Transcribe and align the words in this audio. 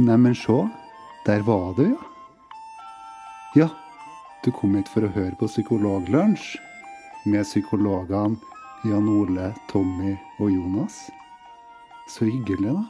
Neimen, 0.00 0.34
se. 0.34 0.68
Der 1.26 1.42
var 1.42 1.74
du, 1.74 1.82
ja. 1.84 1.98
Ja, 3.54 3.68
du 4.44 4.48
kom 4.50 4.72
hit 4.78 4.88
for 4.88 5.04
å 5.04 5.10
høre 5.12 5.34
på 5.36 5.48
Psykologlunsj 5.50 6.54
med 7.28 7.44
psykologene 7.44 8.38
Jan 8.88 9.10
Ole, 9.12 9.50
Tommy 9.68 10.14
og 10.38 10.54
Jonas. 10.54 10.96
Så 12.08 12.30
hyggelig, 12.30 12.72
da. 12.78 12.86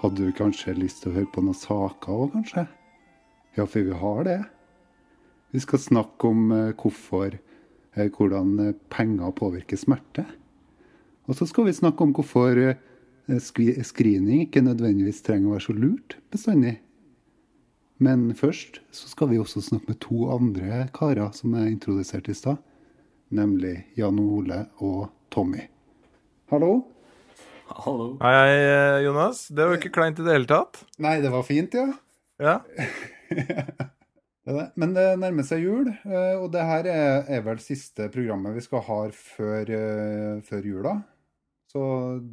Hadde 0.00 0.30
du 0.30 0.32
kanskje 0.32 0.78
lyst 0.78 1.02
til 1.02 1.12
å 1.12 1.18
høre 1.18 1.32
på 1.34 1.44
noen 1.44 1.60
saker 1.60 2.16
òg, 2.16 2.32
kanskje? 2.38 2.64
Ja, 3.58 3.66
for 3.66 3.84
vi 3.84 4.00
har 4.06 4.24
det. 4.24 4.40
Vi 5.52 5.60
skal 5.66 5.84
snakke 5.84 6.32
om 6.32 6.48
eh, 6.54 6.74
hvorfor 6.80 7.34
eh, 7.34 8.08
Hvordan 8.08 8.56
eh, 8.70 8.76
penger 8.88 9.36
påvirker 9.36 9.76
smerte. 9.76 10.24
Og 11.28 11.36
så 11.36 11.44
skal 11.50 11.68
vi 11.68 11.76
snakke 11.76 12.06
om 12.06 12.16
hvorfor 12.16 12.56
screening 13.28 14.46
ikke 14.46 14.64
nødvendigvis 14.64 15.22
trenger 15.26 15.50
å 15.50 15.56
være 15.56 15.66
så 15.66 15.74
lurt 15.76 16.16
bestandig. 16.32 16.78
Men 17.98 18.30
først 18.38 18.78
så 18.94 19.10
skal 19.10 19.32
vi 19.32 19.40
også 19.42 19.60
snakke 19.64 19.92
med 19.92 20.00
to 20.04 20.28
andre 20.30 20.86
karer 20.94 21.32
som 21.36 21.56
er 21.58 21.66
introdusert 21.72 22.30
i 22.30 22.36
stad. 22.36 22.60
Nemlig 23.34 23.82
Jan 23.98 24.20
Ole 24.22 24.62
og 24.78 25.10
Tommy. 25.34 25.66
Hallo? 26.48 26.86
Hallo. 27.68 28.14
Hei, 28.22 28.32
hei, 28.32 29.02
Jonas. 29.04 29.42
Det 29.52 29.66
var 29.66 29.76
ikke 29.76 29.92
kleint 29.92 30.22
i 30.22 30.24
det 30.24 30.32
hele 30.32 30.48
tatt. 30.48 30.80
Nei, 31.02 31.18
det 31.20 31.32
var 31.34 31.44
fint, 31.44 31.74
ja. 31.76 31.90
Ja. 32.40 32.60
Men 34.80 34.94
det 34.96 35.04
nærmer 35.20 35.44
seg 35.44 35.66
jul, 35.66 35.90
eh, 35.90 36.36
og 36.38 36.48
det 36.54 36.64
her 36.64 36.88
er, 36.88 37.26
er 37.28 37.42
vel 37.44 37.60
siste 37.60 38.08
programmet 38.14 38.56
vi 38.56 38.64
skal 38.64 38.80
ha 38.86 39.00
før, 39.12 39.74
eh, 39.76 40.38
før 40.46 40.70
jula. 40.70 40.94
Så 41.68 41.82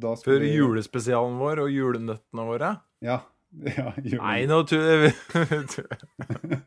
da 0.00 0.14
skal 0.16 0.32
Før 0.32 0.44
vi 0.46 0.54
julespesialen 0.54 1.36
vår 1.40 1.64
og 1.66 1.72
julenøttene 1.72 2.46
våre. 2.48 2.72
Ja. 3.04 3.20
ja 3.78 3.90
julen. 4.00 4.22
Nei, 4.24 4.40
nå 4.48 4.62
tuller. 4.68 5.12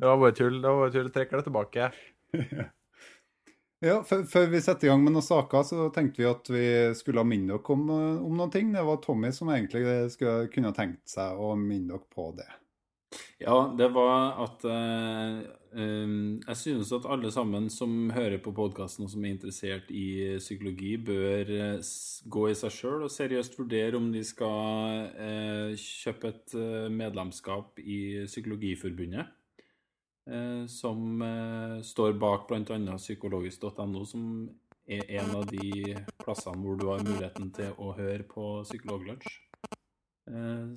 Det 0.00 0.08
var 0.08 0.16
bare 0.16 0.32
tull. 0.32 0.62
Det 0.62 0.68
var 0.68 0.78
bare 0.80 0.92
tull. 0.94 1.08
Trekker 1.12 1.40
det 1.40 1.48
tilbake. 1.50 1.90
Ja, 3.80 4.02
før, 4.04 4.26
før 4.28 4.50
vi 4.52 4.58
setter 4.60 4.86
i 4.86 4.90
gang 4.90 5.00
med 5.00 5.14
noen 5.14 5.24
saker, 5.24 5.62
så 5.64 5.86
tenkte 5.94 6.20
vi 6.20 6.26
at 6.28 6.48
vi 6.52 6.64
skulle 6.98 7.22
minne 7.24 7.54
dere 7.54 7.72
om, 7.72 7.86
eh, 7.94 8.18
om 8.26 8.34
noen 8.36 8.52
ting. 8.52 8.74
Det 8.74 8.82
var 8.84 8.98
Tommy 9.00 9.30
som 9.32 9.48
egentlig 9.54 9.86
skulle, 10.12 10.50
kunne 10.52 10.72
tenkt 10.76 11.08
seg 11.08 11.40
å 11.40 11.54
minne 11.56 11.94
dere 11.94 12.04
på 12.12 12.26
det. 12.36 12.44
Ja, 13.40 13.54
det 13.78 13.88
var 13.94 14.36
at 14.44 14.64
eh, 14.68 15.40
jeg 16.46 16.56
synes 16.60 16.92
at 16.92 17.06
alle 17.10 17.30
sammen 17.32 17.68
som 17.72 18.10
hører 18.14 18.38
på 18.42 18.52
podkasten 18.54 19.06
og 19.06 19.10
som 19.12 19.24
er 19.24 19.34
interessert 19.34 19.90
i 19.90 20.36
psykologi, 20.38 20.92
bør 21.08 21.50
eh, 21.56 21.90
gå 22.36 22.44
i 22.50 22.56
seg 22.58 22.74
sjøl 22.76 23.06
og 23.06 23.12
seriøst 23.14 23.58
vurdere 23.58 23.98
om 23.98 24.10
de 24.14 24.22
skal 24.26 25.10
eh, 25.26 25.74
kjøpe 25.80 26.32
et 26.34 26.56
eh, 26.60 26.88
medlemskap 26.92 27.80
i 27.82 28.00
Psykologiforbundet. 28.30 29.32
eh, 30.26 30.66
som 30.66 31.22
eh, 31.22 31.80
står 31.82 32.12
bak 32.20 32.48
bl.a. 32.48 32.96
psykologisk.no, 32.96 34.04
som 34.04 34.24
er 34.90 35.04
en 35.20 35.34
av 35.38 35.46
de 35.50 35.94
plassene 36.24 36.62
hvor 36.64 36.76
du 36.80 36.86
har 36.90 37.04
muligheten 37.06 37.50
til 37.54 37.72
å 37.78 37.92
høre 37.98 38.24
på 38.28 38.62
Psykologlunsj. 38.66 39.38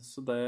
Så 0.01 0.21
det 0.25 0.39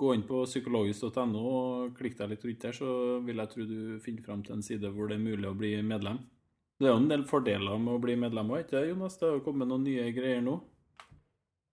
Gå 0.00 0.14
inn 0.16 0.24
på 0.24 0.42
psykologisk.no 0.48 1.40
og 1.44 1.96
klikk 1.98 2.16
deg 2.18 2.32
litt 2.32 2.44
rundt 2.46 2.66
der, 2.66 2.76
så 2.76 2.92
vil 3.26 3.42
jeg 3.42 3.52
tro 3.52 3.66
du 3.68 3.80
finner 4.00 4.24
fram 4.24 4.44
til 4.46 4.56
en 4.56 4.64
side 4.64 4.92
hvor 4.94 5.10
det 5.10 5.18
er 5.18 5.24
mulig 5.26 5.48
å 5.50 5.56
bli 5.56 5.74
medlem. 5.84 6.22
Det 6.80 6.88
er 6.88 6.94
jo 6.94 7.00
en 7.02 7.10
del 7.10 7.26
fordeler 7.28 7.80
med 7.82 7.98
å 7.98 8.00
bli 8.00 8.16
medlem 8.16 8.54
òg, 8.54 8.62
ikke 8.62 8.78
det, 8.78 8.86
Jonas? 8.94 9.18
Det 9.20 9.28
har 9.28 9.34
jo 9.36 9.44
kommet 9.44 9.68
noen 9.68 9.84
nye 9.84 10.06
greier 10.16 10.40
nå. 10.44 10.56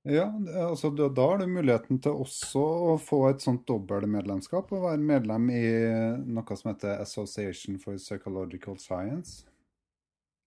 Ja, 0.08 0.28
altså 0.64 0.90
da 0.96 1.10
har 1.24 1.42
du 1.42 1.50
muligheten 1.52 2.00
til 2.04 2.16
også 2.16 2.62
å 2.64 2.94
få 3.00 3.26
et 3.28 3.44
sånt 3.44 3.66
dobbeltmedlemskap 3.68 4.72
og 4.76 4.86
være 4.86 5.04
medlem 5.04 5.50
i 5.52 5.64
noe 6.28 6.60
som 6.60 6.72
heter 6.72 7.02
Association 7.04 7.80
for 7.82 8.00
Psychological 8.00 8.78
Science. 8.80 9.46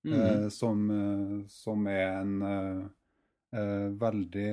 Mm 0.05 0.15
-hmm. 0.15 0.49
som, 0.51 0.91
eh, 0.91 1.47
som 1.47 1.87
er 1.87 2.21
en 2.21 2.43
eh, 2.43 2.87
veldig 3.51 4.51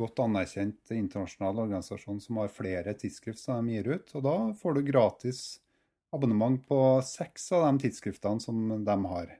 godt 0.00 0.22
anerkjent 0.24 0.90
internasjonal 0.96 1.58
organisasjon 1.66 2.22
som 2.24 2.38
har 2.40 2.52
flere 2.52 2.94
tidsskrift 2.96 3.42
som 3.42 3.66
de 3.66 3.76
gir 3.76 3.90
ut. 3.98 4.14
Og 4.16 4.24
da 4.24 4.36
får 4.60 4.78
du 4.78 4.82
gratis 4.88 5.42
abonnement 6.14 6.60
på 6.68 6.78
seks 7.04 7.50
av 7.52 7.66
de 7.66 7.84
tidsskriftene 7.84 8.40
som 8.40 8.84
de 8.84 8.96
har. 9.10 9.34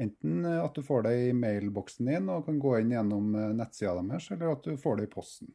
Enten 0.00 0.44
eh, 0.44 0.64
at 0.64 0.74
du 0.74 0.82
får 0.82 1.02
det 1.02 1.14
i 1.26 1.32
mailboksen 1.36 2.08
din 2.08 2.28
og 2.32 2.46
kan 2.46 2.60
gå 2.62 2.76
inn 2.80 2.94
gjennom 2.94 3.34
eh, 3.36 3.50
nettsida 3.58 3.98
deres, 4.00 4.30
eller 4.32 4.54
at 4.54 4.64
du 4.64 4.76
får 4.80 5.00
det 5.00 5.08
i 5.08 5.12
posten. 5.12 5.50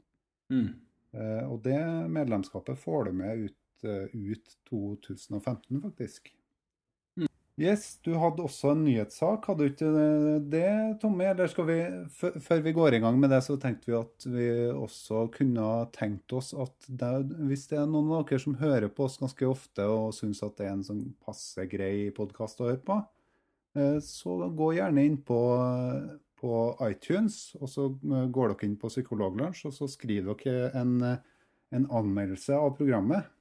Mm. 0.54 0.68
Eh, 1.16 1.44
Og 1.50 1.62
det 1.66 1.80
medlemskapet 2.14 2.80
får 2.80 3.08
du 3.08 3.16
med 3.24 3.46
ut, 3.48 3.88
eh, 3.88 4.12
ut 4.14 4.58
2015, 4.70 5.82
faktisk. 5.82 6.34
Yes, 7.56 8.02
du 8.04 8.18
hadde 8.20 8.44
også 8.44 8.74
en 8.74 8.82
nyhetssak, 8.84 9.46
hadde 9.48 9.64
du 9.64 9.70
ikke 9.70 9.92
det, 10.52 10.72
Tommy? 11.00 11.24
Eller 11.30 11.48
skal 11.48 11.68
vi, 11.70 11.78
før 12.44 12.64
vi 12.66 12.74
går 12.76 12.98
i 12.98 13.00
gang 13.00 13.16
med 13.16 13.32
det, 13.32 13.40
så 13.46 13.56
tenkte 13.56 13.88
vi 13.88 13.96
at 13.96 14.26
vi 14.28 14.48
også 14.74 15.22
kunne 15.32 15.68
tenkt 15.96 16.36
oss 16.36 16.52
at 16.52 16.90
det, 16.90 17.12
hvis 17.48 17.64
det 17.72 17.78
er 17.80 17.88
noen 17.88 18.12
av 18.18 18.26
dere 18.28 18.44
som 18.44 18.58
hører 18.60 18.92
på 18.92 19.08
oss 19.08 19.16
ganske 19.22 19.48
ofte 19.48 19.88
og 19.88 20.12
syns 20.18 20.44
at 20.44 20.58
det 20.60 20.68
er 20.68 20.74
en 20.74 20.84
sånn 20.84 21.06
passe 21.24 21.64
grei 21.72 22.10
podkast 22.18 22.60
å 22.60 22.68
høre 22.74 22.82
på, 22.84 23.00
eh, 23.80 24.02
så 24.04 24.36
gå 24.52 24.70
gjerne 24.76 25.08
inn 25.08 25.18
på, 25.24 25.40
på 26.44 26.60
iTunes, 26.90 27.40
og 27.62 27.72
så 27.72 27.88
eh, 27.88 28.28
går 28.36 28.52
dere 28.52 28.68
inn 28.68 28.76
på 28.84 28.92
Psykologlunsj, 28.92 29.64
og 29.72 29.78
så 29.80 29.88
skriver 29.96 30.36
dere 30.44 30.74
en, 30.82 30.98
eh, 31.08 31.48
en 31.72 31.88
anmeldelse 32.04 32.60
av 32.60 32.76
programmet. 32.76 33.32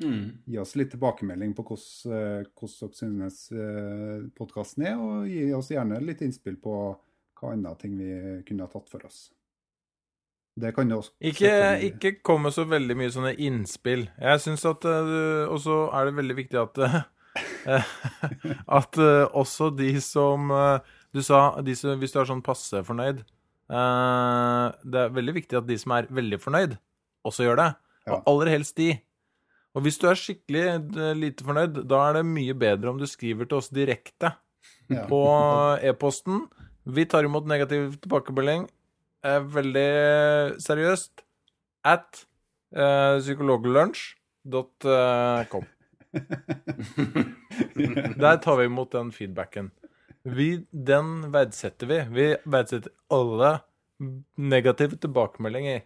Mm. 0.00 0.30
Gi 0.46 0.58
oss 0.58 0.76
litt 0.80 0.94
tilbakemelding 0.94 1.52
på 1.56 1.64
hvordan, 1.68 2.14
eh, 2.16 2.46
dere 2.48 2.92
synes 2.96 3.40
eh, 3.52 4.22
podkasten 4.36 4.86
er, 4.88 4.96
og 4.96 5.28
gi 5.28 5.50
oss 5.56 5.70
gjerne 5.72 6.00
litt 6.04 6.22
innspill 6.24 6.56
på 6.60 6.74
hva 7.40 7.52
andre 7.52 7.74
ting 7.80 7.98
vi 7.98 8.10
kunne 8.48 8.64
ha 8.64 8.72
tatt 8.72 8.88
for 8.92 9.04
oss. 9.08 9.28
Det 10.60 10.72
kan 10.76 10.90
jo 10.90 10.98
også 11.00 11.12
Ikke, 11.24 11.52
ikke 11.86 12.10
kom 12.26 12.42
med 12.44 12.52
så 12.52 12.64
veldig 12.68 12.96
mye 12.98 13.12
sånne 13.12 13.32
innspill. 13.38 14.08
Jeg 14.18 14.40
syns 14.42 14.64
at 14.68 14.84
eh, 14.84 15.46
Og 15.46 15.60
så 15.62 15.76
er 15.94 16.08
det 16.08 16.16
veldig 16.18 16.36
viktig 16.36 16.58
at 16.60 16.80
At 18.80 18.98
også 18.98 19.70
de 19.70 19.92
som 20.02 20.50
Du 21.14 21.22
sa 21.22 21.60
de 21.62 21.76
som, 21.78 21.94
hvis 22.02 22.12
du 22.12 22.18
er 22.18 22.26
sånn 22.28 22.42
passe 22.42 22.82
fornøyd 22.84 23.22
eh, 23.22 24.66
Det 24.82 25.04
er 25.04 25.14
veldig 25.14 25.36
viktig 25.38 25.60
at 25.62 25.70
de 25.70 25.78
som 25.78 25.94
er 25.94 26.10
veldig 26.10 26.40
fornøyd, 26.42 26.74
også 27.24 27.46
gjør 27.46 27.62
det. 27.62 27.70
Ja. 28.08 28.18
Og 28.18 28.28
aller 28.32 28.52
helst 28.56 28.76
de. 28.80 28.90
Og 29.76 29.82
hvis 29.84 29.98
du 30.02 30.06
er 30.10 30.18
skikkelig 30.18 30.62
eh, 30.66 31.14
lite 31.18 31.44
fornøyd, 31.46 31.74
da 31.90 31.96
er 32.08 32.12
det 32.18 32.24
mye 32.26 32.54
bedre 32.58 32.90
om 32.90 32.98
du 33.00 33.06
skriver 33.06 33.44
til 33.48 33.58
oss 33.60 33.70
direkte 33.74 34.28
Ja. 34.90 35.04
på 35.06 35.20
e-posten. 35.86 36.36
Vi 36.84 37.04
tar 37.06 37.24
imot 37.24 37.46
negativ 37.46 37.92
tilbakemelding. 38.02 38.66
Eh, 39.24 39.40
veldig 39.54 39.90
seriøst. 40.60 41.22
At 41.86 42.26
uh, 42.76 43.18
psykologlunsj.com. 43.22 45.64
Der 48.20 48.36
tar 48.42 48.56
vi 48.58 48.64
imot 48.68 48.90
den 48.92 49.12
feedbacken. 49.14 49.70
Vi, 50.24 50.66
den 50.72 51.32
verdsetter 51.32 51.86
vi. 51.88 52.00
Vi 52.12 52.36
verdsetter 52.44 52.90
alle 53.08 53.60
negative 54.36 54.96
tilbakemeldinger. 55.00 55.80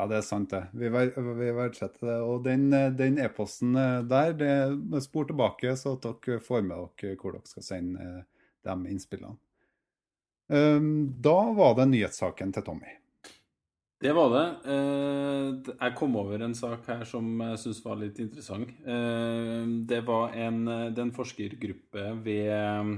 Ja. 0.00 0.06
det 0.10 0.18
er 0.20 0.24
sant, 0.26 0.50
det. 0.52 0.62
Vi, 0.72 0.88
ver 0.92 1.12
vi 1.38 1.50
verdsetter 1.56 2.08
det. 2.08 2.16
Og 2.24 2.46
den, 2.46 3.18
e-posten 3.20 3.76
eh, 3.76 4.00
der, 4.08 4.32
det 4.34 5.02
spor 5.04 5.28
tilbake, 5.28 5.74
så 5.76 5.96
at 5.98 6.08
dere 6.08 6.40
får 6.42 6.64
med 6.66 6.88
dere 7.00 7.18
hvor 7.20 7.36
dere 7.36 7.50
skal 7.50 7.66
sende 7.66 8.06
eh, 8.06 8.48
de 8.66 8.94
innspillene. 8.94 9.36
Um, 10.50 11.12
da 11.22 11.36
var 11.54 11.76
det 11.78 11.92
nyhetssaken 11.92 12.50
til 12.56 12.64
Tommy. 12.66 12.96
Det 14.00 14.10
var 14.16 14.32
det. 14.32 14.46
Eh, 14.72 15.74
Jeg 15.76 15.94
kom 16.00 16.16
over 16.18 16.42
en 16.42 16.56
sak 16.58 16.88
her 16.90 17.04
som 17.06 17.28
jeg 17.44 17.60
syns 17.62 17.84
var 17.84 18.00
litt 18.00 18.18
interessant. 18.18 18.72
Det 19.92 20.00
var 20.08 20.34
en, 20.34 20.64
det 20.90 21.04
en 21.04 21.14
forskergruppe 21.14 22.08
ved 22.24 22.96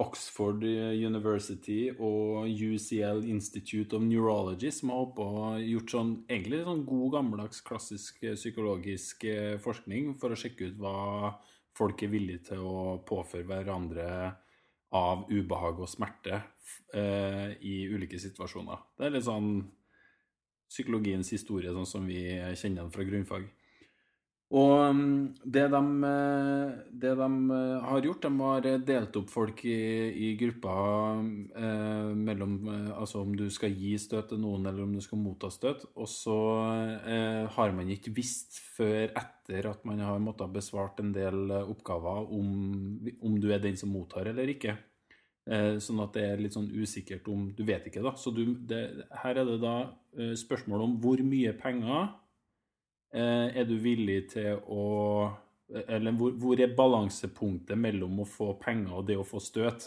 Oxford 0.00 0.64
University 0.64 1.90
og 1.92 2.48
UCL 2.48 3.24
Institute 3.28 3.96
of 3.96 4.04
Neurology 4.04 4.70
som 4.72 4.92
har 4.94 5.04
oppe 5.04 5.26
og 5.26 5.60
gjort 5.60 5.94
sånn, 5.94 6.12
egentlig 6.30 6.62
sånn 6.64 6.84
god, 6.88 7.08
gammeldags, 7.16 7.60
klassisk 7.66 8.22
eh, 8.24 8.38
psykologisk 8.38 9.26
eh, 9.28 9.56
forskning 9.60 10.14
for 10.20 10.32
å 10.32 10.38
sjekke 10.40 10.70
ut 10.70 10.78
hva 10.80 11.34
folk 11.76 12.04
er 12.04 12.12
villige 12.14 12.50
til 12.50 12.64
å 12.64 12.96
påføre 13.06 13.46
hverandre 13.48 14.08
av 14.96 15.28
ubehag 15.30 15.84
og 15.84 15.90
smerte 15.90 16.40
eh, 16.96 17.52
i 17.60 17.84
ulike 17.92 18.18
situasjoner. 18.18 18.80
Det 18.96 19.06
er 19.06 19.14
litt 19.14 19.28
sånn 19.28 19.52
psykologiens 20.70 21.30
historie, 21.34 21.72
sånn 21.74 21.88
som 21.88 22.08
vi 22.08 22.24
kjenner 22.56 22.86
den 22.86 22.94
fra 22.94 23.06
grunnfag. 23.06 23.50
Og 24.50 24.94
mm, 24.96 25.34
det 25.46 25.68
de, 25.70 25.80
eh, 26.08 26.70
det 26.90 27.12
de 27.20 27.26
eh, 27.54 27.84
har 27.86 28.02
gjort, 28.02 28.24
de 28.24 28.30
har 28.40 28.66
delt 28.82 29.18
opp 29.20 29.28
folk 29.30 29.60
i, 29.62 29.76
i 30.10 30.30
grupper 30.40 31.20
eh, 31.54 32.08
mellom 32.18 32.56
eh, 32.66 32.88
Altså 32.96 33.22
om 33.22 33.36
du 33.38 33.44
skal 33.54 33.76
gi 33.78 33.92
støt 34.02 34.32
til 34.32 34.40
noen, 34.42 34.66
eller 34.66 34.82
om 34.82 34.96
du 34.96 34.98
skal 35.04 35.20
motta 35.22 35.52
støt. 35.54 35.84
Og 35.94 36.10
så 36.10 36.38
eh, 37.06 37.46
har 37.46 37.74
man 37.76 37.92
ikke 37.94 38.10
visst 38.16 38.58
før 38.74 39.12
etter 39.12 39.68
at 39.70 39.86
man 39.86 40.02
har 40.02 40.18
måttet 40.22 40.50
besvart 40.56 40.98
en 40.98 41.12
del 41.14 41.54
oppgaver, 41.60 42.26
om, 42.34 42.50
om 43.22 43.36
du 43.38 43.52
er 43.54 43.62
den 43.62 43.78
som 43.78 43.94
mottar 43.94 44.32
eller 44.32 44.50
ikke. 44.50 44.74
Eh, 45.46 45.76
sånn 45.78 46.02
at 46.02 46.18
det 46.18 46.24
er 46.26 46.42
litt 46.42 46.58
sånn 46.58 46.72
usikkert 46.74 47.30
om 47.30 47.52
Du 47.54 47.62
vet 47.68 47.86
ikke, 47.86 48.02
da. 48.02 48.16
Så 48.18 48.34
du, 48.34 48.48
det, 48.66 48.82
her 49.22 49.38
er 49.38 49.46
det 49.46 49.60
da 49.62 49.76
spørsmål 50.34 50.88
om 50.88 50.98
hvor 50.98 51.22
mye 51.22 51.54
penger 51.54 52.10
er 53.12 53.64
du 53.66 53.76
villig 53.82 54.28
til 54.30 54.60
å 54.70 54.82
Eller 55.70 56.14
hvor, 56.18 56.32
hvor, 56.34 56.58
er 56.58 56.74
balansepunktet 56.74 57.78
mellom 57.78 58.20
å 58.22 58.26
få 58.26 58.52
penger 58.58 58.96
og 58.98 59.06
det 59.06 59.16
å 59.20 59.26
få 59.26 59.38
støt? 59.38 59.84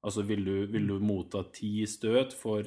Altså 0.00 0.22
vil 0.24 0.44
du, 0.44 0.54
vil 0.72 0.86
du 0.88 0.94
motta 1.04 1.42
ti 1.52 1.82
støt 1.90 2.32
for 2.32 2.64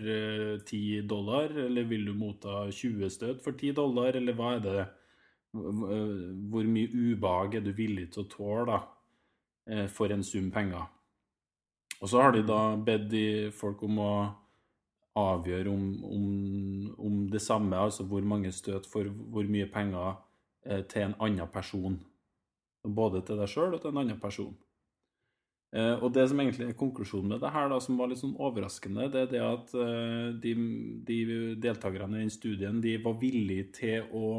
ti 0.67 0.81
uh, 0.99 1.05
dollar, 1.07 1.53
eller 1.63 1.87
vil 1.89 2.05
du 2.09 2.13
motta 2.13 2.67
20 2.69 3.09
støt 3.09 3.41
for 3.41 3.57
10 3.57 3.73
dollar, 3.79 4.17
eller 4.19 4.37
hva 4.37 4.55
er 4.57 4.65
det? 4.65 4.83
Hvor 5.51 6.67
mye 6.69 6.91
ubehag 6.91 7.57
er 7.57 7.63
du 7.65 7.71
villig 7.75 8.11
til 8.13 8.23
å 8.23 8.29
tåle 8.31 8.67
da, 8.69 8.77
for 9.91 10.13
en 10.13 10.23
sum 10.23 10.51
penger? 10.53 10.85
Og 12.01 12.09
så 12.09 12.21
har 12.21 12.35
de 12.35 12.43
da 12.45 12.61
bedt 12.81 13.17
folk 13.57 13.81
om 13.85 13.99
å 14.01 14.13
avgjøre 15.17 15.69
om, 15.69 15.85
om, 16.07 16.27
om, 16.97 17.15
det 17.31 17.41
samme, 17.43 17.75
altså 17.75 18.05
hvor 18.07 18.23
mange 18.23 18.51
støt 18.55 18.87
for 18.87 19.09
hvor 19.11 19.47
mye 19.51 19.67
penger 19.71 20.13
eh, 20.65 20.83
til 20.87 21.09
en 21.09 21.17
annen 21.19 21.49
person. 21.51 21.99
Både 22.81 23.21
til 23.25 23.39
deg 23.41 23.51
sjøl 23.51 23.75
og 23.75 23.81
til 23.81 23.91
en 23.91 24.03
annen 24.05 24.21
person. 24.21 24.55
Eh, 25.71 25.93
og 26.03 26.11
det 26.11 26.25
som 26.27 26.39
egentlig 26.43 26.67
er 26.67 26.79
konklusjonen 26.79 27.31
med 27.31 27.43
det 27.43 27.51
her, 27.53 27.69
da, 27.71 27.77
som 27.79 27.99
var 27.99 28.11
litt 28.11 28.19
sånn 28.19 28.35
overraskende, 28.35 29.07
det 29.11 29.21
er 29.23 29.29
det 29.31 29.43
at 29.45 29.73
eh, 29.79 30.27
de, 30.43 30.55
de, 31.07 31.19
deltakerne 31.63 32.19
i 32.19 32.25
den 32.25 32.33
studien 32.33 32.81
de 32.83 32.97
var 33.03 33.15
villige 33.21 33.69
til 33.77 34.09
å 34.11 34.31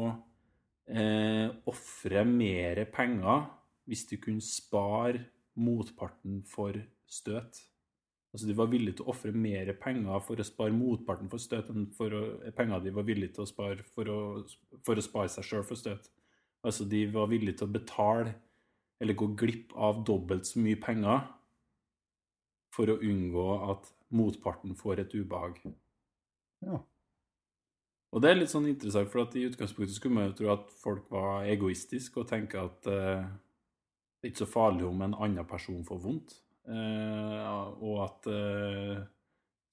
eh, 0.85 1.49
ofre 1.69 2.25
mer 2.29 2.83
penger 2.93 3.47
hvis 3.89 4.05
de 4.11 4.19
kunne 4.21 4.45
spare 4.45 5.25
motparten 5.57 6.43
for 6.49 6.77
støt. 7.09 7.63
Altså 8.33 8.47
De 8.49 8.55
var 8.57 8.71
villige 8.71 8.97
til 8.97 9.05
å 9.05 9.13
ofre 9.13 9.31
mer 9.31 9.69
penger 9.81 10.23
for 10.25 10.41
å 10.41 10.45
spare 10.47 10.73
motparten 10.73 11.29
for 11.29 11.41
støt, 11.41 11.69
enn 11.69 11.85
for 11.93 12.15
å, 12.17 12.23
penger 12.57 12.81
de 12.81 12.93
var 12.95 13.05
villige 13.05 13.35
til 13.35 13.45
å 13.45 13.49
spare 13.49 13.85
for 13.93 14.09
å, 14.09 14.19
for 14.85 14.97
å 14.97 15.05
spare 15.05 15.29
seg 15.29 15.45
sjøl 15.45 15.67
for 15.67 15.77
støt. 15.77 16.09
Altså 16.65 16.87
De 16.89 17.05
var 17.13 17.29
villige 17.29 17.59
til 17.59 17.69
å 17.69 17.75
betale 17.75 18.33
eller 19.03 19.17
gå 19.19 19.27
glipp 19.37 19.73
av 19.75 20.01
dobbelt 20.07 20.47
så 20.47 20.61
mye 20.63 20.79
penger 20.81 21.27
for 22.73 22.89
å 22.89 22.97
unngå 23.03 23.47
at 23.69 23.89
motparten 24.13 24.73
får 24.77 25.03
et 25.03 25.13
ubehag. 25.13 25.59
Ja. 26.63 26.79
Og 28.13 28.21
det 28.21 28.29
er 28.29 28.37
litt 28.37 28.51
sånn 28.53 28.69
interessant, 28.69 29.09
for 29.09 29.25
at 29.25 29.35
i 29.37 29.45
utgangspunktet 29.49 29.97
skulle 29.97 30.17
man 30.17 30.29
jo 30.29 30.37
tro 30.37 30.51
at 30.53 30.73
folk 30.83 31.09
var 31.13 31.47
egoistiske 31.49 32.21
og 32.21 32.29
tenke 32.29 32.61
at 32.61 32.89
eh, 32.89 33.25
det 34.21 34.29
er 34.29 34.33
ikke 34.33 34.45
så 34.45 34.49
farlig 34.53 34.85
om 34.87 35.01
en 35.01 35.17
annen 35.17 35.49
person 35.49 35.81
får 35.85 36.01
vondt. 36.03 36.35
Uh, 36.63 37.73
og 37.83 37.97
at 38.05 38.31
uh, 38.31 39.03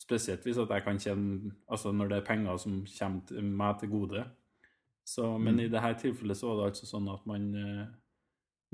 Spesielt 0.00 0.42
hvis 0.42 0.58
at 0.58 0.72
jeg 0.74 0.82
kan 0.82 0.96
kjenne 0.98 1.52
Altså 1.70 1.92
når 1.94 2.08
det 2.10 2.16
er 2.16 2.24
penger 2.26 2.56
som 2.58 2.80
kommer 2.82 3.20
til 3.28 3.44
meg 3.46 3.76
til 3.78 3.92
gode. 3.92 4.24
Så, 5.06 5.38
men 5.38 5.54
mm. 5.54 5.60
i 5.60 5.68
dette 5.70 5.92
tilfellet 6.02 6.38
så 6.38 6.48
var 6.48 6.58
det 6.58 6.70
altså 6.72 6.88
sånn 6.90 7.06
at 7.12 7.28
man 7.30 7.46
uh, 7.54 7.84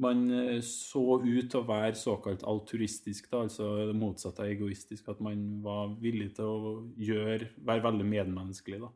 man 0.00 0.26
så 0.64 1.02
ut 1.24 1.46
til 1.48 1.60
å 1.62 1.64
være 1.64 1.94
såkalt 1.96 2.42
alturistisk, 2.44 3.30
da, 3.30 3.46
altså 3.46 3.68
det 3.88 3.94
motsatte 3.96 4.44
av 4.44 4.50
egoistisk. 4.52 5.06
At 5.08 5.22
man 5.24 5.62
var 5.64 5.94
villig 6.02 6.34
til 6.36 6.50
å 6.50 6.72
gjøre, 7.00 7.48
være 7.64 7.84
veldig 7.86 8.08
medmenneskelig. 8.10 8.82
da. 8.82 8.90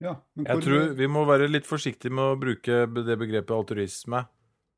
Ja, 0.00 0.14
Jeg 0.46 0.62
tror 0.64 0.94
vi 0.96 1.08
må 1.12 1.26
være 1.28 1.50
litt 1.50 1.66
forsiktige 1.68 2.14
med 2.14 2.32
å 2.32 2.38
bruke 2.40 2.84
det 2.88 3.16
begrepet 3.20 3.52
alturisme. 3.52 4.22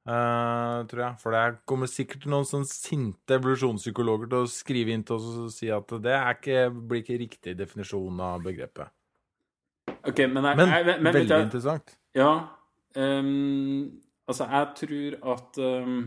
Uh, 0.03 0.83
tror 0.91 1.05
jeg. 1.05 1.19
For 1.23 1.35
det 1.35 1.43
kommer 1.69 1.91
sikkert 1.91 2.25
noen 2.31 2.47
sånn 2.49 2.65
sinte 2.67 3.37
evolusjonspsykologer 3.39 4.33
til 4.33 4.41
å 4.43 4.51
skrive 4.51 4.97
inn 4.97 5.05
til 5.07 5.15
oss 5.21 5.29
og 5.45 5.53
si 5.55 5.71
at 5.71 5.95
det 6.03 6.17
ikke, 6.33 6.65
blir 6.75 7.05
ikke 7.05 7.21
riktig 7.21 7.55
definisjon 7.59 8.19
av 8.25 8.43
begrepet. 8.43 8.91
Ok, 10.03 10.25
Men, 10.27 10.49
jeg, 10.49 10.59
men, 10.59 10.73
jeg, 10.75 10.99
men 10.99 11.15
veldig 11.15 11.37
jeg, 11.37 11.47
interessant. 11.47 11.95
Ja. 12.19 12.33
Um, 12.99 14.03
altså, 14.27 14.49
jeg 14.51 14.75
tror 14.83 15.17
at 15.37 15.63
um, 15.63 16.03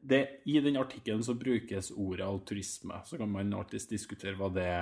det, 0.00 0.22
I 0.48 0.56
den 0.64 0.80
artikkelen 0.80 1.22
så 1.24 1.36
brukes 1.36 1.92
ordet 1.92 2.24
altruisme. 2.24 3.02
Så 3.04 3.20
kan 3.20 3.28
man 3.32 3.52
alltids 3.52 3.88
diskutere 3.90 4.38
hva 4.40 4.48
det 4.54 4.72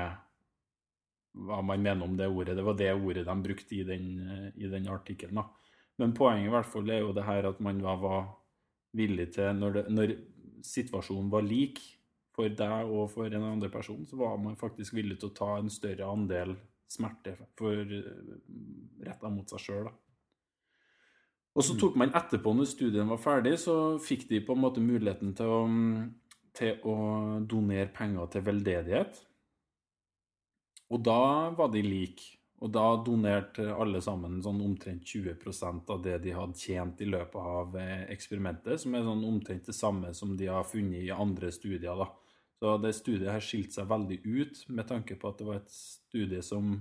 hva 1.38 1.58
man 1.62 1.82
mener 1.82 2.06
om 2.06 2.14
det 2.18 2.30
ordet. 2.30 2.54
Det 2.58 2.64
var 2.66 2.78
det 2.78 2.92
ordet 2.94 3.26
de 3.26 3.34
brukte 3.42 3.76
i 3.76 3.84
den, 3.86 4.06
i 4.54 4.70
den 4.70 4.86
artikkelen. 4.90 5.42
da. 5.42 5.67
Men 5.98 6.14
poenget 6.14 6.46
i 6.46 6.54
hvert 6.54 6.70
fall 6.70 6.90
er 6.94 7.02
jo 7.02 7.14
det 7.14 7.26
her 7.26 7.48
at 7.50 7.60
man 7.64 7.80
var 7.82 8.28
villig 8.96 9.32
til 9.34 9.54
når, 9.58 9.78
det, 9.78 9.84
når 9.92 10.14
situasjonen 10.64 11.30
var 11.32 11.46
lik 11.46 11.80
for 12.38 12.50
deg 12.54 12.90
og 12.94 13.08
for 13.10 13.26
en 13.26 13.46
andre 13.50 13.70
person, 13.72 14.04
så 14.06 14.18
var 14.18 14.36
man 14.38 14.58
faktisk 14.58 14.94
villig 14.94 15.18
til 15.18 15.32
å 15.32 15.38
ta 15.38 15.54
en 15.58 15.70
større 15.72 16.06
andel 16.06 16.54
smerte 16.88 17.34
for 17.58 17.82
retta 19.04 19.30
mot 19.32 19.50
seg 19.50 19.64
sjøl. 19.64 19.90
Og 21.58 21.64
så 21.66 21.74
tok 21.74 21.96
man 21.98 22.14
etterpå, 22.14 22.52
når 22.54 22.68
studien 22.70 23.08
var 23.10 23.18
ferdig, 23.18 23.56
så 23.58 23.98
fikk 24.02 24.28
de 24.30 24.38
på 24.46 24.54
en 24.54 24.62
måte 24.62 24.82
muligheten 24.84 25.32
til 25.34 25.50
å, 25.50 25.62
til 26.54 26.78
å 26.86 26.96
donere 27.50 27.90
penger 27.94 28.30
til 28.30 28.44
veldedighet. 28.46 29.18
Og 30.94 31.02
da 31.04 31.22
var 31.58 31.72
de 31.74 31.82
like. 31.82 32.37
Og 32.58 32.70
da 32.74 32.84
donerte 33.06 33.68
alle 33.70 34.00
sammen 34.02 34.40
sånn 34.42 34.58
omtrent 34.66 35.06
20% 35.06 35.92
av 35.94 36.00
det 36.02 36.16
de 36.24 36.32
hadde 36.34 36.58
tjent 36.58 36.98
i 37.04 37.06
løpet 37.06 37.38
av 37.38 37.76
eh, 37.78 38.08
eksperimentet, 38.10 38.80
som 38.82 38.96
er 38.98 39.06
sånn 39.06 39.22
omtrent 39.28 39.68
det 39.70 39.76
samme 39.76 40.10
som 40.16 40.34
de 40.38 40.48
har 40.50 40.66
funnet 40.66 41.04
i 41.06 41.12
andre 41.14 41.52
studier. 41.54 41.94
da. 41.94 42.08
Så 42.58 42.74
det 42.82 42.96
studiet 42.98 43.30
her 43.30 43.44
skilte 43.44 43.78
seg 43.78 43.90
veldig 43.90 44.18
ut 44.26 44.64
med 44.74 44.88
tanke 44.90 45.14
på 45.18 45.30
at 45.30 45.38
det 45.38 45.46
var 45.46 45.60
et 45.60 45.70
studie 45.70 46.42
som, 46.42 46.74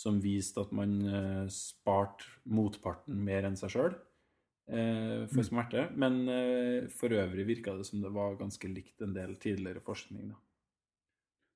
som 0.00 0.22
viste 0.24 0.64
at 0.64 0.72
man 0.72 0.96
eh, 1.04 1.44
sparte 1.52 2.24
motparten 2.48 3.20
mer 3.26 3.44
enn 3.44 3.60
seg 3.60 3.74
sjøl 3.74 3.92
eh, 3.92 5.28
for 5.28 5.42
mm. 5.42 5.48
smerte. 5.50 5.88
Men 6.00 6.22
eh, 6.32 6.88
for 6.88 7.12
øvrig 7.12 7.44
virka 7.50 7.76
det 7.76 7.84
som 7.90 8.00
det 8.00 8.14
var 8.14 8.40
ganske 8.40 8.72
likt 8.72 9.04
en 9.04 9.12
del 9.12 9.36
tidligere 9.36 9.84
forskning. 9.84 10.32
da. 10.32 10.40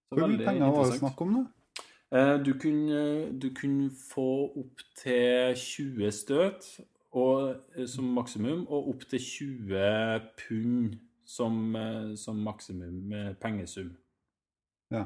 Så 0.08 0.20
Hvor 0.20 0.36
mye 0.36 0.44
penger 0.44 0.76
var 0.76 0.92
det 0.92 1.00
snakk 1.00 1.24
om, 1.24 1.38
da? 1.40 1.46
Eh, 2.12 2.44
du 2.44 2.58
kunne, 2.58 3.38
du 3.42 3.50
kunne 3.54 3.90
få 4.14 4.52
opp 4.56 4.80
til 4.96 5.56
20 5.56 6.12
støt 6.12 6.80
og, 7.12 7.56
eh, 7.76 7.86
som 7.86 8.04
maksimum, 8.04 8.66
og 8.68 8.88
opp 8.88 9.04
til 9.10 9.20
20 9.20 10.20
pund 10.40 10.96
som, 11.26 11.76
eh, 11.76 12.16
som 12.16 12.36
maksimum 12.36 13.12
pengesum. 13.40 13.96
Ja. 14.90 15.04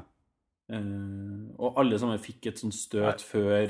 og 1.57 1.79
alle 1.79 1.99
sammen 1.99 2.19
fikk 2.19 2.47
et 2.47 2.59
sånt 2.59 2.73
støt 2.73 3.21
før, 3.21 3.67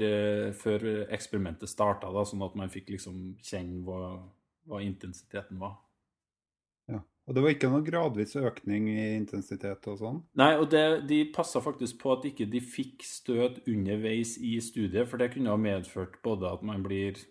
før, 0.54 0.84
eksperimentet 1.10 1.68
starta, 1.70 2.08
sånn 2.24 2.46
at 2.46 2.56
man 2.56 2.70
fikk 2.70 2.90
liksom 2.94 3.36
kjenne 3.44 3.82
hva, 3.84 4.22
hva 4.68 4.80
intensiteten 4.80 5.60
var. 5.60 5.83
Og 7.24 7.36
det 7.36 7.44
var 7.44 7.54
ikke 7.54 7.70
noen 7.72 7.86
gradvis 7.88 8.36
økning 8.36 8.90
i 8.92 9.04
intensitet 9.16 9.86
og 9.88 10.00
sånn? 10.02 10.18
Nei, 10.40 10.50
og 10.60 10.68
det, 10.74 10.84
de 11.08 11.22
passa 11.32 11.62
faktisk 11.64 12.02
på 12.02 12.12
at 12.18 12.26
ikke 12.28 12.50
de 12.52 12.60
fikk 12.60 13.06
støt 13.08 13.62
underveis 13.70 14.36
i 14.44 14.58
studiet, 14.64 15.08
for 15.08 15.22
det 15.22 15.32
kunne 15.32 15.54
ha 15.54 15.60
medført 15.60 16.20
både 16.26 16.52
at 16.52 16.66
man 16.68 16.84
blir 16.84 17.22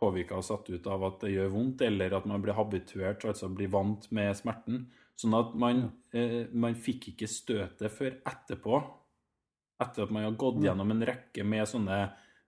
påvirka 0.00 0.38
og 0.40 0.46
satt 0.46 0.72
ut 0.72 0.88
av 0.90 1.04
at 1.06 1.20
det 1.22 1.34
gjør 1.34 1.52
vondt, 1.52 1.84
eller 1.84 2.16
at 2.16 2.26
man 2.28 2.42
blir 2.42 2.56
habituert, 2.56 3.26
altså 3.28 3.52
blir 3.52 3.70
vant 3.72 4.08
med 4.14 4.32
smerten. 4.40 4.86
Sånn 5.20 5.36
at 5.36 5.52
man, 5.54 5.84
eh, 6.16 6.48
man 6.50 6.74
fikk 6.74 7.12
ikke 7.12 7.28
støtet 7.30 7.92
før 7.92 8.18
etterpå. 8.24 8.82
etter 9.82 10.04
at 10.04 10.12
man 10.14 10.22
har 10.22 10.34
gått 10.38 10.60
gjennom 10.62 10.92
en 10.94 11.02
rekke 11.02 11.42
med 11.42 11.66
sånne 11.66 11.96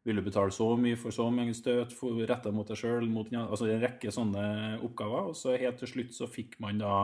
Vil 0.04 0.20
du 0.20 0.24
betale 0.26 0.52
så 0.52 0.66
mye 0.76 0.98
for 1.00 1.16
så 1.16 1.30
mange 1.32 1.54
støt 1.56 1.94
retta 2.28 2.52
mot 2.52 2.68
deg 2.68 2.76
sjøl? 2.76 3.06
Altså 3.40 3.70
en 3.72 3.80
rekke 3.80 4.12
sånne 4.12 4.46
oppgaver. 4.84 5.30
Og 5.32 5.36
så 5.38 5.56
helt 5.56 5.80
til 5.80 5.94
slutt 5.94 6.16
så 6.16 6.28
fikk 6.28 6.58
man 6.60 6.82
da 6.82 6.96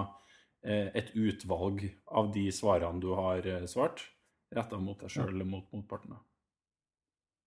eh, 0.65 0.93
et 0.93 1.15
utvalg 1.17 1.87
av 2.13 2.33
de 2.35 2.51
svarene 2.53 3.01
du 3.01 3.15
har 3.17 3.47
eh, 3.49 3.65
svart, 3.71 4.05
retta 4.53 4.77
mot 4.77 5.01
deg 5.01 5.13
sjøl 5.13 5.33
eller 5.33 5.49
mot 5.49 5.65
motparten. 5.73 6.19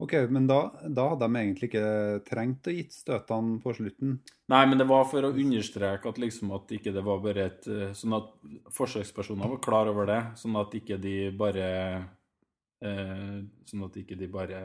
Ok, 0.01 0.15
men 0.33 0.47
da, 0.49 0.57
da, 0.89 1.05
hadde 1.13 1.27
de 1.29 1.39
egentlig 1.39 1.69
ikke 1.69 2.23
trengt 2.27 2.67
å 2.67 2.73
gitt 2.73 2.95
støtene 2.95 3.59
på 3.61 3.75
slutten? 3.77 4.17
Nei, 4.51 4.63
men 4.67 4.81
det 4.81 4.87
var 4.89 5.05
for 5.07 5.23
å 5.23 5.31
understreke 5.31 6.09
at 6.09 6.19
liksom 6.19 6.49
at 6.57 6.73
ikke 6.75 6.91
det 6.95 7.03
var 7.05 7.21
bare 7.23 7.45
et 7.51 7.69
eh, 7.69 7.93
Sånn 7.95 8.17
at 8.17 8.33
forsøkspersoner 8.73 9.53
var 9.53 9.61
klar 9.63 9.93
over 9.93 10.09
det, 10.09 10.19
sånn 10.41 10.57
at 10.59 10.73
ikke 10.81 10.97
de 10.97 11.29
bare 11.37 11.69
sånn 12.83 13.85
at 13.85 13.95
de 13.95 14.27
bare 14.27 14.57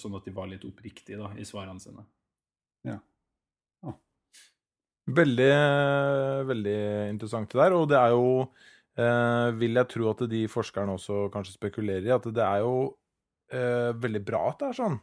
Sånn 0.00 0.14
at 0.16 0.24
de 0.24 0.32
var 0.32 0.48
litt 0.48 0.64
oppriktige 0.64 1.18
da, 1.20 1.32
i 1.36 1.44
svarene 1.44 1.82
sine. 1.82 2.04
Ja. 2.86 2.96
Ah. 3.84 3.96
Veldig, 5.18 5.50
veldig 6.48 6.78
interessant 7.10 7.52
det 7.52 7.60
der. 7.60 7.76
Og 7.76 7.88
det 7.90 7.98
er 8.00 8.14
jo 8.14 8.30
eh, 8.96 9.48
Vil 9.60 9.76
jeg 9.80 9.90
tro 9.92 10.08
at 10.12 10.24
de 10.30 10.46
forskerne 10.50 10.96
også 10.96 11.26
kanskje 11.34 11.58
spekulerer 11.58 12.08
i, 12.08 12.14
at 12.16 12.30
det 12.32 12.46
er 12.46 12.64
jo 12.64 12.78
eh, 13.52 13.92
veldig 14.06 14.24
bra 14.26 14.46
at 14.52 14.62
det 14.62 14.70
er 14.70 14.80
sånn. 14.80 14.96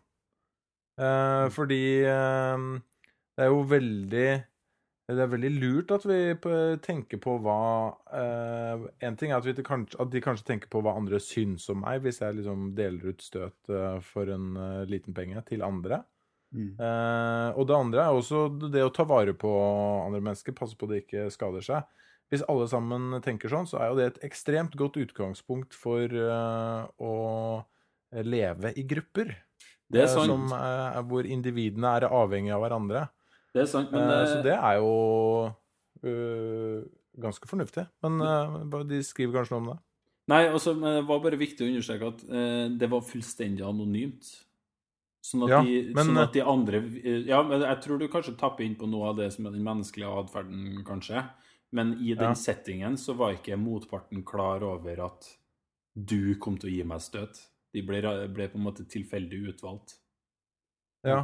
Eh, 0.97 1.05
mm. 1.05 1.53
fordi 1.55 1.83
eh, 2.05 2.65
det 3.33 3.45
er 3.45 3.53
jo 3.53 3.61
veldig 3.69 4.27
det 5.11 5.19
er 5.19 5.31
veldig 5.33 5.49
lurt 5.57 5.89
at 5.91 6.05
vi 6.07 6.17
tenker 6.83 7.19
på 7.19 7.35
hva 7.43 7.59
uh, 7.91 8.85
En 9.03 9.17
ting 9.19 9.33
er 9.33 9.41
at, 9.41 9.47
vi, 9.47 9.55
at, 9.59 10.11
de 10.13 10.21
kanskje 10.23 10.47
tenker 10.47 10.71
på 10.71 10.79
hva 10.83 10.95
andre 10.95 11.19
syns 11.19 11.67
om 11.73 11.81
meg, 11.83 11.99
hvis 12.05 12.21
jeg 12.21 12.37
liksom 12.37 12.69
deler 12.77 13.11
ut 13.11 13.25
støt 13.25 13.73
uh, 13.73 13.99
for 14.13 14.31
en 14.31 14.53
uh, 14.55 14.83
liten 14.87 15.15
penge 15.15 15.43
til 15.49 15.65
andre. 15.65 16.03
Mm. 16.53 16.77
og 17.57 17.63
det 17.65 17.73
andre 17.73 18.01
er 18.03 18.13
også 18.13 18.43
det 18.69 18.83
å 18.85 18.91
ta 18.93 19.01
vare 19.09 19.33
på 19.33 19.49
andre 19.49 20.19
mennesker, 20.21 20.53
passe 20.53 20.77
på 20.77 20.85
at 20.85 20.91
de 20.91 20.99
ikke 21.01 21.23
skader 21.33 21.65
seg. 21.65 21.87
Hvis 22.29 22.43
alle 22.45 22.67
sammen 22.69 23.15
tenker 23.25 23.49
sånn, 23.49 23.65
så 23.65 23.79
er 23.81 23.89
jo 23.89 23.97
det 23.97 24.05
et 24.05 24.19
ekstremt 24.27 24.77
godt 24.77 24.99
utgangspunkt 25.01 25.73
for 25.73 26.13
å 26.13 27.15
leve 28.29 28.69
i 28.77 28.85
grupper. 28.85 29.33
Det 29.89 30.03
er 30.05 30.13
sant. 30.13 30.29
Som, 30.29 30.53
hvor 31.09 31.25
individene 31.25 31.95
er 31.97 32.05
avhengige 32.11 32.53
av 32.53 32.67
hverandre. 32.67 33.07
Det 33.53 33.63
er 33.63 33.69
sant, 33.69 33.91
men 33.93 34.07
det... 34.09 34.19
Eh, 34.19 34.29
så 34.31 34.37
det 34.45 34.55
er 34.57 34.79
jo 34.81 34.93
uh, 36.07 36.79
ganske 37.21 37.49
fornuftig. 37.49 37.85
Men 38.05 38.23
uh, 38.23 38.79
de 38.89 39.01
skriver 39.05 39.39
kanskje 39.39 39.55
noe 39.55 39.63
om 39.63 39.69
det? 39.73 39.77
Nei, 40.31 40.41
altså, 40.47 40.73
det 40.79 41.03
var 41.05 41.21
bare 41.21 41.39
viktig 41.39 41.65
å 41.65 41.69
understreke 41.69 42.09
at 42.15 42.25
uh, 42.31 42.65
det 42.79 42.89
var 42.89 43.05
fullstendig 43.05 43.65
anonymt. 43.67 44.31
Sånn 45.23 45.45
at, 45.45 45.53
ja, 45.53 45.61
de, 45.63 45.93
men, 45.95 46.09
sånn 46.09 46.19
at 46.19 46.33
de 46.35 46.41
andre 46.43 46.81
Ja, 47.29 47.37
men 47.47 47.61
jeg 47.63 47.77
tror 47.85 48.01
du 48.01 48.09
kanskje 48.11 48.33
tapper 48.35 48.65
inn 48.65 48.73
på 48.75 48.89
noe 48.91 49.13
av 49.13 49.21
det 49.21 49.29
som 49.31 49.45
er 49.47 49.53
den 49.55 49.63
menneskelige 49.63 50.17
atferden, 50.19 50.81
kanskje. 50.87 51.23
Men 51.73 51.95
i 51.95 52.11
den 52.11 52.33
ja. 52.33 52.37
settingen 52.37 52.97
så 52.99 53.15
var 53.17 53.37
ikke 53.37 53.55
motparten 53.57 54.25
klar 54.27 54.65
over 54.67 55.05
at 55.07 55.29
du 55.93 56.35
kom 56.41 56.57
til 56.59 56.69
å 56.69 56.73
gi 56.73 56.83
meg 56.89 57.01
støt. 57.05 57.39
De 57.73 57.81
ble, 57.85 58.01
ble 58.33 58.49
på 58.51 58.59
en 58.59 58.65
måte 58.67 58.85
tilfeldig 58.89 59.39
utvalgt. 59.53 59.95
Ja. 61.07 61.23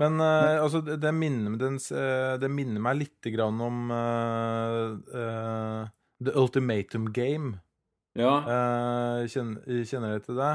Men 0.00 0.20
uh, 0.20 0.62
altså, 0.62 0.82
det 0.84 1.12
minner, 1.16 1.56
den, 1.60 1.78
uh, 1.80 2.34
det 2.40 2.50
minner, 2.52 2.82
meg 2.84 2.98
litt 3.00 3.28
grann 3.32 3.60
om 3.64 3.92
uh, 3.92 5.86
The 6.20 6.34
Ultimatum 6.36 7.08
Game. 7.16 7.56
Ja. 8.16 8.32
Kjenner, 9.28 9.82
kjenner 9.84 10.14
dere 10.14 10.22
til 10.24 10.38
det? 10.40 10.52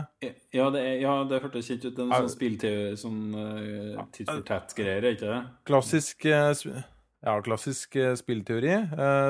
Ja, 0.58 0.72
det, 0.74 0.80
er, 0.82 0.96
ja, 1.04 1.12
det 1.30 1.44
hørtes 1.44 1.68
kjent 1.70 1.84
ut. 1.86 2.00
En 2.02 2.14
sånn 2.16 2.32
spill 2.34 2.56
til 2.62 2.96
sånn 2.98 3.20
uh, 3.38 4.00
titt 4.16 4.32
for 4.32 4.42
tett-greier, 4.48 5.06
ikke 5.14 5.30
det? 5.30 5.42
Klassisk, 5.70 6.26
ja, 6.26 7.36
klassisk 7.46 8.00
spillteori. 8.18 8.74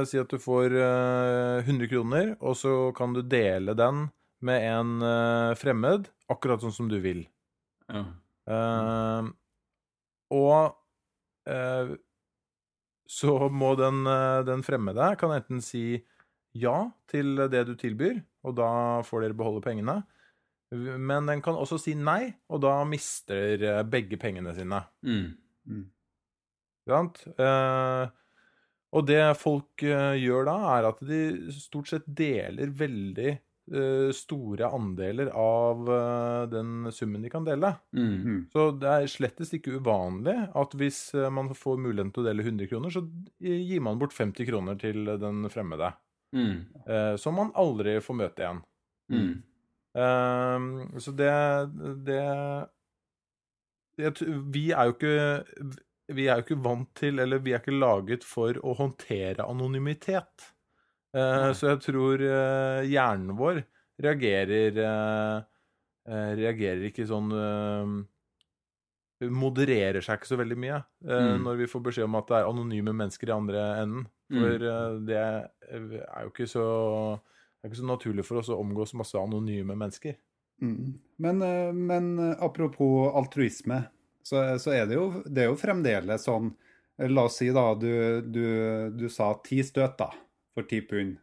si 0.07 0.21
at 0.21 0.31
du 0.31 0.39
får 0.39 0.77
100 0.79 1.91
kroner, 1.91 2.33
og 2.39 2.55
så 2.55 2.77
kan 2.95 3.11
du 3.17 3.19
dele 3.19 3.75
den 3.75 4.07
med 4.47 4.63
en 4.63 4.95
fremmed, 5.59 6.07
akkurat 6.31 6.63
sånn 6.63 6.77
som 6.79 6.87
du 6.91 7.01
vil. 7.03 7.25
Ja. 7.91 8.07
Mm. 8.47 9.35
Og 10.31 10.71
eh, 11.50 11.93
så 13.11 13.35
må 13.51 13.73
den, 13.79 14.05
eh, 14.07 14.39
den 14.47 14.63
fremmede 14.63 15.11
kan 15.19 15.35
enten 15.35 15.61
si 15.63 16.00
ja 16.57 16.77
til 17.11 17.47
det 17.51 17.65
du 17.67 17.75
tilbyr, 17.79 18.19
og 18.47 18.57
da 18.59 18.71
får 19.07 19.25
dere 19.25 19.38
beholde 19.39 19.63
pengene. 19.63 20.01
Men 20.71 21.27
den 21.27 21.43
kan 21.43 21.57
også 21.59 21.77
si 21.83 21.97
nei, 22.00 22.31
og 22.47 22.61
da 22.63 22.77
mister 22.88 23.83
begge 23.91 24.19
pengene 24.19 24.53
sine. 24.55 24.79
Mm. 25.03 25.33
Mm. 25.67 25.85
Eh, 26.88 28.05
og 28.91 29.07
det 29.07 29.21
folk 29.39 29.83
eh, 29.88 30.17
gjør 30.19 30.47
da, 30.50 30.57
er 30.77 30.89
at 30.89 31.01
de 31.07 31.21
stort 31.55 31.91
sett 31.91 32.07
deler 32.07 32.71
veldig 32.75 33.35
store 34.13 34.67
andeler 34.67 35.29
av 35.37 35.89
eh, 35.89 36.49
den 36.51 36.91
summen 36.91 37.21
de 37.21 37.29
kan 37.29 37.45
dele. 37.45 37.73
Mm. 37.95 38.23
-hmm. 38.23 38.39
Så 38.51 38.71
det 38.71 38.87
er 38.87 39.07
slettest 39.07 39.53
ikke 39.53 39.77
uvanlig 39.79 40.49
at 40.55 40.73
hvis 40.75 41.13
eh, 41.15 41.29
man 41.29 41.53
får 41.55 41.77
muligheten 41.77 42.11
til 42.11 42.23
å 42.23 42.27
dele 42.27 42.43
100 42.43 42.67
kroner, 42.67 42.89
så 42.89 43.01
gir 43.39 43.79
man 43.79 43.99
bort 43.99 44.13
50 44.13 44.45
kroner 44.45 44.75
til 44.75 45.05
den 45.05 45.49
fremmede. 45.49 45.93
Mm. 46.33 47.17
Som 47.17 47.35
man 47.35 47.51
aldri 47.55 47.99
får 47.99 48.15
møte 48.15 48.41
igjen. 48.41 48.61
Mm. 49.11 49.43
Så 50.97 51.11
det, 51.11 51.31
det, 52.05 52.21
det 53.97 54.21
Vi 54.47 54.71
er 54.71 54.85
jo 54.85 54.93
ikke 54.95 55.75
vi 56.11 56.27
er 56.27 56.39
jo 56.39 56.45
ikke 56.45 56.63
vant 56.63 56.89
til, 56.95 57.19
eller 57.19 57.39
vi 57.43 57.51
er 57.51 57.59
ikke 57.59 57.75
laget 57.75 58.23
for 58.27 58.57
å 58.63 58.73
håndtere 58.79 59.45
anonymitet. 59.47 60.53
Uh, 61.11 61.51
så 61.51 61.73
jeg 61.73 61.81
tror 61.83 62.21
uh, 62.23 62.87
hjernen 62.87 63.35
vår 63.35 63.65
reagerer 64.01 64.77
uh, 64.79 65.41
Reagerer 66.07 66.87
ikke 66.87 67.03
sånn 67.05 67.27
Modererer 69.21 70.01
seg 70.01 70.17
ikke 70.17 70.29
så 70.31 70.37
veldig 70.39 70.55
mye 70.57 70.79
mm. 71.05 71.43
når 71.43 71.59
vi 71.59 71.67
får 71.69 71.83
beskjed 71.85 72.07
om 72.07 72.15
at 72.17 72.31
det 72.31 72.39
er 72.39 72.47
anonyme 72.49 72.93
mennesker 72.97 73.29
i 73.29 73.35
andre 73.35 73.65
enden. 73.83 74.07
For 74.33 74.63
mm. 74.65 75.03
det 75.05 75.19
er 75.19 76.23
jo 76.25 76.31
ikke 76.31 76.47
så, 76.49 76.63
det 77.21 77.61
er 77.61 77.69
ikke 77.69 77.81
så 77.83 77.85
naturlig 77.91 78.25
for 78.25 78.41
oss 78.41 78.49
å 78.49 78.57
omgås 78.63 78.95
masse 78.97 79.21
anonyme 79.21 79.77
mennesker. 79.77 80.17
Mm. 80.65 80.97
Men, 81.21 81.45
men, 81.77 82.09
apropos 82.33 83.13
altruisme, 83.21 83.83
så, 84.25 84.41
så, 84.57 84.73
er 84.73 84.89
det 84.89 84.97
jo, 84.97 85.05
det 85.29 85.45
er 85.45 85.51
jo 85.51 85.61
fremdeles 85.61 86.25
sånn 86.25 86.49
La 87.13 87.27
oss 87.29 87.37
si 87.43 87.53
da 87.53 87.67
du, 87.77 87.93
du, 88.25 88.45
du 88.97 89.05
sa 89.13 89.35
ti 89.45 89.61
støt, 89.65 90.01
da 90.01 90.09
for 90.55 90.67
10 90.67 90.81
pund 90.89 91.15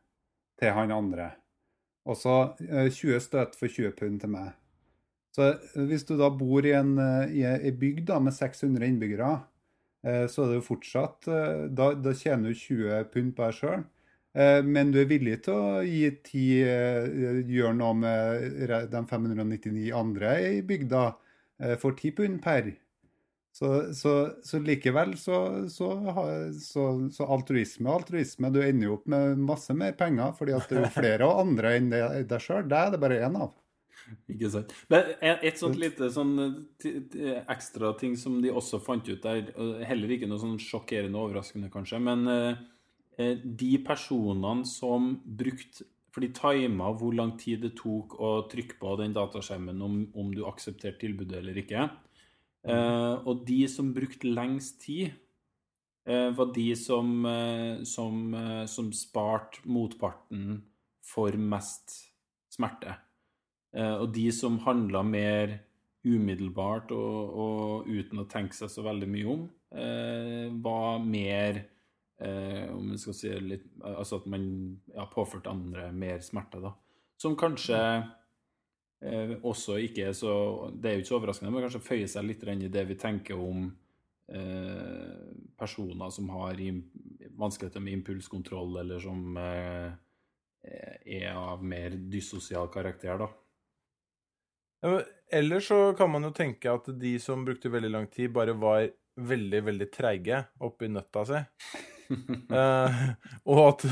til 0.58 0.74
han 0.74 0.94
andre. 0.94 1.32
Og 2.08 2.16
så 2.16 2.38
20 2.60 3.14
eh, 3.14 3.20
støt 3.22 3.58
for 3.58 3.68
20 3.68 3.92
pund 3.98 4.20
til 4.22 4.32
meg. 4.32 4.56
Så 5.36 5.52
eh, 5.52 5.84
hvis 5.90 6.06
du 6.08 6.16
da 6.18 6.30
bor 6.32 6.66
i 6.66 6.74
en, 6.76 6.96
eh, 7.02 7.36
i 7.40 7.44
en 7.48 7.78
bygd 7.78 8.12
med 8.24 8.34
600 8.34 8.86
innbyggere, 8.86 9.36
så 9.98 10.44
er 10.44 10.46
det 10.46 10.56
jo 10.60 10.62
fortsatt 10.62 11.26
Da, 11.74 11.88
da 11.98 12.12
tjener 12.14 12.52
du 12.52 12.54
20 12.54 13.08
pund 13.10 13.32
på 13.34 13.42
deg 13.42 13.56
sjøl. 13.56 13.80
Men 14.62 14.92
du 14.94 15.00
er 15.00 15.08
villig 15.10 15.40
til 15.42 15.56
å 15.58 15.80
gi 15.82 16.04
10, 16.14 17.48
gjøre 17.50 17.72
noe 17.74 17.96
med 17.98 18.62
de 18.92 19.00
599 19.10 19.90
andre 19.98 20.36
i 20.52 20.62
bygda 20.62 21.02
for 21.82 21.98
10 21.98 22.14
pund 22.14 22.38
per. 22.44 22.70
Så, 23.58 23.94
så, 23.94 24.12
så, 24.46 24.58
likevel 24.62 25.16
så, 25.18 25.66
så, 25.66 25.88
altruisme 27.26 27.88
og 27.90 27.96
altruisme. 27.96 28.52
Du 28.54 28.60
ender 28.62 28.86
jo 28.86 28.98
opp 29.00 29.08
med 29.10 29.40
masse 29.42 29.74
mer 29.74 29.96
penger, 29.98 30.30
fordi 30.38 30.54
at 30.54 30.70
det 30.70 30.84
er 30.84 30.92
flere 30.94 31.26
og 31.26 31.40
andre 31.42 31.72
enn 31.80 31.88
deg 31.90 32.36
sjøl. 32.38 32.68
Det 32.70 32.78
er 32.78 32.94
det 32.94 33.00
bare 33.02 33.18
én 33.26 33.40
av. 33.40 33.56
Ikke 34.30 34.50
sant. 34.52 34.72
Men 34.92 35.10
et 35.20 35.58
sånt 35.58 35.78
lite 35.80 36.06
sånn 36.14 36.38
ekstra 37.50 37.92
ting 37.98 38.14
som 38.20 38.38
de 38.44 38.54
også 38.54 38.78
fant 38.84 39.10
ut 39.10 39.26
der, 39.26 39.50
heller 39.88 40.14
ikke 40.14 40.30
noe 40.30 40.40
sånn 40.40 40.58
sjokkerende 40.62 41.18
og 41.18 41.32
overraskende, 41.32 41.70
kanskje, 41.72 42.00
men 42.04 42.26
eh, 42.32 42.64
eh, 43.18 43.34
de 43.42 43.74
personene 43.84 44.66
som 44.68 45.16
brukte 45.24 45.88
For 46.14 46.24
de 46.24 46.30
tima 46.34 46.88
hvor 46.96 47.12
lang 47.14 47.34
tid 47.38 47.60
det 47.62 47.74
tok 47.78 48.14
å 48.24 48.30
trykke 48.50 48.78
på 48.80 48.94
den 48.98 49.12
dataskjermen 49.14 49.82
om, 49.84 49.98
om 50.18 50.30
du 50.34 50.40
aksepterte 50.48 51.02
tilbudet 51.02 51.36
eller 51.42 51.58
ikke. 51.60 51.84
Uh, 52.66 53.22
og 53.28 53.44
de 53.46 53.62
som 53.70 53.92
brukte 53.94 54.28
lengst 54.28 54.80
tid, 54.82 55.14
uh, 56.08 56.30
var 56.34 56.50
de 56.56 56.66
som, 56.76 57.12
uh, 57.24 57.84
som, 57.86 58.34
som 58.66 58.90
sparte 58.96 59.62
motparten 59.68 60.62
for 61.04 61.36
mest 61.38 61.94
smerte. 62.52 62.96
og 63.78 64.12
de 64.12 64.30
som 64.32 64.56
handla 64.64 65.02
mer 65.04 65.52
umiddelbart 66.04 66.90
og, 66.92 67.32
og, 67.44 67.88
uten 67.88 68.22
å 68.22 68.26
tenke 68.28 68.56
seg 68.56 68.70
så 68.72 68.82
veldig 68.82 69.08
mye 69.08 69.26
om, 69.28 69.42
var 70.64 70.98
mer 71.04 71.60
Om 72.18 72.88
vi 72.90 72.98
skal 72.98 73.14
si 73.14 73.32
litt 73.44 73.66
Altså 73.84 74.18
at 74.18 74.26
man 74.26 74.46
ja, 74.90 75.04
påførte 75.12 75.52
andre 75.52 75.92
mer 75.92 76.24
smerte, 76.24 76.60
da. 76.64 76.72
Som 77.20 77.36
kanskje 77.38 77.78
eh, 79.02 79.34
også 79.42 79.78
ikke 79.84 80.12
så 80.16 80.32
Det 80.74 80.90
er 80.90 80.96
jo 80.96 81.04
ikke 81.04 81.10
så 81.12 81.18
overraskende, 81.18 81.52
men 81.54 81.66
kanskje 81.66 81.84
føyer 81.84 82.10
seg 82.10 82.26
litt 82.28 82.42
inn 82.48 82.66
i 82.66 82.72
det 82.72 82.84
vi 82.88 82.98
tenker 82.98 83.38
om 83.38 83.68
eh, 84.32 85.16
personer 85.58 86.14
som 86.14 86.30
har 86.36 86.60
vanskeligheter 87.38 87.84
med 87.84 87.98
impulskontroll, 88.00 88.78
eller 88.82 89.02
som 89.02 89.36
eh, 89.42 89.90
er 91.18 91.30
av 91.34 91.62
mer 91.64 91.94
dyssosial 92.10 92.70
karakter, 92.72 93.20
da. 93.20 93.30
Ja, 94.82 94.90
men 94.90 95.06
Ellers 95.30 95.66
så 95.68 95.92
kan 95.92 96.08
man 96.08 96.24
jo 96.24 96.30
tenke 96.32 96.72
at 96.72 96.86
de 96.96 97.18
som 97.20 97.42
brukte 97.44 97.68
veldig 97.68 97.90
lang 97.92 98.06
tid, 98.08 98.30
bare 98.32 98.54
var 98.56 98.86
veldig, 99.20 99.60
veldig 99.66 99.88
treige 99.92 100.40
oppi 100.64 100.88
nøtta 100.88 101.24
si. 101.28 101.40
uh, 102.48 103.00
og 103.52 103.64
at 103.66 103.84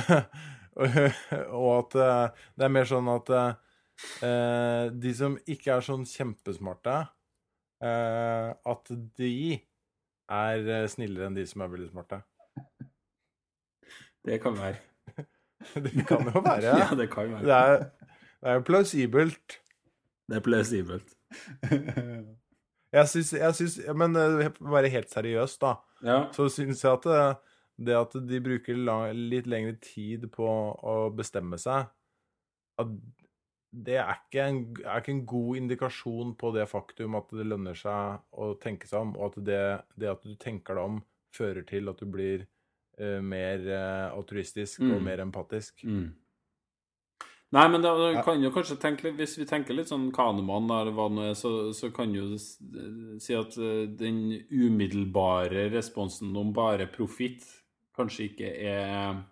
Og 1.60 1.68
at 1.74 1.96
uh, 1.96 2.46
det 2.56 2.66
er 2.66 2.72
mer 2.72 2.88
sånn 2.88 3.06
at 3.08 3.30
eh, 3.32 3.52
de 4.20 5.12
som 5.16 5.38
ikke 5.48 5.76
er 5.76 5.84
sånn 5.84 6.04
kjempesmarte, 6.08 6.98
eh, 7.82 8.50
at 8.52 8.92
de 9.18 9.36
er 10.26 10.68
eh, 10.68 10.88
snillere 10.90 11.28
enn 11.28 11.38
de 11.38 11.44
som 11.48 11.64
er 11.64 11.72
veldig 11.72 11.90
smarte. 11.92 12.20
Det 14.26 14.40
kan 14.42 14.56
være. 14.58 14.82
Det 15.82 16.06
kan 16.06 16.26
jo 16.28 16.42
være. 16.44 16.72
Ja, 16.82 16.88
det 16.94 17.08
kan 17.10 17.30
være. 17.32 17.44
Det 17.46 17.54
er, 17.54 17.86
det 18.42 18.52
er 18.52 18.64
plausibelt. 18.66 19.60
Det 20.28 20.36
er 20.36 20.44
plausibelt. 20.44 21.14
Jeg 22.96 23.08
syns, 23.10 23.32
jeg 23.34 23.54
syns 23.58 23.74
Men 23.98 24.14
eh, 24.16 24.46
bare 24.62 24.88
helt 24.88 25.10
seriøst, 25.10 25.58
da. 25.60 25.74
Ja. 26.06 26.18
så 26.32 26.46
syns 26.52 26.84
jeg 26.84 26.92
at 26.92 27.06
det, 27.08 27.22
det 27.88 27.96
at 27.98 28.14
de 28.28 28.38
bruker 28.40 28.78
la, 28.78 28.94
litt 29.12 29.48
lengre 29.50 29.74
tid 29.82 30.28
på 30.32 30.46
å 30.46 30.94
bestemme 31.12 31.58
seg, 31.60 31.88
at 32.80 32.92
det 33.76 33.98
er 34.00 34.12
ikke, 34.14 34.42
en, 34.42 34.60
er 34.80 35.02
ikke 35.02 35.12
en 35.12 35.24
god 35.28 35.60
indikasjon 35.60 36.34
på 36.40 36.52
det 36.56 36.64
faktum 36.70 37.16
at 37.18 37.32
det 37.36 37.44
lønner 37.44 37.76
seg 37.76 38.22
å 38.32 38.54
tenke 38.62 38.88
seg 38.88 39.04
om, 39.04 39.16
og 39.18 39.32
at 39.32 39.40
det, 39.44 39.64
det 40.00 40.12
at 40.14 40.22
du 40.24 40.36
tenker 40.40 40.78
deg 40.78 40.92
om, 40.92 41.00
fører 41.36 41.66
til 41.68 41.92
at 41.92 42.00
du 42.00 42.06
blir 42.08 42.46
uh, 43.00 43.20
mer 43.20 43.66
uh, 43.68 44.14
altruistisk 44.16 44.80
og 44.86 44.96
Mm. 44.96 45.04
mer 45.04 45.24
empatisk. 45.26 45.84
Mm. 45.84 46.14
Nei, 47.54 47.66
men 47.70 47.84
da, 47.84 47.92
da 47.94 48.22
kan 48.26 48.42
jo 48.42 48.50
kanskje 48.50 48.74
tenke 48.82 49.06
litt 49.06 49.20
Hvis 49.20 49.36
vi 49.38 49.46
tenker 49.46 49.76
litt 49.76 49.90
sånn 49.92 50.08
Kanemann, 50.14 50.66
eller 50.66 50.94
hva 50.96 51.06
det 51.08 51.16
nå 51.16 51.26
er, 51.28 51.36
så, 51.38 51.52
så 51.76 51.92
kan 51.94 52.14
jo 52.14 52.32
si 52.36 53.36
at 53.38 53.54
eh, 53.60 53.84
den 53.86 54.18
umiddelbare 54.50 55.68
responsen 55.70 56.34
om 56.36 56.50
bare 56.56 56.88
profitt 56.90 57.46
kanskje 57.96 58.30
ikke 58.30 58.50
er 58.66 59.22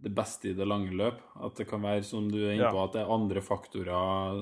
det 0.00 0.10
beste 0.16 0.48
i 0.50 0.54
det 0.56 0.66
lange 0.68 0.92
løp. 0.96 1.18
At 1.44 1.56
det 1.60 1.66
kan 1.68 1.82
være, 1.84 2.02
som 2.06 2.28
du 2.32 2.38
er 2.38 2.54
inne 2.54 2.68
Ja. 2.68 2.70
på, 2.72 2.82
at 2.84 2.92
det 2.96 3.02
er 3.02 3.12
andre 3.12 3.40
faktorer 3.44 4.40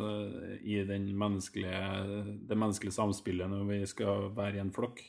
eh, 0.53 0.59
i 0.63 0.85
den 0.87 1.09
menneskelige, 1.19 2.39
det 2.49 2.57
menneskelige 2.59 2.95
samspillet 2.95 3.51
når 3.51 3.65
vi 3.69 3.81
skal 3.87 4.31
være 4.37 4.57
i 4.57 4.63
en 4.63 4.71
flokk, 4.73 5.03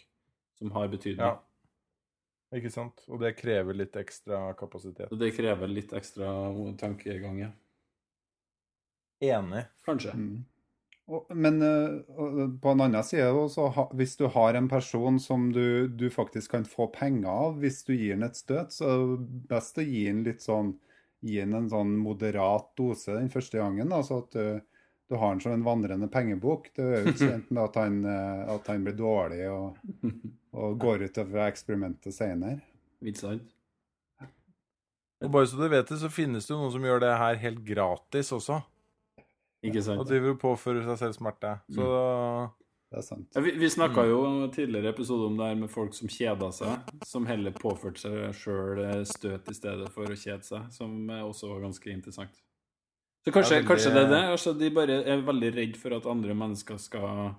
som 0.58 0.72
har 0.72 0.88
betydning. 0.90 1.22
Ja. 1.22 1.38
Ikke 2.58 2.72
sant? 2.74 3.04
Og 3.08 3.20
det 3.22 3.36
krever 3.38 3.78
litt 3.78 3.94
ekstra 3.96 4.54
kapasitet. 4.58 5.12
Det 5.20 5.36
krever 5.36 5.70
litt 5.70 5.92
ekstra 5.94 6.32
tankegang, 6.82 7.38
ja. 7.44 7.52
Enig. 9.22 9.66
Kanskje. 9.86 10.14
Mm. 10.16 10.46
Men 11.30 11.62
eh, 11.62 12.50
på 12.62 12.70
en 12.70 12.82
annen 12.82 13.04
side, 13.04 13.30
også, 13.34 13.88
hvis 13.98 14.16
du 14.20 14.28
har 14.34 14.58
en 14.58 14.70
person 14.70 15.20
som 15.20 15.50
du, 15.54 15.88
du 15.88 16.10
faktisk 16.14 16.54
kan 16.54 16.68
få 16.68 16.90
penger 16.94 17.30
av 17.30 17.58
hvis 17.62 17.82
du 17.88 17.96
gir 17.96 18.16
den 18.16 18.28
et 18.28 18.38
støt, 18.38 18.76
så 18.76 18.90
er 18.90 19.04
det 19.06 19.30
best 19.50 19.82
å 19.82 19.86
gi 19.86 20.06
den 20.10 20.24
litt 20.28 20.46
sånn 20.46 20.76
Gi 21.20 21.36
den 21.36 21.52
en 21.52 21.66
sånn 21.68 21.98
moderat 22.00 22.70
dose 22.80 23.12
den 23.12 23.26
første 23.28 23.60
gangen. 23.60 23.90
altså 23.92 24.22
så 24.22 24.24
at 24.24 24.36
du, 24.38 24.78
du 25.12 25.18
har 25.20 25.34
den 25.34 25.42
som 25.44 25.52
en 25.52 25.66
vandrende 25.66 26.08
pengebok. 26.08 26.70
Det 26.72 26.86
er 26.86 27.02
jo 27.02 27.12
ikke 27.12 27.28
kjent 27.34 27.50
med 27.52 27.60
at 27.66 27.80
han, 27.82 27.98
eh, 28.08 28.44
at 28.54 28.70
han 28.72 28.86
blir 28.86 28.96
dårlig 28.96 29.42
og, 29.52 29.82
og 30.64 30.78
går 30.80 31.10
utover 31.10 31.42
eksperimentet 31.50 32.16
senere. 32.16 32.62
Ikke 33.04 33.20
sant? 33.20 33.52
Og 35.20 35.34
bare 35.34 35.50
så 35.52 35.60
du 35.60 35.68
vet 35.68 35.92
det, 35.92 36.00
så 36.00 36.08
finnes 36.08 36.48
det 36.48 36.54
jo 36.54 36.62
noen 36.62 36.72
som 36.78 36.88
gjør 36.88 37.04
det 37.04 37.12
her 37.20 37.42
helt 37.44 37.60
gratis 37.68 38.32
også. 38.38 38.62
Ikke 39.66 39.82
sant? 39.84 40.00
Og 40.00 40.08
driver 40.08 40.36
og 40.36 40.40
påfører 40.42 40.86
seg 40.88 40.98
selv 41.02 41.18
smerte. 41.18 41.54
Så 41.76 41.86
Det 42.90 42.98
er 42.98 43.06
sant. 43.06 43.28
Ja, 43.36 43.42
vi 43.46 43.52
vi 43.62 43.68
snakka 43.70 44.06
jo 44.10 44.20
tidligere 44.50 44.90
episode 44.96 45.28
om 45.28 45.36
det 45.38 45.46
her 45.52 45.56
med 45.60 45.70
folk 45.70 45.94
som 45.94 46.08
kjeda 46.10 46.48
seg, 46.56 46.80
som 47.06 47.26
heller 47.30 47.52
påførte 47.52 48.02
seg 48.02 48.34
sjøl 48.34 49.06
støt 49.06 49.50
i 49.52 49.54
stedet 49.54 49.92
for 49.94 50.10
å 50.10 50.18
kjede 50.18 50.44
seg, 50.48 50.72
som 50.74 50.96
eh, 51.10 51.22
også 51.22 51.52
var 51.52 51.62
ganske 51.68 51.92
interessant. 51.94 52.34
Så 53.28 53.34
kanskje, 53.36 53.50
Det 53.50 53.58
er 53.58 53.62
veldig- 53.62 53.68
kanskje 53.70 53.94
det 53.94 54.04
er 54.06 54.10
det? 54.10 54.24
Altså, 54.32 54.54
de 54.58 54.70
bare 54.72 55.04
er 55.06 55.22
veldig 55.22 55.52
redd 55.56 55.78
for 55.78 55.94
at 55.94 56.06
andre 56.08 56.34
mennesker 56.34 56.80
skal 56.80 57.36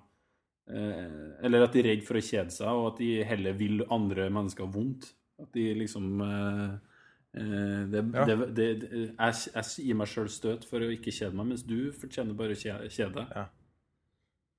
eh, 0.69 1.43
Eller 1.43 1.63
at 1.63 1.73
de 1.73 1.79
er 1.79 1.89
redd 1.95 2.03
for 2.07 2.15
å 2.15 2.21
kjede 2.23 2.51
seg, 2.51 2.67
og 2.69 2.93
at 2.93 2.97
de 2.99 3.23
heller 3.23 3.53
vil 3.53 3.83
andre 3.89 4.29
mennesker 4.29 4.71
vondt. 4.71 5.13
At 5.41 5.51
de 5.51 5.73
liksom 5.75 6.21
eh, 6.21 6.63
eh, 6.69 6.77
det, 7.33 8.01
Ja. 8.13 8.25
det, 8.27 8.35
det, 8.55 8.67
det, 8.81 8.91
jeg, 9.17 9.33
jeg 9.55 9.85
gir 9.87 9.95
meg 9.95 10.07
sjøl 10.11 10.29
støt 10.29 10.65
for 10.67 10.83
å 10.83 10.89
ikke 10.91 11.13
kjede 11.15 11.33
meg, 11.37 11.47
mens 11.53 11.63
du 11.63 11.91
fortjener 11.95 12.35
bare 12.35 12.55
å 12.57 12.59
kjede 12.59 13.13
deg. 13.21 13.45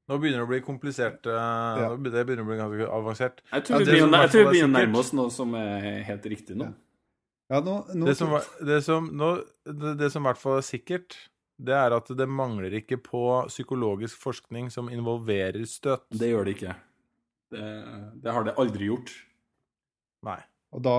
nå 0.08 0.18
begynner 0.18 0.40
det 0.40 0.46
å 0.46 0.52
bli 0.52 0.60
komplisert. 0.64 1.26
eh, 1.26 1.82
Ja. 1.82 1.90
Det 1.96 2.24
begynner 2.26 2.44
å 2.44 2.48
bli 2.48 2.56
ganske 2.56 2.88
avansert. 2.88 3.42
Jeg 3.52 3.64
tror 3.64 3.76
Ja, 3.76 3.84
vi 3.84 3.90
begynner, 3.92 4.22
jeg 4.24 4.30
tror 4.30 4.40
vi 4.40 4.46
er 4.46 4.52
begynner 4.52 4.72
å 4.72 4.86
nærme 4.86 4.98
oss 4.98 5.12
noe 5.12 5.30
som 5.30 5.54
er 5.54 6.02
helt 6.02 6.24
riktig 6.24 6.56
nå. 6.56 6.64
Ja. 6.70 6.72
Ja, 7.52 7.60
nå, 7.60 7.74
nå, 7.94 8.06
Det 8.06 8.16
som, 8.16 8.30
det 8.64 8.78
som, 8.84 9.10
nå, 9.12 9.44
det, 9.66 9.98
det 9.98 10.08
som 10.12 10.22
i 10.24 10.28
hvert 10.30 10.38
fall 10.40 10.56
er 10.56 10.64
sikkert, 10.64 11.16
det 11.60 11.74
er 11.76 11.92
at 11.92 12.08
det 12.16 12.26
mangler 12.26 12.72
ikke 12.78 12.96
på 13.04 13.20
psykologisk 13.50 14.16
forskning 14.22 14.70
som 14.72 14.88
involverer 14.88 15.60
støt. 15.68 16.06
Det 16.08 16.30
gjør 16.30 16.44
det 16.48 16.54
ikke. 16.56 16.74
Det, 17.52 17.66
det 18.24 18.32
har 18.32 18.44
det 18.48 18.54
aldri 18.56 18.88
gjort. 18.88 19.12
Nei. 20.24 20.38
Og 20.72 20.80
da, 20.80 20.98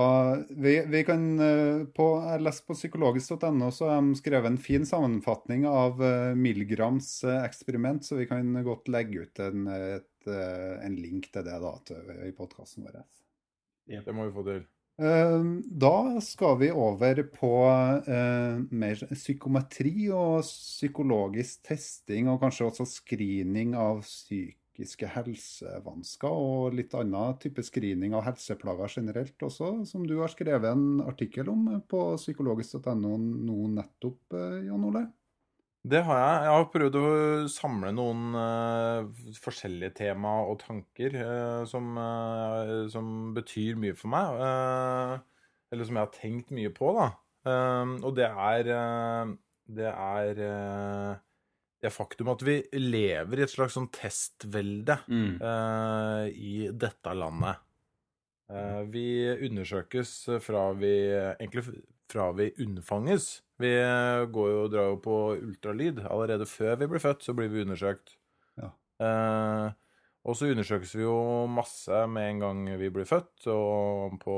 vi, 0.54 0.76
vi 0.86 1.00
kan 1.06 1.24
eh, 1.42 1.80
på, 1.96 2.06
Jeg 2.22 2.42
leste 2.46 2.66
på 2.68 2.76
psykologisk.no, 2.78 3.70
så 3.74 3.90
har 3.90 4.04
de 4.04 4.18
skrevet 4.20 4.52
en 4.52 4.60
fin 4.60 4.86
sammenfatning 4.86 5.66
av 5.66 6.02
eh, 6.04 6.34
Milgrams 6.38 7.08
eh, 7.26 7.40
eksperiment, 7.42 8.06
så 8.06 8.20
vi 8.20 8.28
kan 8.30 8.54
godt 8.66 8.90
legge 8.94 9.26
ut 9.26 9.42
en, 9.42 9.66
et, 9.66 10.28
en 10.30 10.94
link 10.94 11.26
til 11.34 11.46
det 11.46 11.58
da, 11.64 11.74
til, 11.90 12.14
i 12.22 12.30
podkasten 12.36 12.86
vår. 12.86 13.02
Det 14.06 14.14
må 14.14 14.28
vi 14.28 14.36
få 14.36 14.46
til. 14.46 14.62
Da 14.94 15.96
skal 16.22 16.54
vi 16.60 16.70
over 16.70 17.24
på 17.34 17.52
eh, 18.06 18.62
mer 18.70 19.02
psykometri 19.10 20.06
og 20.14 20.46
psykologisk 20.46 21.66
testing, 21.66 22.30
og 22.30 22.38
kanskje 22.46 22.70
også 22.70 22.86
screening 22.86 23.74
av 23.74 24.04
psykiske 24.74 25.06
helsevansker, 25.14 26.30
og 26.30 26.74
litt 26.74 26.94
annen 26.98 27.36
type 27.38 27.62
screening 27.62 28.14
av 28.14 28.24
helseplager 28.26 28.90
generelt 28.98 29.42
også, 29.42 29.84
som 29.86 30.06
du 30.06 30.18
har 30.18 30.32
skrevet 30.32 30.72
en 30.72 31.02
artikkel 31.06 31.48
om 31.48 31.68
på 31.88 32.16
psykologisk.no 32.18 33.16
nå 33.18 33.58
nettopp, 33.74 34.34
eh, 34.34 34.64
Jan 34.66 34.88
Ole? 34.88 35.04
Det 35.84 36.00
har 36.00 36.16
jeg. 36.16 36.44
Jeg 36.46 36.56
har 36.56 36.70
prøvd 36.72 36.94
å 36.96 37.08
samle 37.52 37.90
noen 37.92 38.32
uh, 38.32 39.04
forskjellige 39.36 39.92
tema 39.98 40.38
og 40.48 40.62
tanker 40.62 41.12
uh, 41.20 41.64
som, 41.68 41.90
uh, 42.00 42.88
som 42.88 43.34
betyr 43.36 43.76
mye 43.76 43.94
for 43.94 44.08
meg. 44.14 45.20
eller 45.70 45.84
som 45.84 45.98
jeg 46.00 46.06
har 46.06 46.16
tenkt 46.16 46.54
mye 46.56 46.72
på, 46.72 46.88
da. 46.96 47.10
Og 48.00 48.14
det 48.16 48.30
er 48.30 48.72
Det 49.68 49.90
er 49.92 50.40
det 51.84 51.92
faktum 51.92 52.32
at 52.32 52.42
vi 52.46 52.58
lever 52.80 53.40
i 53.40 53.44
et 53.44 53.52
slags 53.52 53.76
sånn 53.76 53.90
testvelde 53.92 54.98
Mm. 55.06 55.36
uh, 55.42 56.24
i 56.32 56.70
dette 56.72 57.14
landet. 57.14 57.60
Uh, 58.48 58.82
vi 58.88 59.06
undersøkes 59.46 60.16
fra 60.44 60.70
vi 60.76 60.94
Egentlig 61.38 61.84
fra 62.14 62.32
vi 62.32 62.50
unnfanges. 62.58 63.42
Vi 63.60 63.70
eh, 63.78 64.24
går 64.30 64.50
jo 64.50 64.58
og 64.64 64.72
drar 64.72 64.90
jo 64.92 64.98
på 65.02 65.16
ultralyd. 65.38 66.02
Allerede 66.10 66.46
før 66.48 66.76
vi 66.80 66.90
blir 66.90 67.02
født, 67.02 67.24
så 67.26 67.34
blir 67.36 67.50
vi 67.52 67.64
undersøkt. 67.64 68.16
Ja. 68.60 68.70
Uh, 69.02 69.72
og 70.24 70.38
så 70.38 70.48
undersøkes 70.48 70.94
vi 70.96 71.04
jo 71.04 71.16
masse 71.50 72.04
med 72.10 72.30
en 72.30 72.44
gang 72.44 72.62
vi 72.80 72.90
blir 72.92 73.08
født, 73.08 73.46
og 73.52 74.16
på 74.22 74.36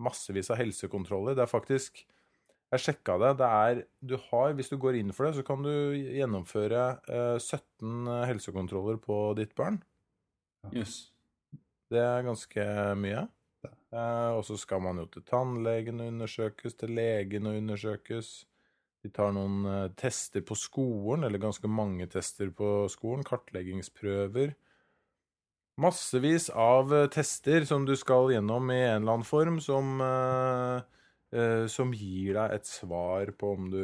massevis 0.00 0.48
av 0.54 0.60
helsekontroller. 0.62 1.36
Det 1.36 1.44
er 1.44 1.50
faktisk 1.50 2.04
Jeg 2.68 2.84
sjekka 2.84 3.16
det. 3.22 3.30
Det 3.40 3.48
er 3.48 3.84
Du 4.04 4.16
har, 4.28 4.52
hvis 4.56 4.68
du 4.68 4.76
går 4.80 4.98
inn 4.98 5.14
for 5.16 5.28
det, 5.28 5.38
så 5.38 5.44
kan 5.46 5.64
du 5.64 5.72
gjennomføre 5.96 6.82
eh, 7.08 7.38
17 7.38 8.10
helsekontroller 8.28 9.00
på 9.00 9.20
ditt 9.38 9.54
barn. 9.56 9.80
Yes. 10.74 11.08
Det 11.88 12.02
er 12.02 12.26
ganske 12.26 12.68
mye. 13.00 13.24
Eh, 13.64 14.30
og 14.36 14.44
så 14.44 14.58
skal 14.60 14.82
man 14.84 15.00
jo 15.00 15.06
til 15.08 15.24
tannlegen 15.28 16.02
og 16.04 16.12
undersøkes, 16.12 16.76
til 16.76 16.92
legen 16.98 17.48
og 17.48 17.56
undersøkes. 17.62 18.32
De 19.04 19.10
tar 19.14 19.32
noen 19.32 19.64
eh, 19.64 19.90
tester 19.96 20.44
på 20.44 20.56
skolen, 20.58 21.24
eller 21.24 21.40
ganske 21.40 21.70
mange 21.70 22.08
tester 22.12 22.50
på 22.52 22.88
skolen. 22.92 23.24
Kartleggingsprøver. 23.24 24.52
Massevis 25.78 26.50
av 26.50 26.92
eh, 26.94 27.08
tester 27.14 27.64
som 27.68 27.86
du 27.86 27.94
skal 27.96 28.32
gjennom 28.34 28.70
i 28.74 28.80
en 28.82 29.02
eller 29.02 29.18
annen 29.18 29.28
form, 29.28 29.60
som, 29.62 30.00
eh, 30.02 30.76
eh, 30.76 30.97
som 31.68 31.90
gir 31.92 32.38
deg 32.38 32.54
et 32.54 32.64
svar 32.64 33.28
på 33.36 33.50
om 33.52 33.66
du 33.68 33.82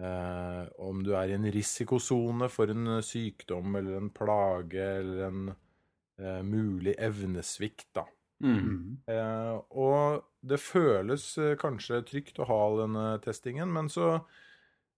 eh, 0.00 0.62
om 0.78 1.02
du 1.04 1.12
er 1.16 1.30
i 1.30 1.36
en 1.36 1.48
risikosone 1.52 2.48
for 2.52 2.72
en 2.72 2.98
sykdom 3.04 3.78
eller 3.78 4.00
en 4.00 4.10
plage 4.14 4.82
eller 5.00 5.24
en 5.28 5.40
eh, 5.50 6.42
mulig 6.46 6.96
evnesvikt, 6.98 7.88
da. 7.96 8.06
Mm. 8.44 8.56
Mm. 8.56 8.96
Eh, 9.08 9.54
og 9.80 10.26
det 10.46 10.60
føles 10.60 11.30
eh, 11.40 11.54
kanskje 11.60 12.02
trygt 12.08 12.40
å 12.42 12.48
ha 12.50 12.62
denne 12.82 13.06
testingen, 13.24 13.72
men 13.72 13.88
så 13.92 14.18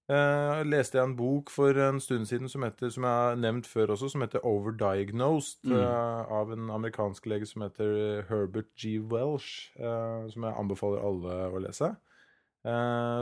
eh, 0.08 0.60
leste 0.64 0.98
jeg 0.98 1.04
en 1.04 1.16
bok 1.18 1.50
for 1.52 1.76
en 1.84 2.00
stund 2.00 2.28
siden 2.28 2.48
som, 2.48 2.64
heter, 2.66 2.90
som 2.94 3.04
jeg 3.04 3.20
har 3.22 3.38
nevnt 3.40 3.68
før 3.68 3.92
også, 3.94 4.10
som 4.12 4.24
heter 4.24 4.44
Overdiagnosed, 4.46 5.64
Mm. 5.68 5.76
uh, 5.76 6.32
av 6.40 6.52
en 6.52 6.70
amerikansk 6.70 7.26
lege 7.26 7.46
som 7.46 7.62
heter 7.66 8.24
Herbert 8.28 8.70
G. 8.76 8.98
Welsh, 9.00 9.70
uh, 9.80 10.28
som 10.32 10.44
jeg 10.48 10.58
anbefaler 10.58 11.04
alle 11.04 11.38
å 11.52 11.62
lese. 11.64 11.94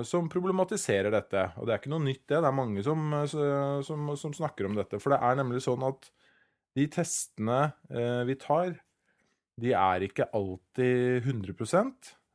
Som 0.09 0.27
problematiserer 0.33 1.13
dette. 1.13 1.43
Og 1.61 1.69
det 1.69 1.75
er 1.75 1.79
ikke 1.79 1.91
noe 1.93 2.03
nytt, 2.03 2.23
det. 2.27 2.41
Det 2.41 2.49
er 2.49 2.55
mange 2.57 2.83
som, 2.83 3.13
som, 3.29 4.09
som 4.19 4.33
snakker 4.35 4.67
om 4.67 4.75
dette. 4.75 4.99
For 4.99 5.13
det 5.13 5.21
er 5.23 5.37
nemlig 5.39 5.61
sånn 5.63 5.85
at 5.87 6.09
de 6.75 6.87
testene 6.91 7.61
vi 8.27 8.35
tar, 8.43 8.73
de 9.61 9.75
er 9.77 10.07
ikke 10.09 10.27
alltid 10.35 11.29
100 11.29 11.53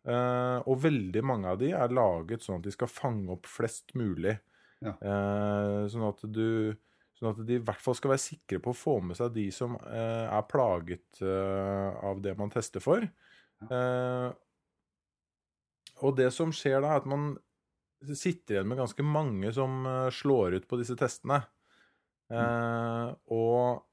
eh, 0.08 0.58
Og 0.66 0.80
veldig 0.84 1.24
mange 1.26 1.52
av 1.52 1.60
de 1.62 1.72
er 1.76 1.94
laget 1.94 2.46
sånn 2.46 2.62
at 2.62 2.68
de 2.68 2.74
skal 2.74 2.92
fange 2.92 3.32
opp 3.34 3.50
flest 3.50 3.96
mulig. 3.98 4.38
Ja. 4.82 4.96
Uh, 4.98 5.84
sånn 5.94 6.08
at 6.08 6.24
du 6.26 6.74
Sånn 7.22 7.36
at 7.36 7.42
de 7.46 7.60
i 7.60 7.62
hvert 7.62 7.82
fall 7.84 7.94
skal 7.94 8.16
være 8.16 8.24
sikre 8.24 8.58
på 8.66 8.72
å 8.72 8.78
få 8.78 8.96
med 9.06 9.14
seg 9.20 9.36
de 9.36 9.44
som 9.54 9.76
uh, 9.78 10.26
er 10.26 10.48
plaget 10.50 11.20
av 11.22 12.18
det 12.26 12.34
man 12.40 12.50
tester 12.50 12.82
for. 12.82 13.06
Eh, 13.62 14.30
og 16.02 16.16
det 16.18 16.32
som 16.34 16.50
skjer 16.50 16.80
da, 16.82 16.96
er 16.96 17.04
at 17.04 17.10
man 17.12 17.36
sitter 18.02 18.56
igjen 18.56 18.72
med 18.72 18.82
ganske 18.82 19.06
mange 19.06 19.52
som 19.54 19.86
slår 20.18 20.58
ut 20.58 20.66
på 20.66 20.82
disse 20.82 20.98
testene. 20.98 21.44
Mm. 22.32 23.20
og 23.36 23.84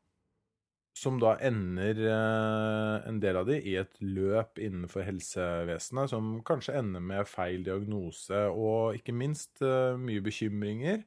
som 0.99 1.19
da 1.23 1.37
ender 1.45 2.01
eh, 2.11 3.09
en 3.09 3.21
del 3.23 3.39
av 3.41 3.47
de 3.49 3.59
i 3.61 3.77
et 3.81 4.01
løp 4.03 4.59
innenfor 4.63 5.07
helsevesenet 5.07 6.13
som 6.13 6.39
kanskje 6.47 6.77
ender 6.81 7.05
med 7.05 7.29
feil 7.31 7.63
diagnose 7.67 8.47
og 8.51 8.99
ikke 8.99 9.15
minst 9.17 9.63
eh, 9.63 9.95
mye 10.01 10.25
bekymringer. 10.25 11.05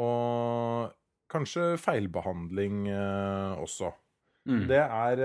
Og 0.00 0.92
kanskje 1.30 1.74
feilbehandling 1.80 2.88
eh, 2.92 3.62
også. 3.62 3.94
Mm. 4.50 4.64
Det 4.68 4.82
er 4.84 5.24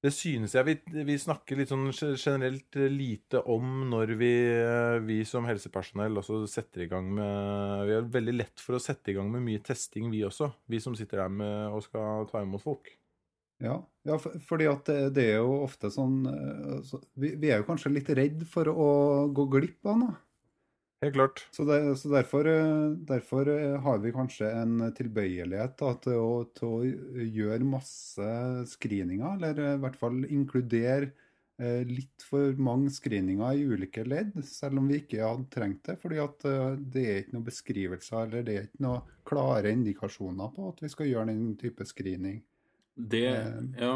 Det 0.00 0.10
synes 0.16 0.54
jeg 0.56 0.64
vi, 0.64 0.74
vi 1.04 1.16
snakker 1.20 1.58
litt 1.60 1.68
sånn 1.68 1.90
generelt 1.92 2.76
lite 2.88 3.42
om 3.52 3.82
når 3.90 4.14
vi, 4.16 4.32
eh, 4.48 4.96
vi 5.04 5.18
som 5.28 5.44
helsepersonell 5.44 6.16
også 6.22 6.38
setter 6.48 6.86
i 6.86 6.88
gang 6.88 7.10
med 7.18 7.84
Vi 7.84 7.96
har 7.98 8.08
veldig 8.14 8.36
lett 8.38 8.64
for 8.64 8.78
å 8.78 8.80
sette 8.80 9.12
i 9.12 9.18
gang 9.18 9.28
med 9.32 9.44
mye 9.44 9.60
testing, 9.64 10.08
vi 10.12 10.22
også. 10.24 10.48
Vi 10.72 10.80
som 10.80 10.96
sitter 10.96 11.26
der 11.26 11.36
med 11.42 11.76
og 11.76 11.84
skal 11.84 12.24
ta 12.32 12.40
imot 12.40 12.64
folk. 12.64 12.88
Ja, 13.60 13.76
ja 14.08 14.16
for, 14.16 14.40
fordi 14.48 14.70
at 14.70 14.88
det, 14.88 14.98
det 15.18 15.26
er 15.34 15.42
jo 15.42 15.60
ofte 15.66 15.92
sånn 15.92 16.24
eh, 16.32 16.80
så, 16.88 17.02
vi, 17.20 17.34
vi 17.36 17.52
er 17.52 17.60
jo 17.60 17.68
kanskje 17.68 17.92
litt 17.92 18.08
redd 18.16 18.46
for 18.48 18.72
å 18.72 18.90
gå 19.36 19.50
glipp 19.52 19.92
av 19.92 20.00
noe. 20.00 20.16
Helt 21.00 21.14
klart. 21.16 21.46
Så, 21.50 21.64
der, 21.64 21.94
så 21.96 22.10
derfor, 22.12 22.44
eh, 22.44 22.90
derfor 23.08 23.48
eh, 23.48 23.78
har 23.80 24.02
vi 24.02 24.12
kanskje 24.12 24.50
en 24.52 24.82
tilbøyelighet 24.96 25.78
da, 25.80 25.94
til, 26.04 26.18
å, 26.20 26.44
til 26.52 26.68
å 26.68 27.24
gjøre 27.24 27.64
masse 27.64 28.26
screeninger, 28.74 29.38
eller 29.38 29.62
i 29.64 29.78
hvert 29.80 29.96
fall 29.96 30.18
inkludere 30.28 31.08
eh, 31.56 31.88
litt 31.88 32.26
for 32.28 32.52
mange 32.60 32.92
screeninger 32.92 33.56
i 33.56 33.64
ulike 33.64 34.04
ledd, 34.04 34.36
selv 34.44 34.82
om 34.82 34.92
vi 34.92 35.00
ikke 35.00 35.24
hadde 35.24 35.48
trengt 35.56 35.88
det. 35.88 35.96
fordi 36.04 36.20
at 36.20 36.48
det 36.92 37.06
er 37.06 37.22
ikke 37.22 37.38
noen 37.38 37.48
beskrivelser 37.48 38.22
eller 38.26 38.44
det 38.44 38.58
er 38.58 38.68
ikke 38.68 38.84
noen 38.84 39.16
klare 39.30 39.72
indikasjoner 39.72 40.52
på 40.52 40.68
at 40.74 40.84
vi 40.84 40.92
skal 40.92 41.08
gjøre 41.08 41.32
den 41.32 41.56
type 41.64 41.88
screening. 41.88 42.42
Det, 43.00 43.24
Eh. 43.24 43.60
ja, 43.80 43.94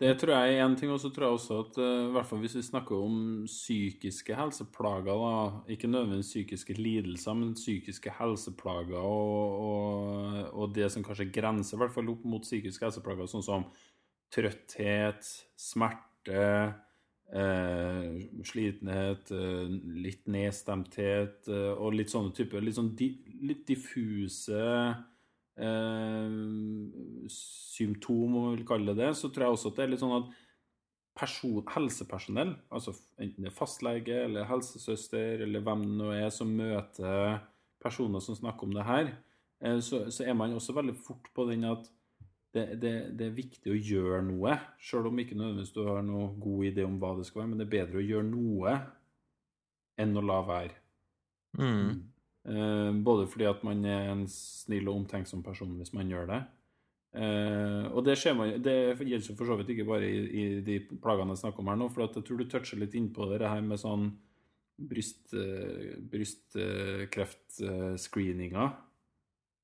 det 0.00 0.14
tror 0.16 0.32
jeg 0.32 0.54
er 0.54 0.62
én 0.64 0.74
ting. 0.80 0.90
Og 0.94 1.00
så 1.02 1.10
tror 1.12 1.26
jeg 1.26 1.36
også 1.38 1.58
at 1.66 1.78
eh, 1.84 2.08
i 2.08 2.12
hvert 2.14 2.28
fall 2.28 2.40
hvis 2.40 2.56
vi 2.56 2.64
snakker 2.64 2.96
om 2.96 3.16
psykiske 3.44 4.36
helseplager, 4.36 5.12
da, 5.12 5.32
ikke 5.74 5.90
nødvendigvis 5.92 6.32
psykiske 6.32 6.76
lidelser, 6.78 7.36
men 7.36 7.54
psykiske 7.58 8.14
helseplager 8.16 8.96
og, 8.96 9.58
og, 9.66 10.38
og 10.54 10.74
det 10.76 10.88
som 10.92 11.04
kanskje 11.04 11.28
grenser 11.34 11.80
hvert 11.80 11.92
fall 11.92 12.08
opp 12.14 12.24
mot 12.24 12.46
psykiske 12.46 12.88
helseplager, 12.88 13.28
sånn 13.28 13.44
som 13.44 13.68
trøtthet, 14.32 15.26
smerte, 15.58 16.48
eh, 17.34 18.16
slitenhet, 18.46 19.30
eh, 19.36 19.76
litt 20.00 20.26
nedstemthet 20.30 21.50
eh, 21.50 21.72
og 21.74 21.98
litt 21.98 22.12
sånne 22.12 22.32
typer 22.36 22.64
litt, 22.64 22.78
sånn 22.78 22.94
di, 22.96 23.12
litt 23.44 23.66
diffuse 23.68 24.64
symptom, 27.30 28.36
om 28.36 28.50
vi 28.50 28.56
vil 28.58 28.68
kalle 28.68 28.94
det 28.94 29.04
det, 29.04 29.10
så 29.18 29.28
tror 29.28 29.46
jeg 29.46 29.56
også 29.56 29.72
at 29.72 29.78
det 29.78 29.84
er 29.84 29.92
litt 29.92 30.02
sånn 30.02 30.16
at 30.18 30.30
person, 31.20 31.60
helsepersonell, 31.74 32.54
altså 32.72 32.94
enten 33.20 33.44
det 33.44 33.50
er 33.50 33.56
fastlege 33.56 34.20
eller 34.24 34.48
helsesøster 34.48 35.42
eller 35.44 35.64
hvem 35.64 35.82
det 35.84 35.96
nå 35.98 36.12
er 36.16 36.30
som 36.32 36.52
møter 36.56 37.40
personer 37.82 38.22
som 38.24 38.36
snakker 38.38 38.68
om 38.68 38.76
det 38.76 38.86
her, 38.88 39.10
eh, 39.64 39.80
så, 39.84 40.06
så 40.12 40.24
er 40.24 40.36
man 40.38 40.54
også 40.56 40.76
veldig 40.76 40.96
fort 40.96 41.30
på 41.36 41.46
den 41.50 41.66
at 41.68 41.88
det, 42.54 42.64
det, 42.82 42.94
det 43.18 43.28
er 43.28 43.36
viktig 43.36 43.70
å 43.70 43.78
gjøre 43.78 44.22
noe, 44.26 44.56
selv 44.82 45.10
om 45.10 45.20
ikke 45.22 45.36
nødvendigvis 45.38 45.74
du 45.74 45.84
har 45.86 46.00
noen 46.02 46.34
god 46.42 46.64
idé 46.66 46.86
om 46.86 46.96
hva 47.02 47.12
det 47.18 47.28
skal 47.28 47.44
være, 47.44 47.50
men 47.52 47.60
det 47.60 47.68
er 47.68 47.76
bedre 47.76 48.00
å 48.00 48.06
gjøre 48.06 48.26
noe 48.26 48.78
enn 50.00 50.16
å 50.16 50.24
la 50.24 50.40
være. 50.48 50.80
Mm. 51.58 52.09
Eh, 52.48 52.92
både 53.04 53.26
fordi 53.28 53.44
at 53.44 53.60
man 53.66 53.84
er 53.84 54.06
en 54.14 54.22
snill 54.30 54.88
og 54.88 54.96
omtenksom 55.02 55.42
person 55.44 55.76
hvis 55.76 55.92
man 55.96 56.10
gjør 56.10 56.26
det. 56.30 56.40
Eh, 57.20 57.84
og 57.90 58.04
det, 58.06 58.14
man, 58.38 58.48
det 58.62 58.76
gjelder 59.02 59.36
for 59.36 59.46
så 59.48 59.56
vidt 59.58 59.70
ikke 59.74 59.88
bare 59.88 60.06
i, 60.08 60.18
i 60.30 60.60
de 60.64 60.76
plagene 61.02 61.32
jeg 61.34 61.42
snakker 61.42 61.60
om 61.62 61.70
her 61.72 61.78
nå, 61.80 61.86
for 61.92 62.00
at 62.06 62.14
jeg 62.16 62.24
tror 62.26 62.38
du 62.40 62.46
toucher 62.48 62.78
litt 62.80 62.96
innpå 62.96 63.20
det 63.32 63.50
her 63.50 63.62
med 63.66 63.78
sånn 63.82 64.04
bryst, 64.90 65.24
eh, 65.36 65.90
brystkreftskreeninga. 66.12 68.64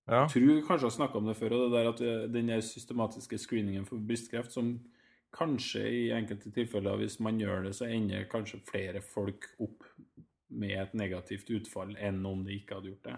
Ja. 0.06 0.22
Jeg 0.26 0.32
tror 0.34 0.66
kanskje 0.68 0.84
jeg 0.84 0.92
har 0.92 1.00
snakka 1.00 1.14
om 1.18 1.28
det 1.30 1.38
før, 1.38 1.50
og 1.56 1.60
det 1.64 1.74
der 1.78 1.90
at 1.90 2.00
den 2.34 2.48
systematiske 2.62 3.36
screeningen 3.42 3.84
for 3.88 3.96
brystkreft 3.98 4.52
som 4.54 4.66
kanskje 5.36 5.82
i 5.82 6.14
enkelte 6.14 6.48
tilfeller, 6.54 6.94
hvis 7.00 7.16
man 7.24 7.40
gjør 7.40 7.58
det, 7.66 7.74
så 7.76 7.84
ender 7.90 8.30
kanskje 8.30 8.66
flere 8.68 9.00
folk 9.02 9.42
opp 9.64 9.80
med 10.48 10.76
et 10.80 10.94
negativt 10.98 11.50
utfall 11.54 11.96
enn 11.98 12.20
om 12.28 12.44
de 12.46 12.59
ikke 12.59 12.78
hadde 12.78 12.92
gjort 12.92 13.09
det. 13.09 13.16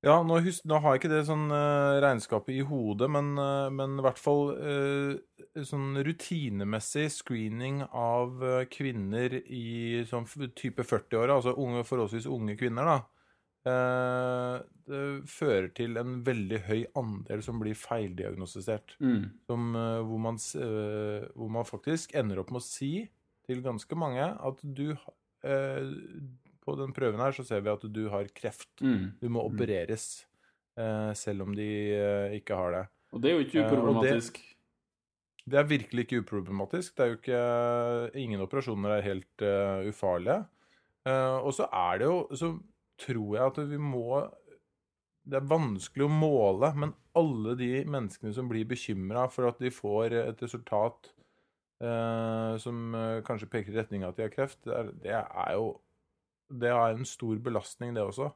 Ja, 0.00 0.14
nå, 0.24 0.38
husk, 0.40 0.64
nå 0.64 0.78
har 0.80 0.94
jeg 0.94 1.02
ikke 1.02 1.10
det 1.12 1.24
sånn 1.28 1.50
uh, 1.52 1.98
regnskapet 2.00 2.54
i 2.56 2.62
hodet, 2.64 3.04
men, 3.12 3.34
uh, 3.36 3.68
men 3.68 3.98
i 4.00 4.04
hvert 4.06 4.20
fall 4.20 4.54
uh, 4.56 5.60
sånn 5.68 6.00
rutinemessig 6.06 7.10
screening 7.12 7.82
av 7.84 8.40
kvinner 8.72 9.36
i 9.44 10.00
sånn 10.08 10.24
type 10.56 10.86
40-åra, 10.88 11.36
altså 11.36 11.52
unge, 11.52 11.84
forholdsvis 11.84 12.30
unge 12.32 12.56
kvinner, 12.60 12.88
da. 12.88 12.98
det 14.88 15.00
fører 15.28 15.68
til 15.76 16.00
en 16.00 16.14
veldig 16.24 16.62
høy 16.64 16.78
andel 16.96 17.42
som 17.44 17.60
blir 17.60 17.76
feildiagnostisert. 17.76 18.94
Som, 19.50 19.74
eh, 19.76 19.98
hvor, 20.06 20.22
man, 20.22 20.38
hvor 21.34 21.50
man 21.58 21.68
faktisk 21.68 22.14
ender 22.16 22.40
opp 22.40 22.54
med 22.54 22.62
å 22.62 22.64
si 22.64 22.94
til 23.50 23.62
ganske 23.64 23.98
mange 23.98 24.22
at 24.22 24.62
du 24.62 24.92
eh, 24.94 25.10
På 25.40 26.76
den 26.78 26.92
prøven 26.94 27.22
her 27.22 27.34
så 27.34 27.44
ser 27.46 27.64
vi 27.64 27.72
at 27.72 27.84
du 27.88 28.04
har 28.12 28.28
kreft. 28.36 28.70
Mm. 28.84 29.16
Du 29.20 29.28
må 29.32 29.42
opereres, 29.48 30.26
eh, 30.78 31.12
selv 31.18 31.46
om 31.46 31.54
de 31.56 31.68
eh, 31.96 32.38
ikke 32.38 32.58
har 32.58 32.76
det. 32.76 32.86
Og 33.10 33.22
det 33.22 33.30
er 33.30 33.38
jo 33.38 33.46
ikke 33.46 33.64
uproblematisk. 33.64 34.38
det-. 34.38 34.50
Det 35.50 35.58
er 35.58 35.70
virkelig 35.70 36.04
ikke 36.04 36.20
uproblematisk. 36.22 36.96
Det 36.96 37.04
er 37.04 37.10
jo 37.10 37.18
ikke 37.18 38.20
Ingen 38.20 38.44
operasjoner 38.44 38.96
er 38.96 39.06
helt 39.06 39.42
uh, 39.42 39.88
ufarlige. 39.88 40.44
Uh, 41.08 41.40
og 41.40 41.54
så 41.56 41.66
er 41.72 41.98
det 41.98 42.10
jo 42.10 42.18
Så 42.36 42.50
tror 43.00 43.36
jeg 43.36 43.46
at 43.46 43.58
vi 43.70 43.78
må 43.80 44.20
Det 45.24 45.38
er 45.38 45.48
vanskelig 45.48 46.04
å 46.04 46.12
måle, 46.12 46.70
men 46.76 46.92
alle 47.16 47.56
de 47.58 47.84
menneskene 47.88 48.34
som 48.36 48.48
blir 48.50 48.68
bekymra 48.68 49.26
for 49.32 49.48
at 49.48 49.58
de 49.62 49.72
får 49.72 50.14
et 50.16 50.42
resultat 50.42 51.08
eh, 51.08 51.19
som 52.60 52.94
eh, 52.94 53.22
kanskje 53.24 53.48
peker 53.50 53.72
i 53.72 53.78
retning 53.80 54.04
av 54.04 54.12
at 54.12 54.20
de 54.20 54.26
har 54.26 54.34
kreft, 54.34 54.60
det 54.66 54.76
er, 54.76 54.92
det 55.04 55.16
er 55.16 55.52
jo 55.56 55.70
Det 56.50 56.68
er 56.68 56.96
en 56.96 57.06
stor 57.06 57.38
belastning, 57.38 57.94
det 57.94 58.02
også. 58.02 58.32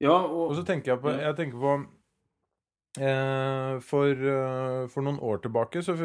Ja, 0.00 0.14
og, 0.14 0.50
Og 0.50 0.54
så 0.56 0.62
tenker 0.64 0.92
jeg 0.92 1.00
på, 1.02 1.10
jeg 1.10 1.36
tenker 1.36 1.58
på 1.58 1.72
eh, 2.98 3.74
for, 3.84 4.22
eh, 4.34 4.86
for 4.90 5.04
noen 5.04 5.18
år 5.20 5.42
tilbake 5.44 5.82
så 5.84 5.96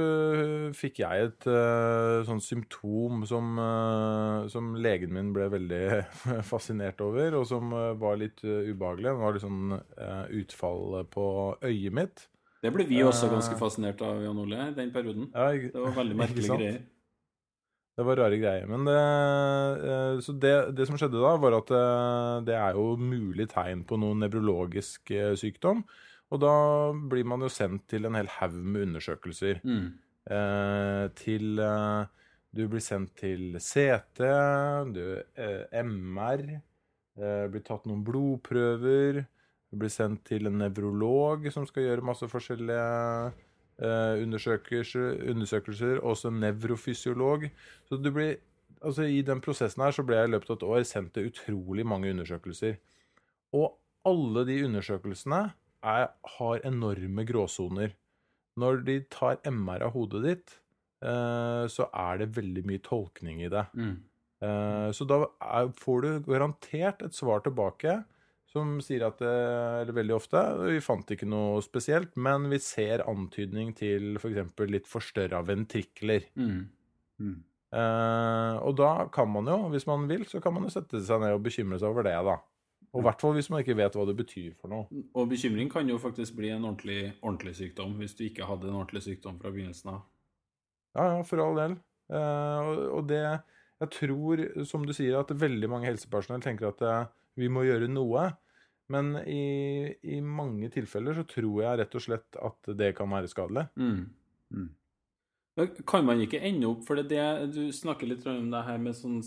fikk 0.75 0.99
jeg 1.03 1.29
et 1.29 1.47
eh, 1.47 2.25
sånt 2.27 2.43
symptom 2.43 3.23
som, 3.29 3.55
eh, 3.61 4.49
som 4.51 4.73
legen 4.75 5.13
min 5.15 5.31
ble 5.35 5.47
veldig 5.53 5.83
fascinert 6.51 7.01
over, 7.05 7.39
og 7.39 7.47
som 7.49 7.71
eh, 7.73 7.93
var 8.01 8.19
litt 8.21 8.43
eh, 8.43 8.71
ubehagelig. 8.73 9.11
Det 9.13 9.23
var 9.23 9.37
litt 9.37 9.45
sånn 9.45 9.77
eh, 9.77 10.23
utfall 10.41 11.03
på 11.13 11.27
øyet 11.63 11.95
mitt. 12.01 12.27
Det 12.65 12.73
ble 12.73 12.85
vi 12.89 12.99
også 13.05 13.27
Eh, 13.29 13.33
ganske 13.37 13.57
fascinert 13.59 14.01
av, 14.05 14.19
Jan 14.25 14.41
Ole, 14.41 14.67
den 14.75 14.91
perioden. 14.91 15.29
Ja, 15.33 15.51
jeg- 15.53 15.71
Det 15.73 15.81
var 15.85 15.93
veldig 16.01 16.15
merkelige 16.23 16.57
greier. 16.57 16.81
Det 17.95 18.03
var 18.05 18.17
rare 18.19 18.37
greier. 18.41 18.65
Men 18.67 18.83
det, 18.89 18.95
eh, 19.89 20.17
så 20.25 20.33
det, 20.37 20.75
det 20.75 20.87
som 20.89 20.97
skjedde 20.99 21.21
da, 21.21 21.35
var 21.39 21.53
at 21.61 21.69
eh, 21.71 22.41
det 22.49 22.55
er 22.59 22.73
jo 22.75 22.97
mulig 22.99 23.47
tegn 23.53 23.85
på 23.87 23.97
noe 24.01 24.17
nevrologisk 24.19 25.11
eh, 25.15 25.31
sykdom. 25.39 25.85
Og 26.33 26.41
da 26.41 26.55
blir 26.91 27.23
man 27.23 27.39
jo 27.45 27.47
sendt 27.53 27.85
til 27.87 28.05
en 28.09 28.17
hel 28.17 28.27
haug 28.27 28.51
med 28.57 28.87
undersøkelser. 28.89 29.61
Mm. 29.63 29.93
Eh, 30.27 31.07
til 31.15 31.59
eh, 31.59 32.05
Du 32.55 32.67
blir 32.71 32.79
sendt 32.79 33.13
til 33.19 33.57
CT, 33.59 34.19
du, 34.95 35.21
eh, 35.35 35.65
MR, 35.83 36.43
eh, 37.19 37.47
blir 37.51 37.63
tatt 37.67 37.83
noen 37.85 38.03
blodprøver. 38.07 39.25
Du 39.75 39.81
blir 39.81 39.91
sendt 39.91 40.21
til 40.29 40.47
en 40.47 40.55
nevrolog 40.55 41.49
som 41.51 41.65
skal 41.67 41.83
gjøre 41.83 42.05
masse 42.07 42.27
forskjellige 42.31 42.83
eh, 43.83 44.21
undersøkelser, 44.23 45.17
undersøkelser. 45.33 45.99
Også 45.99 46.31
en 46.31 46.39
nevrofysiolog. 46.45 47.49
Så 47.89 47.99
du 47.99 48.11
blir 48.15 48.37
Altså, 48.85 49.07
i 49.09 49.23
den 49.25 49.39
prosessen 49.41 49.81
her 49.81 49.93
så 49.95 50.03
ble 50.05 50.17
jeg 50.19 50.27
i 50.27 50.31
løpet 50.33 50.49
av 50.51 50.57
et 50.59 50.63
år 50.67 50.83
sendt 50.85 51.13
til 51.15 51.31
utrolig 51.31 51.85
mange 51.87 52.11
undersøkelser. 52.11 52.75
Og 53.57 53.71
alle 54.05 54.43
de 54.45 54.59
undersøkelsene 54.67 55.39
er, 55.81 56.11
har 56.35 56.65
enorme 56.67 57.25
gråsoner. 57.25 57.95
Når 58.61 58.83
de 58.85 58.99
tar 59.09 59.39
MR 59.49 59.87
av 59.87 59.95
hodet 59.95 60.21
ditt, 60.27 60.57
eh, 61.01 61.65
så 61.71 61.87
er 61.89 62.21
det 62.21 62.35
veldig 62.35 62.65
mye 62.69 62.83
tolkning 62.85 63.41
i 63.47 63.49
det. 63.49 63.65
Mm. 63.73 63.95
Eh, 64.45 64.89
så 64.93 65.07
da 65.09 65.23
er, 65.23 65.71
får 65.81 66.05
du 66.05 66.11
garantert 66.29 67.01
et 67.07 67.17
svar 67.17 67.41
tilbake 67.47 68.03
som 68.55 68.77
sier 68.83 69.03
at 69.07 69.19
det 69.21 69.33
Eller 69.81 69.95
veldig 69.97 70.15
ofte 70.15 70.41
Vi 70.63 70.79
fant 70.83 71.11
ikke 71.11 71.27
noe 71.29 71.59
spesielt, 71.65 72.15
men 72.15 72.47
vi 72.51 72.61
ser 72.63 73.03
antydning 73.09 73.73
til 73.77 74.15
f.eks. 74.21 74.55
For 74.55 74.71
litt 74.71 74.89
forstørra 74.89 75.43
ventrikler. 75.45 76.29
Mm. 76.39 76.63
Mm. 77.19 77.37
Eh, 77.75 78.57
og 78.63 78.75
da 78.79 78.91
kan 79.13 79.29
man 79.31 79.49
jo, 79.51 79.57
hvis 79.73 79.87
man 79.89 80.07
vil, 80.09 80.25
så 80.29 80.41
kan 80.43 80.55
man 80.55 80.67
jo 80.67 80.73
sette 80.73 81.01
seg 81.03 81.23
ned 81.23 81.35
og 81.35 81.43
bekymre 81.45 81.79
seg 81.81 81.91
over 81.91 82.07
det, 82.07 82.15
da. 82.27 82.37
Og 82.95 83.01
i 83.01 83.05
hvert 83.09 83.23
fall 83.23 83.33
hvis 83.35 83.49
man 83.51 83.59
ikke 83.59 83.75
vet 83.75 83.95
hva 83.97 84.05
det 84.07 84.15
betyr 84.15 84.53
for 84.55 84.71
noe. 84.71 85.03
Og 85.19 85.27
bekymring 85.27 85.67
kan 85.71 85.89
jo 85.89 85.97
faktisk 85.99 86.37
bli 86.37 86.53
en 86.55 86.63
ordentlig, 86.63 87.09
ordentlig 87.19 87.57
sykdom 87.57 87.97
hvis 87.99 88.15
du 88.15 88.23
ikke 88.29 88.47
hadde 88.47 88.69
en 88.69 88.77
ordentlig 88.79 89.03
sykdom 89.03 89.41
fra 89.41 89.51
begynnelsen 89.51 89.91
av. 89.97 90.05
Ja, 90.95 91.09
ja, 91.17 91.25
for 91.27 91.43
all 91.43 91.59
del. 91.59 91.75
Eh, 92.13 92.69
og, 92.69 92.85
og 92.99 93.11
det 93.11 93.25
Jeg 93.81 93.91
tror, 93.91 94.41
som 94.63 94.85
du 94.87 94.93
sier, 94.95 95.17
at 95.19 95.33
veldig 95.35 95.67
mange 95.67 95.89
helsepersonell 95.89 96.43
tenker 96.45 96.69
at 96.69 96.83
eh, 96.87 97.09
vi 97.35 97.49
må 97.51 97.65
gjøre 97.67 97.91
noe. 97.91 98.29
Men 98.93 99.15
i, 99.25 99.95
i 100.03 100.19
mange 100.21 100.69
tilfeller 100.73 101.17
så 101.17 101.23
tror 101.27 101.61
jeg 101.63 101.79
rett 101.81 101.95
og 101.97 102.03
slett 102.05 102.37
at 102.37 102.73
det 102.77 102.91
kan 102.97 103.09
være 103.09 103.29
skadelig. 103.31 103.67
Mm. 103.81 104.03
Mm. 104.53 104.67
Kan 105.87 106.03
man 106.03 106.19
ikke 106.19 106.41
ende 106.43 106.67
opp 106.67 106.81
For 106.83 106.99
det 106.99 107.21
du 107.55 107.61
snakker 107.71 108.09
litt 108.09 108.25
om 108.27 108.49
det 108.51 108.63
her 108.67 108.77
med 108.81 108.97
sånn, 108.97 109.21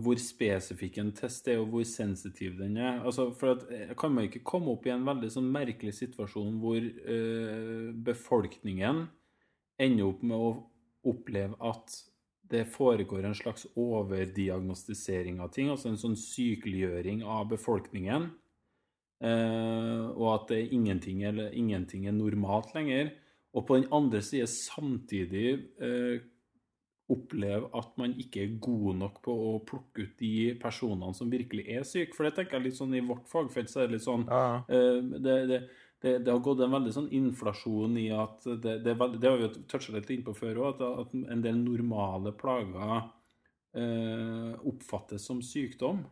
hvor- 0.00 0.20
spesifikk 0.20 0.96
en 0.98 1.12
test 1.12 1.48
er, 1.52 1.60
og 1.60 1.68
hvor 1.74 1.84
sensitiv 1.84 2.56
den 2.58 2.78
er. 2.80 3.02
Altså, 3.04 3.28
for 3.36 3.52
at, 3.52 3.66
eh, 3.70 3.94
Kan 3.94 4.14
man 4.14 4.24
ikke 4.28 4.42
komme 4.44 4.72
opp 4.72 4.86
i 4.86 4.90
en 4.90 5.04
veldig 5.04 5.30
sånn 5.30 5.52
merkelig 5.52 5.92
situasjon 5.94 6.58
hvor 6.58 6.80
øh, 6.80 7.92
befolkningen 7.92 9.08
ender 9.78 10.04
opp 10.08 10.22
med 10.22 10.36
å 10.38 10.50
oppleve 11.04 11.54
at 11.60 12.00
det 12.52 12.66
foregår 12.68 13.24
en 13.24 13.34
slags 13.34 13.66
overdiagnostisering 13.76 15.40
av 15.40 15.52
ting, 15.52 15.68
altså 15.72 15.88
en 15.88 15.96
sånn 16.00 16.16
sykeliggjøring 16.16 17.22
av 17.24 17.48
befolkningen, 17.48 18.30
og 19.22 20.28
at 20.34 20.48
det 20.50 20.56
er 20.58 20.72
ingenting, 20.74 21.22
eller, 21.28 21.52
ingenting 21.54 22.08
er 22.10 22.16
normalt 22.16 22.72
lenger. 22.74 23.12
Og 23.54 23.66
på 23.68 23.76
den 23.78 23.88
andre 23.92 24.22
side 24.24 24.48
samtidig 24.48 25.50
eh, 25.84 26.22
oppleve 27.12 27.68
at 27.76 27.90
man 28.00 28.14
ikke 28.18 28.40
er 28.46 28.56
god 28.64 28.96
nok 29.02 29.18
på 29.26 29.32
å 29.50 29.52
plukke 29.68 30.06
ut 30.06 30.14
de 30.22 30.54
personene 30.62 31.12
som 31.14 31.30
virkelig 31.30 31.66
er 31.68 31.84
syke. 31.84 32.16
For 32.16 32.24
det 32.24 32.34
tenker 32.38 32.56
jeg 32.56 32.70
litt 32.70 32.78
sånn 32.78 32.94
i 32.96 33.02
vårt 33.04 33.28
fagfelt 33.28 33.68
så 33.70 33.82
er 33.82 33.90
det 33.90 33.98
litt 33.98 34.06
sånn 34.06 34.24
Ja, 34.30 34.62
eh, 34.72 35.00
det, 35.18 35.36
det, 35.50 35.58
det, 36.02 36.14
det 36.24 36.32
har 36.32 36.40
gått 36.42 36.64
en 36.64 36.72
veldig 36.72 36.94
sånn 36.96 37.10
inflasjon 37.14 37.98
i 38.00 38.08
at 38.16 38.48
det, 38.64 38.78
det, 38.86 38.96
veld- 38.98 39.20
det 39.20 39.28
har 39.28 39.36
vi 39.38 39.46
jo 39.50 39.52
toucha 39.70 39.92
litt 39.94 40.10
innpå 40.16 40.34
før 40.34 40.62
òg, 40.64 40.70
at, 40.72 41.04
at 41.04 41.14
en 41.36 41.44
del 41.44 41.60
normale 41.60 42.32
plager 42.40 42.96
eh, 43.76 44.56
oppfattes 44.72 45.28
som 45.28 45.44
sykdom. 45.44 46.02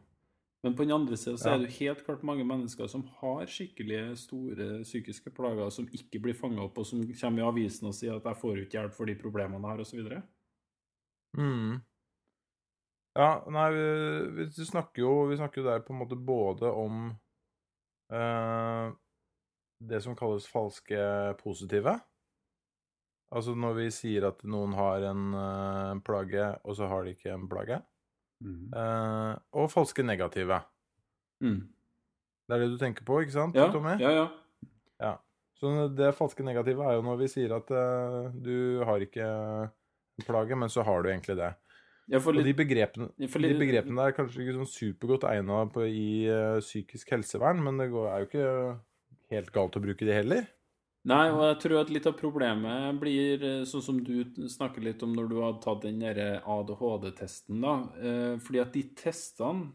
Men 0.62 0.75
på 0.77 0.85
den 0.85 0.92
andre 0.92 1.16
sida 1.16 1.38
så 1.40 1.51
er 1.55 1.61
det 1.61 1.70
jo 1.70 1.77
helt 1.79 2.03
klart 2.05 2.25
mange 2.27 2.44
mennesker 2.44 2.88
som 2.92 3.07
har 3.20 3.46
skikkelige 3.49 4.16
store 4.20 4.83
psykiske 4.85 5.33
plager 5.33 5.70
som 5.73 5.87
ikke 5.88 6.20
blir 6.20 6.37
fanga 6.37 6.66
opp, 6.66 6.83
og 6.83 6.87
som 6.87 7.01
kommer 7.20 7.40
i 7.40 7.46
avisen 7.46 7.88
og 7.88 7.94
sier 7.96 8.18
at 8.18 8.27
'jeg 8.29 8.37
får 8.37 8.59
ikke 8.61 8.77
hjelp 8.79 8.92
for 8.92 9.09
de 9.09 9.14
problemene 9.14 9.57
jeg 9.57 9.70
har', 9.70 9.81
osv. 9.81 10.01
Mm. 11.40 11.81
Ja, 13.16 13.31
nei, 13.51 13.70
vi, 13.75 14.44
vi 14.44 14.64
snakker 14.66 15.03
jo 15.03 15.27
Vi 15.31 15.37
snakker 15.37 15.61
jo 15.61 15.68
der 15.68 15.83
på 15.83 15.92
en 15.92 15.99
måte 15.99 16.16
både 16.16 16.70
om 16.70 17.16
eh, 18.12 18.92
det 19.81 20.03
som 20.03 20.16
kalles 20.16 20.46
falske 20.46 21.35
positive. 21.42 22.01
Altså 23.31 23.55
når 23.55 23.75
vi 23.75 23.90
sier 23.94 24.27
at 24.29 24.42
noen 24.44 24.75
har 24.75 25.07
en 25.11 25.35
eh, 25.35 26.01
plage, 26.07 26.46
og 26.64 26.77
så 26.77 26.87
har 26.90 27.05
de 27.05 27.14
ikke 27.14 27.33
en 27.33 27.49
plage. 27.49 27.81
Mm. 28.40 28.70
Eh, 28.72 29.33
og 29.61 29.70
falske 29.72 30.05
negative. 30.07 30.62
Mm. 31.44 31.61
Det 32.48 32.57
er 32.57 32.64
det 32.64 32.70
du 32.72 32.79
tenker 32.81 33.07
på, 33.07 33.20
ikke 33.22 33.37
sant, 33.37 33.57
Ja, 33.57 33.68
Tommy? 33.72 33.96
ja, 34.00 34.14
ja. 34.18 34.29
Så 35.61 35.70
det 35.92 36.14
falske 36.16 36.44
negative 36.44 36.87
er 36.88 36.96
jo 36.96 37.03
når 37.05 37.18
vi 37.20 37.26
sier 37.29 37.53
at 37.53 37.68
uh, 37.68 38.31
du 38.33 38.81
har 38.88 39.03
ikke 39.05 39.26
plage, 40.24 40.57
men 40.57 40.72
så 40.72 40.85
har 40.87 41.03
du 41.05 41.11
egentlig 41.11 41.37
det. 41.37 41.50
Får 42.11 42.40
Og 42.40 42.46
de 42.46 42.55
begrepene, 42.57 43.11
litt, 43.20 43.35
de 43.37 43.59
begrepene 43.61 44.00
der 44.00 44.11
er 44.11 44.16
kanskje 44.16 44.40
ikke 44.42 44.57
sånn 44.57 44.70
supergodt 44.72 45.26
egna 45.31 45.61
i 45.85 46.07
uh, 46.33 46.57
psykisk 46.64 47.12
helsevern, 47.12 47.61
men 47.62 47.79
det 47.79 47.90
går, 47.92 48.09
er 48.09 48.24
jo 48.24 48.31
ikke 48.31 48.48
helt 49.37 49.53
galt 49.55 49.76
å 49.79 49.85
bruke 49.85 50.09
de 50.09 50.16
heller. 50.16 50.48
Nei, 51.09 51.31
og 51.33 51.41
jeg 51.47 51.57
tror 51.63 51.79
at 51.81 51.91
litt 51.95 52.07
av 52.11 52.17
problemet 52.19 52.99
blir 53.01 53.41
eh, 53.47 53.63
sånn 53.69 53.85
som 53.85 54.01
du 54.05 54.19
snakker 54.53 54.85
litt 54.85 55.01
om 55.07 55.15
når 55.17 55.31
du 55.31 55.37
har 55.41 55.55
tatt 55.65 55.87
den 55.87 56.03
ADHD-testen, 56.05 57.63
da. 57.65 57.77
Eh, 57.97 58.35
Fordi 58.45 58.61
at 58.61 58.75
de 58.77 58.83
testene 59.01 59.71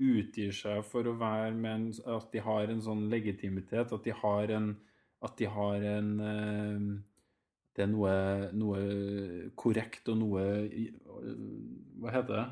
utgir 0.00 0.54
seg 0.56 0.80
for 0.88 1.04
å 1.04 1.12
være 1.20 1.52
med 1.52 1.74
en, 1.74 1.84
at 2.16 2.30
de 2.32 2.40
har 2.40 2.72
en 2.72 2.80
sånn 2.80 3.04
legitimitet, 3.12 3.92
at 3.92 4.06
de 4.08 4.16
har 4.22 4.54
en 4.56 4.72
At 5.20 5.36
de 5.36 5.44
har 5.52 5.82
en 5.84 6.08
eh, 6.24 6.88
Det 7.76 7.84
er 7.84 7.90
noe, 7.92 8.14
noe 8.56 8.80
korrekt 9.60 10.08
og 10.08 10.16
noe 10.22 10.46
Hva 12.00 12.14
heter 12.16 12.32
det? 12.38 12.46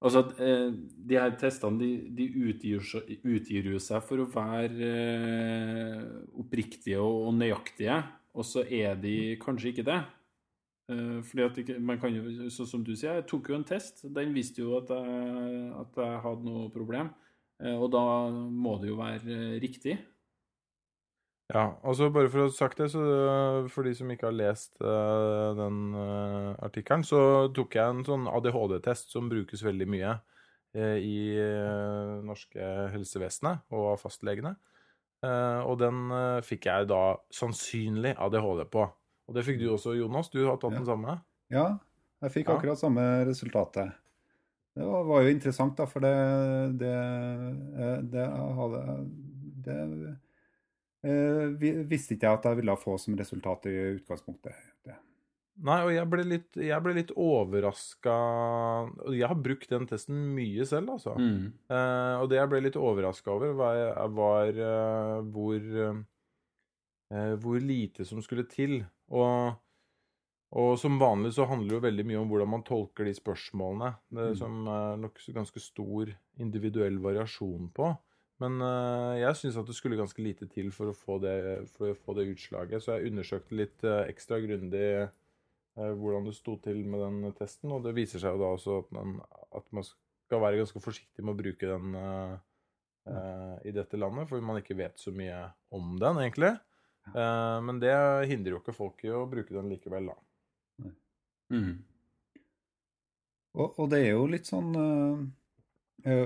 Altså 0.00 0.22
at 0.24 0.38
eh, 0.40 0.70
de 1.10 1.18
her 1.20 1.34
testene 1.40 1.76
de, 1.80 1.90
de 2.16 2.28
utgir, 2.48 2.84
utgir 3.20 3.68
seg 3.84 4.04
for 4.06 4.22
å 4.22 4.30
være 4.32 4.86
eh, 4.86 6.06
oppriktige 6.40 7.02
og, 7.02 7.26
og 7.28 7.36
nøyaktige, 7.36 7.98
og 8.32 8.46
så 8.48 8.64
er 8.64 8.96
de 9.00 9.36
kanskje 9.42 9.74
ikke 9.74 9.84
det. 9.90 9.98
Eh, 10.88 11.18
fordi 11.26 11.44
at 11.44 11.82
man 11.84 12.00
kan 12.00 12.16
jo, 12.16 12.48
sånn 12.48 12.70
som 12.70 12.86
du 12.86 12.94
sier, 12.94 13.18
jeg 13.20 13.28
tok 13.28 13.52
jo 13.52 13.58
en 13.58 13.66
test. 13.68 14.06
Den 14.08 14.32
viste 14.36 14.64
jo 14.64 14.78
at 14.80 14.88
jeg, 14.94 15.66
at 15.82 16.00
jeg 16.00 16.24
hadde 16.24 16.48
noe 16.48 16.72
problem. 16.72 17.12
Og 17.60 17.90
da 17.92 18.02
må 18.32 18.78
det 18.80 18.88
jo 18.88 18.94
være 18.96 19.34
riktig. 19.60 19.98
Ja, 21.50 21.64
altså 21.82 22.10
bare 22.14 22.30
for 22.30 22.44
å 22.44 22.48
ha 22.48 22.54
sagt 22.54 22.78
det, 22.78 22.90
så 22.92 23.00
øh, 23.02 23.68
for 23.72 23.82
de 23.86 23.92
som 23.98 24.10
ikke 24.12 24.28
har 24.28 24.36
lest 24.36 24.76
uh, 24.84 25.50
den 25.58 25.78
uh, 25.96 26.54
artikkelen, 26.62 27.02
så 27.02 27.50
tok 27.56 27.74
jeg 27.74 27.90
en 27.90 28.04
sånn 28.06 28.28
ADHD-test 28.30 29.10
som 29.10 29.26
brukes 29.32 29.64
veldig 29.66 29.88
mye 29.90 30.12
uh, 30.14 30.98
i 31.02 31.16
uh, 31.34 32.20
norske 32.22 32.70
helsevesenet 32.94 33.66
og 33.74 33.96
av 33.96 34.04
fastlegene. 34.04 34.54
Eh, 35.20 35.60
og 35.68 35.74
den 35.76 36.08
fikk 36.40 36.64
jeg 36.64 36.86
da 36.88 37.00
sannsynlig 37.34 38.14
ADHD 38.16 38.62
på. 38.72 38.86
Og 39.28 39.34
det 39.36 39.42
fikk 39.44 39.58
du 39.60 39.66
også, 39.74 39.92
Jonas. 39.98 40.30
Du 40.32 40.38
har 40.46 40.56
tatt 40.56 40.72
Ja. 40.72 40.78
den 40.78 40.86
samme. 40.88 41.16
Ja, 41.52 41.66
jeg 42.22 42.32
fikk 42.32 42.48
Ja. 42.48 42.56
akkurat 42.56 42.78
samme 42.80 43.26
resultatet. 43.28 43.92
Det 44.74 44.86
var, 44.86 45.04
var 45.04 45.20
jo 45.20 45.28
interessant, 45.28 45.76
da, 45.76 45.84
for 45.84 46.00
det 46.00 46.14
Det, 46.78 46.94
det, 47.76 48.24
det 48.24 48.26
Det 49.60 49.76
eh, 49.76 50.16
visste 51.00 52.12
ikke 52.14 52.26
jeg 52.26 52.38
at 52.38 52.48
jeg 52.50 52.58
ville 52.58 52.76
få 52.76 52.98
som 53.00 53.14
resultat 53.16 53.70
i 53.70 53.76
utgangspunktet. 53.96 54.70
Nei, 55.60 55.78
og 55.84 55.90
jeg 55.92 56.08
ble 56.08 56.24
litt, 56.24 56.56
jeg 56.56 56.80
ble 56.80 56.94
litt 56.96 57.10
overraska 57.20 58.14
jeg 59.12 59.28
har 59.28 59.40
brukt 59.44 59.68
den 59.68 59.88
testen 59.90 60.22
mye 60.36 60.64
selv, 60.68 60.94
altså. 60.96 61.16
Mm. 61.20 61.50
Eh, 61.68 62.14
og 62.22 62.30
det 62.32 62.38
jeg 62.38 62.50
ble 62.52 62.62
litt 62.64 62.78
overraska 62.80 63.34
over, 63.34 63.52
var, 63.58 63.80
var 64.14 64.60
uh, 64.60 65.18
hvor, 65.34 65.66
uh, 67.12 67.34
hvor 67.42 67.60
lite 67.60 68.06
som 68.08 68.22
skulle 68.24 68.46
til. 68.48 68.78
Og, 69.12 69.58
og 70.56 70.70
som 70.80 70.96
vanlig 71.02 71.34
så 71.36 71.48
handler 71.50 71.74
det 71.74 71.76
jo 71.76 71.86
veldig 71.88 72.08
mye 72.08 72.22
om 72.22 72.32
hvordan 72.32 72.52
man 72.56 72.64
tolker 72.66 73.10
de 73.10 73.16
spørsmålene. 73.18 73.92
Det 74.08 74.22
er 74.24 74.32
Mm. 74.32 74.40
som 74.40 74.70
er 74.78 75.02
nok 75.04 75.20
ganske 75.36 75.60
stor 75.60 76.14
individuell 76.40 76.96
variasjon 77.04 77.68
på. 77.76 77.92
Men 78.40 78.60
eh, 78.64 79.20
jeg 79.20 79.36
syns 79.36 79.58
at 79.60 79.68
det 79.68 79.76
skulle 79.76 79.98
ganske 80.00 80.22
lite 80.24 80.48
til 80.50 80.70
for 80.72 80.90
å 80.90 80.96
få 80.96 81.18
det, 81.22 81.38
for 81.76 81.92
å 81.92 81.98
få 81.98 82.16
det 82.16 82.30
utslaget, 82.32 82.82
så 82.82 82.96
jeg 82.96 83.10
undersøkte 83.12 83.58
litt 83.58 83.84
eh, 83.84 84.06
ekstra 84.12 84.40
grundig 84.40 84.84
eh, 84.96 85.10
hvordan 85.76 86.28
det 86.28 86.36
sto 86.38 86.56
til 86.64 86.80
med 86.88 87.04
den 87.04 87.34
testen. 87.36 87.72
Og 87.76 87.84
det 87.84 87.96
viser 87.98 88.22
seg 88.22 88.36
jo 88.36 88.42
da 88.42 88.54
også 88.56 88.78
at, 88.84 88.94
man, 88.96 89.18
at 89.56 89.68
man 89.76 89.84
skal 89.84 90.44
være 90.46 90.62
ganske 90.62 90.82
forsiktig 90.82 91.24
med 91.24 91.34
å 91.34 91.40
bruke 91.40 91.68
den 91.68 91.94
uh, 91.98 92.34
i 93.66 93.72
dette 93.74 93.98
landet, 93.98 94.28
fordi 94.30 94.44
man 94.46 94.60
ikke 94.60 94.76
vet 94.78 95.00
så 95.00 95.10
mye 95.14 95.40
om 95.74 95.96
den, 95.98 96.20
egentlig. 96.22 96.52
Uh, 97.10 97.58
men 97.66 97.80
det 97.82 97.94
hindrer 98.30 98.54
jo 98.54 98.60
ikke 98.60 98.76
folk 98.76 99.02
i 99.06 99.10
å 99.10 99.24
bruke 99.30 99.56
den 99.56 99.72
likevel, 99.72 100.12
da. 100.12 100.18
Mm. 101.50 101.80
Og, 103.58 103.78
og 103.80 103.90
det 103.90 104.04
er 104.04 104.12
jo 104.12 104.28
litt 104.30 104.46
sånn 104.46 104.70
eh, 104.78 105.22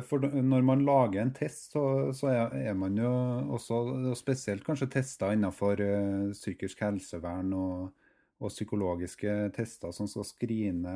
For 0.07 0.23
når 0.23 0.65
man 0.67 0.85
lager 0.87 1.23
en 1.23 1.33
test, 1.35 1.73
så, 1.75 2.13
så 2.15 2.31
er, 2.31 2.73
man 2.79 2.97
jo 2.99 3.11
også 3.57 3.81
og 4.13 4.17
Spesielt 4.19 4.65
kanskje 4.67 4.91
tester 4.93 5.35
innenfor 5.35 5.81
eh, 5.83 6.33
psykisk 6.35 6.85
helsevern 6.85 7.53
og, 7.59 7.93
og 8.39 8.53
psykologiske 8.53 9.35
tester 9.57 9.95
som 9.95 10.09
skal 10.11 10.27
skrine 10.29 10.95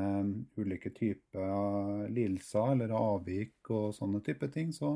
ulike 0.59 0.93
typer 0.95 2.07
lidelser 2.12 2.75
eller 2.75 2.95
avvik 2.97 3.71
og 3.73 3.95
sånne 3.97 4.23
type 4.27 4.51
ting. 4.55 4.71
Så, 4.77 4.95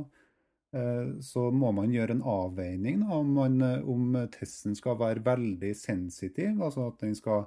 eh, 0.76 1.18
så 1.24 1.48
må 1.50 1.72
man 1.76 1.94
gjøre 1.94 2.18
en 2.18 2.24
avveining 2.36 3.02
da, 3.02 3.18
om, 3.18 3.34
man, 3.40 3.58
om 3.82 4.16
testen 4.34 4.78
skal 4.78 5.00
være 5.00 5.24
veldig 5.26 5.74
sensitiv, 5.78 6.60
altså 6.60 6.90
at 6.92 7.02
den 7.02 7.18
skal 7.18 7.46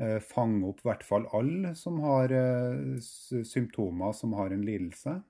eh, 0.00 0.18
fange 0.24 0.66
opp 0.68 0.82
i 0.82 0.90
hvert 0.90 1.06
fall 1.06 1.28
alle 1.36 1.74
som 1.78 2.00
har 2.04 2.34
eh, 2.34 2.98
symptomer 2.98 4.16
som 4.16 4.34
har 4.38 4.54
en 4.54 4.64
lidelse. 4.66 5.20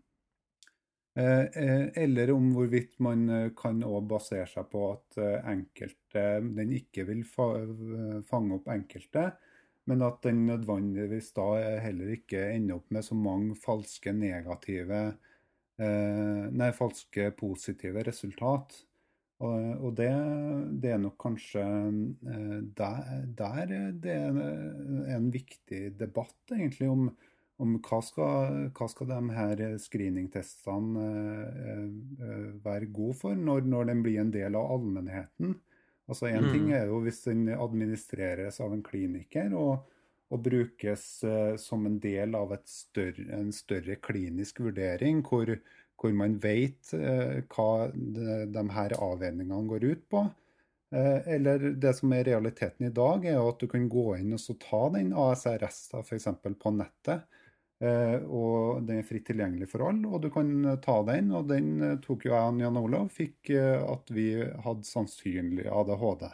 Eh, 1.18 1.40
eh, 1.40 1.88
Eller 1.94 2.30
om 2.30 2.52
hvorvidt 2.54 2.98
man 3.02 3.28
eh, 3.28 3.50
kan 3.58 3.80
også 3.82 4.06
basere 4.06 4.46
seg 4.46 4.68
på 4.70 4.84
at 4.92 5.18
enkelte, 5.50 6.24
den 6.54 6.74
ikke 6.76 7.08
vil 7.08 7.24
fa 7.26 7.48
fange 8.28 8.58
opp 8.60 8.68
enkelte, 8.70 9.24
men 9.90 10.04
at 10.06 10.20
den 10.22 10.44
nødvendigvis 10.46 11.32
da 11.34 11.48
heller 11.82 12.12
ikke 12.14 12.44
ender 12.52 12.78
opp 12.78 12.92
med 12.94 13.06
så 13.06 13.18
mange 13.18 13.56
falske 13.58 14.14
negative 14.14 15.08
Nei, 15.78 16.72
falske 16.74 17.28
positive 17.38 18.02
resultat. 18.02 18.72
Og, 19.46 19.92
det, 19.94 20.08
det 20.82 20.90
er 20.90 20.98
nok 20.98 21.14
kanskje 21.22 21.62
der, 22.80 23.12
der 23.38 23.74
det 24.02 24.16
er 24.16 24.40
en 25.14 25.28
viktig 25.30 25.92
debatt, 26.00 26.34
egentlig, 26.50 26.90
om, 26.90 27.04
om 27.58 27.74
hva 27.82 27.98
skal, 28.04 28.58
hva 28.76 28.86
skal 28.90 29.08
de 29.10 29.18
her 29.34 29.62
screeningtestene 29.82 31.06
eh, 31.72 31.86
eh, 32.22 32.50
være 32.62 32.90
gode 32.94 33.18
for 33.18 33.38
når, 33.38 33.66
når 33.66 33.88
den 33.90 34.02
blir 34.04 34.20
en 34.22 34.32
del 34.34 34.58
av 34.58 34.70
allmennheten. 34.76 35.56
Altså 36.08 36.30
Én 36.30 36.46
Mm. 36.46 36.52
ting 36.52 36.68
er 36.72 36.86
jo 36.88 37.00
hvis 37.04 37.24
den 37.26 37.48
administreres 37.52 38.60
av 38.64 38.72
en 38.72 38.82
kliniker 38.82 39.52
og, 39.58 39.88
og 40.30 40.42
brukes 40.44 41.24
eh, 41.26 41.56
som 41.58 41.86
en 41.86 41.98
del 41.98 42.36
av 42.38 42.54
større, 42.64 43.26
en 43.34 43.50
større 43.52 43.96
klinisk 43.96 44.60
vurdering, 44.62 45.24
hvor, 45.26 45.50
hvor 45.98 46.14
man 46.14 46.38
vet 46.38 46.94
hva 46.94 47.70
de, 47.92 48.44
de 48.54 48.64
her 48.70 48.94
avveiningene 48.94 49.66
går 49.68 49.84
ut 49.84 50.04
på. 50.08 50.28
Eller 50.88 51.74
det 51.76 51.90
som 51.98 52.12
er 52.16 52.24
realiteten 52.24 52.86
i 52.86 52.94
dag, 52.94 53.26
er 53.26 53.42
at 53.42 53.58
du 53.60 53.66
kan 53.68 53.90
gå 53.92 54.14
inn 54.16 54.32
og 54.32 54.40
så 54.40 54.54
ta 54.56 54.86
den 54.94 55.10
ASRS-en 55.12 56.00
f.eks. 56.00 56.30
på 56.62 56.72
nettet. 56.72 57.26
Eh, 57.78 58.16
og 58.26 58.82
Den 58.86 59.00
er 59.00 59.06
fritt 59.06 59.28
tilgjengelig 59.28 59.68
for 59.70 59.86
alle, 59.86 60.08
og 60.10 60.22
du 60.24 60.32
kan 60.34 60.50
eh, 60.64 60.80
ta 60.82 60.98
den. 61.06 61.30
Og 61.36 61.46
den 61.50 61.70
eh, 61.84 61.96
tok 62.02 62.26
jo 62.26 62.34
jeg 62.34 62.54
og 62.54 62.62
Jan 62.64 62.80
Olav, 62.80 63.12
fikk 63.14 63.52
at 63.54 64.10
vi 64.14 64.32
hadde 64.64 64.88
sannsynlig 64.88 65.68
ADHD. 65.70 66.26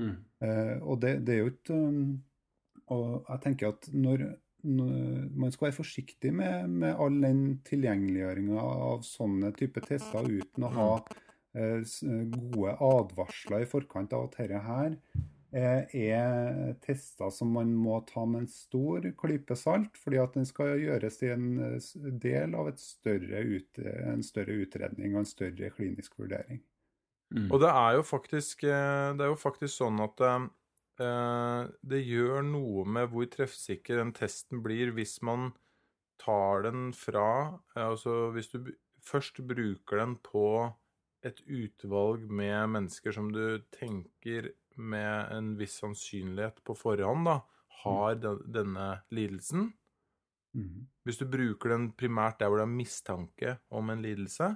Mm. 0.00 0.14
Eh, 0.44 0.76
og 0.82 1.00
det, 1.02 1.16
det 1.26 1.34
er 1.34 1.40
jo 1.42 1.50
ikke 1.50 1.78
Og 2.94 3.24
jeg 3.26 3.40
tenker 3.42 3.72
at 3.72 3.88
når, 3.90 4.22
når 4.66 4.94
man 5.42 5.52
skal 5.54 5.68
være 5.68 5.78
forsiktig 5.80 6.30
med, 6.34 6.70
med 6.82 6.94
all 6.94 7.18
den 7.22 7.42
tilgjengeliggjøringa 7.66 8.62
av 8.62 9.04
sånne 9.06 9.50
type 9.58 9.82
tester 9.84 10.26
uten 10.26 10.66
å 10.66 10.72
ha 10.74 10.88
eh, 11.54 11.82
gode 12.34 12.74
advarsler 12.74 13.62
i 13.62 13.70
forkant 13.70 14.14
av 14.16 14.26
at 14.26 14.38
dette 14.40 14.62
her 14.66 14.96
er 15.52 16.74
tester 16.84 17.30
som 17.34 17.50
man 17.56 17.72
må 17.74 17.98
ta 18.06 18.22
med 18.28 18.44
en 18.44 18.50
stor 18.50 19.06
klype 19.18 19.56
salt, 19.58 19.96
fordi 19.98 20.20
at 20.22 20.36
den 20.38 20.46
skal 20.46 20.76
gjøres 20.78 21.18
til 21.18 21.34
en 21.34 21.48
eh, 21.66 21.88
del 22.22 22.54
av 22.58 22.70
et 22.70 22.82
større 22.82 23.42
ut, 23.42 23.80
en 23.82 24.22
større 24.26 24.60
utredning 24.62 25.14
og 25.14 25.24
en 25.24 25.32
større 25.32 25.72
klinisk 25.74 26.18
vurdering. 26.20 26.62
Mm. 27.30 27.48
Og 27.50 27.60
det 27.62 27.70
er 27.70 27.96
jo 27.98 28.06
faktisk, 28.06 28.64
eh, 28.64 29.10
det 29.16 29.26
er 29.26 29.32
jo 29.32 29.38
faktisk 29.38 29.76
sånn 29.76 30.02
at 30.02 30.22
eh, 30.26 30.46
eh, 31.06 31.62
det 31.92 32.02
gjør 32.02 32.42
noe 32.46 32.86
med 32.86 33.10
hvor 33.12 33.28
treffsikker 33.30 34.00
den 34.02 34.14
testen 34.16 34.62
blir 34.64 34.94
hvis 34.96 35.20
man 35.26 35.52
tar 36.20 36.66
den 36.66 36.90
fra 36.96 37.60
eh, 37.76 37.86
Altså 37.86 38.30
hvis 38.34 38.50
du 38.52 38.72
først 39.06 39.40
bruker 39.46 40.02
den 40.02 40.16
på 40.24 40.46
et 41.24 41.42
utvalg 41.46 42.24
med 42.32 42.72
mennesker 42.74 43.12
som 43.12 43.30
du 43.32 43.60
tenker 43.74 44.52
med 44.80 45.32
en 45.34 45.52
viss 45.58 45.78
sannsynlighet 45.80 46.62
på 46.66 46.74
forhånd 46.78 47.28
da, 47.28 47.36
har 47.84 48.18
den, 48.20 48.40
denne 48.52 48.88
lidelsen. 49.14 49.70
Mm. 50.56 50.88
Hvis 51.06 51.20
du 51.20 51.26
bruker 51.30 51.74
den 51.74 51.90
primært 51.96 52.40
der 52.40 52.50
hvor 52.50 52.60
det 52.60 52.66
er 52.66 52.74
mistanke 52.74 53.56
om 53.70 53.92
en 53.92 54.02
lidelse, 54.02 54.50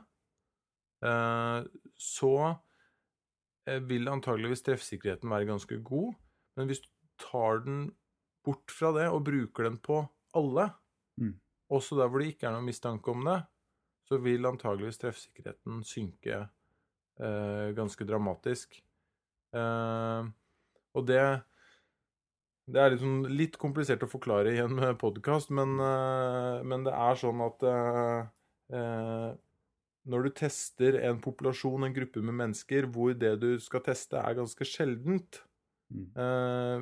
eh, 1.05 1.59
så 1.95 2.35
eh, 3.69 3.81
vil 3.89 4.11
antageligvis 4.11 4.65
treffsikkerheten 4.67 5.31
være 5.31 5.49
ganske 5.53 5.79
god. 5.87 6.15
Men 6.59 6.71
hvis 6.71 6.83
du 6.85 6.91
tar 7.23 7.63
den 7.65 7.87
bort 8.45 8.75
fra 8.75 8.91
det 8.97 9.07
og 9.09 9.25
bruker 9.27 9.71
den 9.71 9.79
på 9.83 10.03
alle, 10.35 10.71
Mm. 11.15 11.37
også 11.71 11.95
der 11.95 12.09
hvor 12.11 12.19
det 12.19 12.33
ikke 12.33 12.49
er 12.49 12.57
noen 12.57 12.67
mistanke 12.67 13.13
om 13.13 13.21
det, 13.23 13.37
så 14.09 14.19
vil 14.19 14.47
antageligvis 14.49 14.99
treffsikkerheten 14.99 15.85
synke 15.87 16.41
eh, 17.21 17.69
ganske 17.77 18.05
dramatisk. 18.05 18.81
Eh, 19.55 20.31
og 20.95 21.07
det 21.09 21.23
det 22.65 22.81
er 22.81 22.95
liksom 22.95 23.27
litt 23.29 23.59
komplisert 23.61 24.05
å 24.07 24.09
forklare 24.09 24.55
i 24.55 24.61
en 24.63 24.79
podkast, 25.01 25.51
men, 25.53 25.75
eh, 25.85 26.63
men 26.65 26.87
det 26.87 26.95
er 26.97 27.19
sånn 27.21 27.43
at 27.45 27.65
eh, 27.69 28.21
eh, 28.79 29.33
når 30.09 30.27
du 30.27 30.31
tester 30.37 30.97
en 31.11 31.21
populasjon, 31.25 31.85
en 31.87 31.97
gruppe 31.97 32.23
med 32.25 32.37
mennesker, 32.41 32.89
hvor 32.93 33.13
det 33.17 33.35
du 33.43 33.51
skal 33.61 33.85
teste 33.85 34.21
er 34.21 34.39
ganske 34.41 34.69
sjeldent, 34.69 35.43
Mm. 35.93 36.15
eh, 36.17 36.81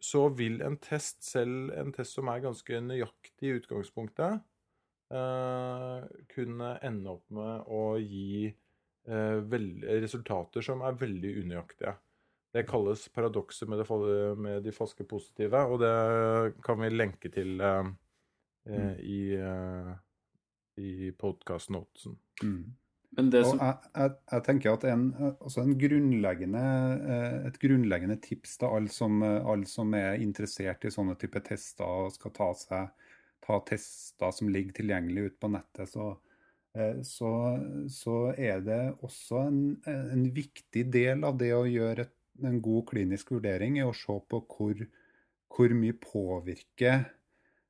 så 0.00 0.28
vil 0.38 0.62
en 0.62 0.78
test, 0.78 1.22
selv 1.26 1.72
en 1.78 1.92
test 1.92 2.14
som 2.18 2.28
er 2.32 2.44
ganske 2.44 2.80
nøyaktig 2.84 3.50
i 3.50 3.56
utgangspunktet, 3.60 4.42
eh, 5.12 6.08
kunne 6.34 6.78
ende 6.82 7.10
opp 7.16 7.24
med 7.30 7.68
å 7.68 7.84
gi 8.00 8.54
eh, 9.06 9.40
resultater 10.02 10.62
som 10.64 10.82
er 10.82 10.96
veldig 11.00 11.34
unøyaktige. 11.44 11.96
Det 12.54 12.62
kalles 12.68 13.08
paradokset 13.10 13.68
med, 13.68 13.82
med 14.38 14.62
de 14.62 14.72
falske 14.72 15.04
positive, 15.10 15.58
og 15.66 15.80
det 15.82 16.54
kan 16.62 16.78
vi 16.78 16.92
lenke 16.92 17.30
til 17.34 17.58
eh, 17.58 17.88
mm. 18.70 18.92
i, 19.02 19.20
eh, 19.34 19.90
i 20.78 21.10
podkast-notesen. 21.18 22.14
Mm. 22.44 22.76
Men 23.16 23.30
det 23.30 23.44
som 23.46 23.60
jeg, 23.62 23.90
jeg, 23.94 24.14
jeg 24.30 24.44
tenker 24.46 24.74
at 24.74 24.86
en, 24.90 25.04
altså 25.34 25.62
en 25.62 25.74
grunnleggende, 25.78 26.64
eh, 27.14 27.36
et 27.50 27.58
grunnleggende 27.62 28.18
tips 28.22 28.56
til 28.62 28.78
alle 28.78 28.94
som, 28.94 29.22
alle 29.22 29.66
som 29.70 29.94
er 29.98 30.22
interessert 30.22 30.86
i 30.86 30.94
sånne 30.94 31.18
type 31.18 31.42
tester 31.46 31.86
og 31.86 32.14
skal 32.14 32.34
ta, 32.38 32.50
seg, 32.58 33.14
ta 33.44 33.60
tester 33.66 34.34
som 34.34 34.50
ligger 34.50 34.78
tilgjengelig 34.78 35.28
ute 35.28 35.42
på 35.42 35.50
nettet, 35.54 35.90
så, 35.90 36.12
eh, 36.78 37.00
så, 37.06 37.30
så 37.90 38.18
er 38.34 38.62
det 38.66 38.82
også 38.98 39.46
en, 39.46 39.64
en 39.90 40.28
viktig 40.34 40.86
del 40.94 41.26
av 41.26 41.38
det 41.42 41.54
å 41.54 41.64
gjøre 41.66 42.06
et, 42.06 42.20
en 42.42 42.60
god 42.62 42.86
klinisk 42.90 43.34
vurdering, 43.34 43.78
er 43.78 43.90
å 43.90 43.96
se 43.96 44.16
på 44.30 44.40
hvor, 44.50 44.80
hvor 45.54 45.74
mye 45.76 45.96
påvirker 46.00 47.04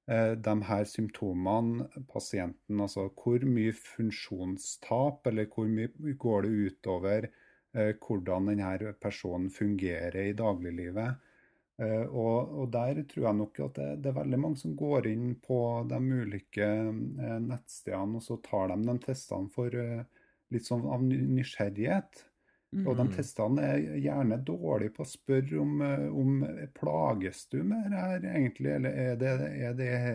eh, 0.08 0.32
de 0.40 0.54
her 0.68 0.88
symptomene 0.88 1.88
pasienten, 2.10 2.80
altså 2.80 3.08
hvor 3.10 3.44
mye 3.48 3.74
funksjonstap, 3.76 5.26
eller 5.30 5.50
hvor 5.52 5.68
mye 5.70 6.16
går 6.20 6.46
det 6.46 6.54
utover 6.70 7.28
eh, 7.28 7.92
hvordan 7.98 8.50
denne 8.52 8.94
personen 9.00 9.52
fungerer 9.52 10.20
i 10.24 10.36
dagliglivet. 10.38 11.30
Eh, 11.82 12.04
og, 12.06 12.54
og 12.62 12.68
der 12.72 13.02
tror 13.10 13.28
jeg 13.28 13.40
nok 13.40 13.62
at 13.66 13.78
det, 13.80 13.88
det 14.04 14.12
er 14.12 14.20
veldig 14.22 14.42
mange 14.46 14.62
som 14.62 14.76
går 14.78 15.10
inn 15.10 15.32
på 15.42 15.58
de 15.90 16.00
ulike 16.00 16.68
nettstedene, 17.44 18.20
og 18.20 18.24
så 18.24 18.38
tar 18.44 18.70
de 18.72 18.80
de 18.86 18.98
testene 19.10 19.50
for 19.52 19.80
litt 20.54 20.68
sånn 20.68 20.86
av 20.86 21.02
ny- 21.02 21.24
nysgjerrighet. 22.74 22.88
Og 22.90 22.96
de 22.96 23.04
Mm. 23.08 23.16
testene 23.16 23.62
er 23.62 23.78
gjerne 24.02 24.44
dårlige 24.44 24.94
på 24.94 25.04
å 25.04 25.08
spørre 25.08 25.60
om, 25.60 25.82
eh, 25.82 26.08
om 26.08 26.46
plages 26.74 27.46
du 27.50 27.62
med 27.62 27.90
det 27.90 28.00
her 28.00 28.20
egentlig, 28.20 28.74
eller 28.74 28.90
er 28.90 29.16
det, 29.16 29.28
er 29.62 29.74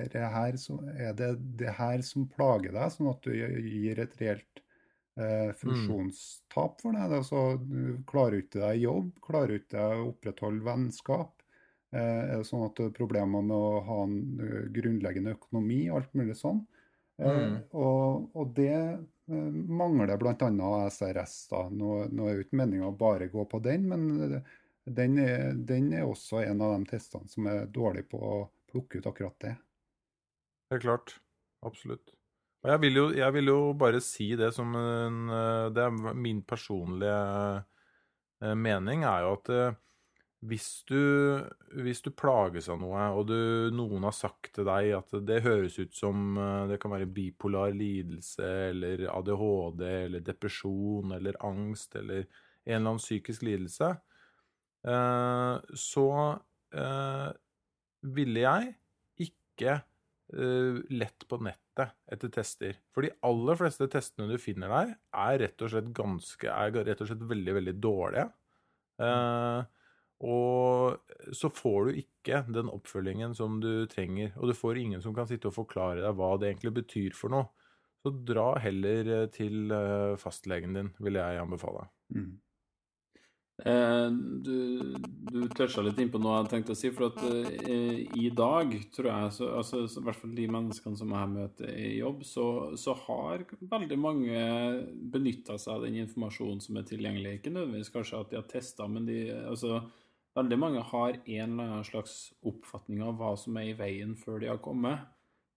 det, 0.09 0.31
her, 0.33 0.57
som, 0.57 0.79
er 0.87 1.13
det 1.13 1.57
det 1.57 1.73
her 1.77 2.01
som 2.01 2.27
plager 2.27 2.71
deg, 2.71 2.91
sånn 2.91 3.09
at 3.09 3.21
du 3.21 3.31
gir 3.31 3.99
et 3.99 4.17
reelt 4.21 4.63
eh, 5.17 5.51
funksjonstap 5.53 6.81
for 6.81 6.91
deg? 6.93 7.11
Altså, 7.11 7.57
du 7.63 8.03
klarer 8.05 8.41
ikke 8.43 8.59
deg 8.59 8.83
jobb, 8.83 9.11
klarer 9.21 9.59
ikke 9.59 9.77
deg 9.77 9.99
å 9.99 10.09
opprettholde 10.13 10.65
vennskap, 10.65 11.35
Er 11.91 12.37
det 12.37 12.45
sånn 12.45 12.67
at 12.67 12.93
problemer 12.93 13.41
med 13.41 13.55
å 13.57 13.81
ha 13.81 14.03
en 14.03 14.67
grunnleggende 14.69 15.31
økonomi, 15.33 15.89
alt 15.89 16.13
mulig 16.13 16.35
sånn. 16.37 16.59
Mm. 17.17 17.63
Og, 17.73 18.29
og, 18.35 18.51
det 18.53 18.99
mangler 19.29 20.17
bl.a. 20.17 20.89
SRS. 20.89 21.47
da. 21.51 21.63
Nå, 21.69 22.03
nå 22.11 22.27
er 22.27 22.37
jo 22.37 22.45
ikke 22.45 22.59
meninga 22.61 22.89
å 22.89 22.97
bare 22.97 23.29
gå 23.31 23.45
på 23.49 23.61
den, 23.63 23.87
men 23.91 24.37
den 24.89 25.17
er, 25.21 25.51
den 25.53 25.91
er, 25.93 26.05
også 26.07 26.43
en 26.43 26.63
av 26.65 26.75
de 26.77 26.89
testene 26.89 27.29
som 27.29 27.49
er 27.49 27.67
dårlig 27.73 28.07
på 28.09 28.19
å 28.19 28.37
plukke 28.71 28.99
ut 28.99 29.09
akkurat 29.09 29.37
det. 29.45 29.55
Er 30.73 30.81
klart. 30.81 31.17
Absolutt. 31.65 32.13
Og 32.63 32.71
jeg 32.73 32.81
vil, 32.83 32.97
jo, 32.99 33.05
jeg 33.15 33.35
vil 33.35 33.51
jo 33.51 33.59
bare 33.79 34.01
si 34.03 34.33
det 34.39 34.49
som 34.55 34.73
en 34.75 35.29
Det 35.71 35.83
er 35.85 36.15
min 36.15 36.41
personlige 36.43 37.19
eh, 38.43 38.55
mening, 38.55 39.05
er 39.07 39.23
jo 39.23 39.35
at 39.37 39.51
eh, 39.55 39.77
hvis 40.39 40.85
du, 40.87 40.99
hvis 41.83 41.99
du 42.05 42.13
plages 42.15 42.69
av 42.71 42.79
noe, 42.79 43.01
og 43.11 43.25
du, 43.27 43.39
noen 43.75 44.05
har 44.07 44.15
sagt 44.15 44.53
til 44.55 44.67
deg 44.69 44.93
at 44.95 45.15
det 45.27 45.41
høres 45.43 45.75
ut 45.81 45.95
som 45.95 46.37
eh, 46.39 46.67
det 46.71 46.77
kan 46.79 46.93
være 46.93 47.09
bipolar 47.11 47.73
lidelse 47.75 48.47
eller 48.69 49.03
ADHD 49.11 49.83
eller 49.89 50.23
depresjon 50.23 51.11
eller 51.17 51.39
angst 51.43 51.97
eller 51.99 52.23
en 52.23 52.77
eller 52.77 52.85
annen 52.85 53.01
psykisk 53.01 53.43
lidelse, 53.47 53.89
eh, 54.87 55.73
så 55.75 56.09
eh, 56.71 57.29
ville 58.15 58.45
jeg 58.45 58.75
ikke 59.27 59.79
lett 60.29 61.23
på 61.25 61.39
nettet 61.41 61.89
etter 62.13 62.29
tester. 62.29 62.75
For 62.93 63.01
de 63.01 63.09
aller 63.25 63.57
fleste 63.57 63.87
testene 63.89 64.27
du 64.29 64.35
finner 64.37 64.69
der, 64.69 64.91
er 65.09 65.39
rett 65.41 65.63
og 65.65 65.71
slett 65.73 65.87
ganske 65.97 66.51
er 66.53 66.75
rett 66.85 67.01
og 67.01 67.09
slett 67.09 67.23
veldig, 67.31 67.55
veldig 67.57 67.73
dårlige. 67.81 68.27
Uh, 69.01 69.65
og 70.19 70.99
så 71.31 71.49
får 71.53 71.85
du 71.85 72.01
ikke 72.01 72.43
den 72.51 72.71
oppfølgingen 72.71 73.35
som 73.37 73.61
du 73.63 73.85
trenger. 73.91 74.33
Og 74.37 74.51
du 74.51 74.57
får 74.57 74.81
ingen 74.81 75.03
som 75.03 75.15
kan 75.15 75.29
sitte 75.29 75.47
og 75.47 75.55
forklare 75.55 76.03
deg 76.03 76.17
hva 76.19 76.33
det 76.39 76.51
egentlig 76.51 76.75
betyr 76.81 77.15
for 77.15 77.31
noe. 77.31 77.47
Så 78.03 78.11
dra 78.27 78.53
heller 78.63 79.09
eh, 79.15 79.25
til 79.31 79.71
eh, 79.75 80.19
fastlegen 80.19 80.75
din, 80.75 80.93
vil 81.03 81.19
jeg 81.19 81.39
anbefale. 81.41 81.87
Mm. 82.15 82.37
Eh, 83.65 84.11
du 84.11 84.95
du 85.29 85.43
toucha 85.51 85.83
litt 85.83 85.99
innpå 85.99 86.17
noe 86.21 86.37
jeg 86.39 86.49
tenkte 86.53 86.73
å 86.73 86.79
si. 86.79 86.91
For 86.95 87.09
at 87.09 87.19
eh, 87.27 88.05
i 88.17 88.29
dag, 88.35 88.71
tror 88.95 89.09
jeg, 89.11 89.33
så, 89.35 89.49
altså, 89.59 89.83
i 89.85 90.05
hvert 90.07 90.19
fall 90.19 90.35
de 90.37 90.47
menneskene 90.55 90.99
som 90.99 91.15
jeg 91.15 91.31
møter 91.33 91.73
i 91.75 91.89
jobb, 91.99 92.23
så, 92.27 92.45
så 92.79 92.95
har 93.05 93.43
veldig 93.59 93.99
mange 93.99 94.43
benytta 95.15 95.59
seg 95.59 95.75
av 95.75 95.87
den 95.87 95.99
informasjonen 96.05 96.63
som 96.63 96.79
er 96.79 96.87
tilgjengelig. 96.87 97.37
Ikke 97.39 97.53
nødvendigvis 97.55 97.93
kanskje 97.93 98.23
at 98.23 98.31
de 98.31 98.39
har 98.39 98.47
testa, 98.51 98.87
men 98.87 99.07
de 99.09 99.25
altså 99.43 99.81
Veldig 100.39 100.59
mange 100.59 100.81
har 100.91 101.17
en 101.19 101.53
eller 101.53 101.63
annen 101.69 101.87
slags 101.87 102.17
oppfatning 102.47 103.03
av 103.03 103.17
hva 103.19 103.33
som 103.39 103.57
er 103.59 103.71
i 103.71 103.77
veien 103.77 104.15
før 104.19 104.39
de 104.43 104.51
har 104.51 104.61
kommet. 104.63 105.07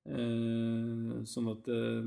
Eh, 0.03 1.11
sånn 1.31 1.51
at 1.53 1.69
eh, 1.71 2.07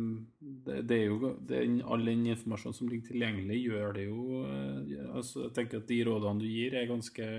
det, 0.65 0.82
det, 0.89 0.97
er 0.97 1.05
jo 1.05 1.30
det, 1.47 1.61
All 1.88 2.03
den 2.03 2.26
informasjonen 2.28 2.76
som 2.76 2.89
ligger 2.91 3.13
tilgjengelig, 3.13 3.59
gjør 3.69 3.95
det 3.95 4.03
jo 4.09 4.41
eh, 4.43 5.05
altså 5.15 5.45
Jeg 5.45 5.53
tenker 5.55 5.80
at 5.80 5.88
de 5.88 6.01
rådene 6.03 6.43
du 6.43 6.49
gir, 6.49 6.76
er 6.76 6.89
ganske 6.91 7.30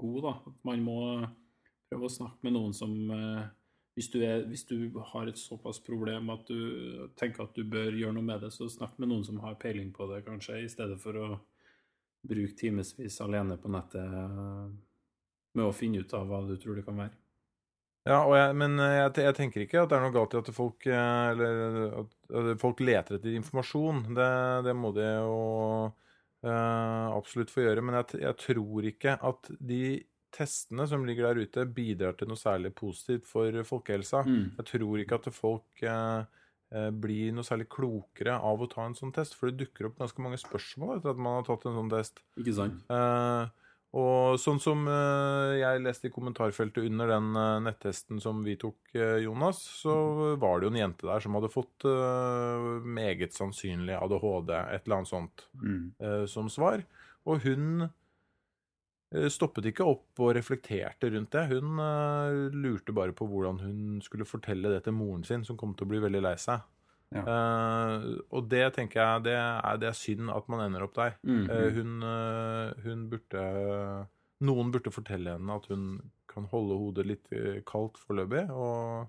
gode. 0.00 0.22
da, 0.24 0.32
at 0.48 0.64
Man 0.64 0.86
må 0.86 0.98
prøve 1.90 2.08
å 2.08 2.14
snakke 2.14 2.48
med 2.48 2.56
noen 2.56 2.72
som 2.76 2.94
hvis 3.98 4.08
du, 4.12 4.20
er, 4.22 4.44
hvis 4.46 4.62
du 4.68 4.94
har 5.10 5.26
et 5.26 5.40
såpass 5.40 5.80
problem 5.82 6.28
at 6.30 6.46
du 6.46 7.08
tenker 7.18 7.42
at 7.42 7.56
du 7.56 7.64
bør 7.66 7.96
gjøre 7.98 8.14
noe 8.14 8.24
med 8.24 8.44
det, 8.44 8.52
så 8.54 8.68
snakk 8.70 8.94
med 9.02 9.10
noen 9.10 9.24
som 9.26 9.40
har 9.42 9.56
peiling 9.58 9.88
på 9.92 10.06
det, 10.12 10.20
kanskje, 10.28 10.60
i 10.62 10.70
stedet 10.70 11.00
for 11.02 11.18
å 11.18 11.28
bruke 12.28 12.56
timevis 12.58 13.20
alene 13.24 13.56
på 13.60 13.70
nettet 13.72 14.04
eh, 14.04 14.66
med 15.56 15.64
å 15.66 15.74
finne 15.74 16.02
ut 16.04 16.14
av 16.14 16.28
hva 16.28 16.42
du 16.46 16.54
tror 16.60 16.78
det 16.78 16.84
kan 16.86 16.98
være. 17.00 17.16
Ja, 18.08 18.22
jeg, 18.32 18.56
men 18.56 18.78
eh, 18.80 18.96
jeg, 19.02 19.14
jeg, 19.26 19.36
tenker 19.36 19.64
ikke 19.64 19.82
at 19.82 19.90
det 19.90 19.98
er 19.98 20.04
noe 20.06 20.14
galt 20.14 20.36
i 20.36 20.40
at 20.40 20.50
folk, 20.56 20.86
eh, 20.88 21.24
eller, 21.32 22.06
at 22.40 22.52
folk 22.62 22.80
leter 22.84 23.18
etter 23.18 23.36
informasjon. 23.36 24.04
Det, 24.16 24.28
det 24.68 24.76
må 24.76 24.92
de 24.96 25.08
jo 25.08 25.40
uh, 26.46 27.08
absolutt 27.12 27.52
få 27.52 27.66
gjøre. 27.66 27.84
Men 27.84 28.00
jeg, 28.00 28.22
jeg, 28.24 28.38
tror 28.44 28.88
ikke 28.92 29.18
at 29.28 29.52
de 29.58 29.82
testene 30.34 30.84
som 30.88 31.04
ligger 31.08 31.28
der 31.28 31.48
ute, 31.48 31.68
bidrar 31.72 32.16
til 32.16 32.30
noe 32.30 32.40
særlig 32.40 32.72
positivt 32.76 33.28
for 33.28 33.60
folkehelsa. 33.68 34.24
Mm. 34.28 34.42
Jeg 34.60 34.70
tror 34.72 35.04
ikke 35.04 35.20
at 35.20 35.30
folk 35.34 35.84
uh, 35.84 36.24
bli 36.68 37.30
noe 37.32 37.46
særlig 37.46 37.68
klokere 37.72 38.34
av 38.44 38.60
å 38.60 38.68
ta 38.68 38.84
en 38.84 38.96
sånn 38.98 39.14
test. 39.16 39.36
For 39.38 39.48
det 39.48 39.64
dukker 39.64 39.88
opp 39.88 40.02
ganske 40.02 40.20
mange 40.24 40.40
spørsmål 40.40 40.98
etter 40.98 41.14
at 41.14 41.22
man 41.22 41.38
har 41.38 41.46
tatt 41.48 41.64
en 41.68 41.78
sånn 41.78 41.92
test. 41.92 42.20
Ikke 42.40 42.56
sant? 42.58 42.82
Eh, 42.92 43.68
og 43.96 44.36
sånn 44.36 44.58
som 44.60 44.82
eh, 44.92 45.54
jeg 45.62 45.80
leste 45.80 46.10
i 46.10 46.12
kommentarfeltet 46.12 46.90
under 46.90 47.08
den 47.14 47.30
eh, 47.40 47.60
nettesten 47.64 48.20
som 48.20 48.42
vi 48.44 48.58
tok, 48.60 48.76
eh, 48.92 49.22
Jonas, 49.24 49.62
så 49.80 49.94
var 50.36 50.60
det 50.60 50.68
jo 50.68 50.72
en 50.74 50.80
jente 50.82 51.08
der 51.08 51.24
som 51.24 51.38
hadde 51.38 51.52
fått 51.52 51.86
eh, 51.88 52.68
meget 52.84 53.32
sannsynlig 53.36 53.96
ADHD, 53.96 54.52
et 54.58 54.84
eller 54.84 54.98
annet 54.98 55.12
sånt, 55.14 55.46
mm. 55.56 56.26
som 56.28 56.52
svar. 56.52 56.84
Og 57.28 57.40
hun 57.46 57.88
Eh, 57.88 57.97
stoppet 59.32 59.70
ikke 59.70 59.86
opp 59.88 60.20
og 60.20 60.34
reflekterte 60.36 61.08
rundt 61.14 61.32
det. 61.32 61.44
Hun 61.54 61.80
uh, 61.80 62.48
lurte 62.52 62.92
bare 62.92 63.14
på 63.16 63.28
hvordan 63.28 63.60
hun 63.62 63.78
skulle 64.04 64.28
fortelle 64.28 64.74
det 64.74 64.82
til 64.84 64.96
moren 64.96 65.24
sin, 65.24 65.46
som 65.48 65.56
kom 65.56 65.72
til 65.74 65.88
å 65.88 65.92
bli 65.94 66.02
veldig 66.04 66.20
lei 66.26 66.34
seg. 66.40 66.66
Ja. 67.16 67.22
Uh, 67.24 68.18
og 68.36 68.50
det 68.52 68.66
tenker 68.76 69.00
jeg 69.00 69.24
det 69.30 69.36
er, 69.38 69.78
det 69.80 69.88
er, 69.88 69.96
synd 69.96 70.28
at 70.28 70.50
man 70.52 70.66
ender 70.66 70.84
opp 70.84 70.94
der. 70.98 71.16
Mm 71.22 71.46
-hmm. 71.46 71.54
uh, 71.54 71.70
hun, 71.76 72.82
hun, 72.84 73.08
burde 73.10 74.06
Noen 74.40 74.70
burde 74.70 74.90
fortelle 74.90 75.32
henne 75.32 75.54
at 75.54 75.66
hun 75.66 76.12
kan 76.28 76.44
holde 76.44 76.76
hodet 76.78 77.06
litt 77.06 77.28
kaldt 77.66 77.98
foreløpig, 77.98 78.50
og, 78.50 79.08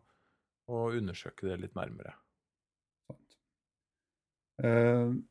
og 0.68 0.95
undersøke 0.97 1.45
det 1.45 1.60
litt 1.60 1.76
nærmere. 1.76 2.14
Uh, 4.64 5.22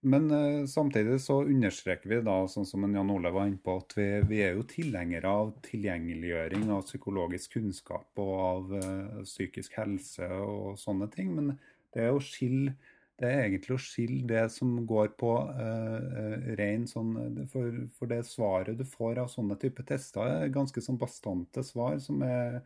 men 0.00 0.30
uh, 0.30 0.66
samtidig 0.66 1.20
så 1.20 1.42
understreker 1.44 2.08
vi 2.08 2.20
da, 2.24 2.36
sånn 2.48 2.64
som 2.68 2.86
Jan 2.88 3.10
Ole 3.12 3.32
var 3.34 3.50
inne 3.50 3.60
på, 3.60 3.74
at 3.82 3.92
vi, 3.98 4.06
vi, 4.30 4.38
er 4.46 4.54
jo 4.56 4.64
tilhengere 4.68 5.28
av 5.42 5.50
tilgjengeliggjøring 5.66 6.70
av 6.72 6.86
psykologisk 6.88 7.58
kunnskap 7.58 8.22
og 8.22 8.32
av 8.38 8.72
uh, 8.80 9.20
psykisk 9.28 9.76
helse 9.76 10.30
og 10.40 10.80
sånne 10.80 11.10
ting. 11.12 11.34
Men 11.36 11.52
det 11.92 12.06
er, 12.06 12.16
skille, 12.24 12.72
det 13.20 13.28
er 13.28 13.44
egentlig 13.44 13.76
å 13.76 13.82
skille 13.84 14.24
det 14.30 14.46
som 14.56 14.72
går 14.88 15.12
på 15.20 15.34
uh, 15.52 16.48
ren 16.56 16.88
sånn 16.88 17.44
for, 17.52 17.84
for, 17.98 18.08
det 18.08 18.22
svaret 18.30 18.80
du 18.80 18.86
får 18.88 19.20
av 19.20 19.28
sånne 19.28 19.60
type 19.60 19.84
tester, 19.84 20.24
er 20.24 20.54
ganske 20.54 20.80
sånn 20.80 21.00
bastante 21.00 21.66
svar 21.66 22.00
som, 22.00 22.24
er, 22.24 22.62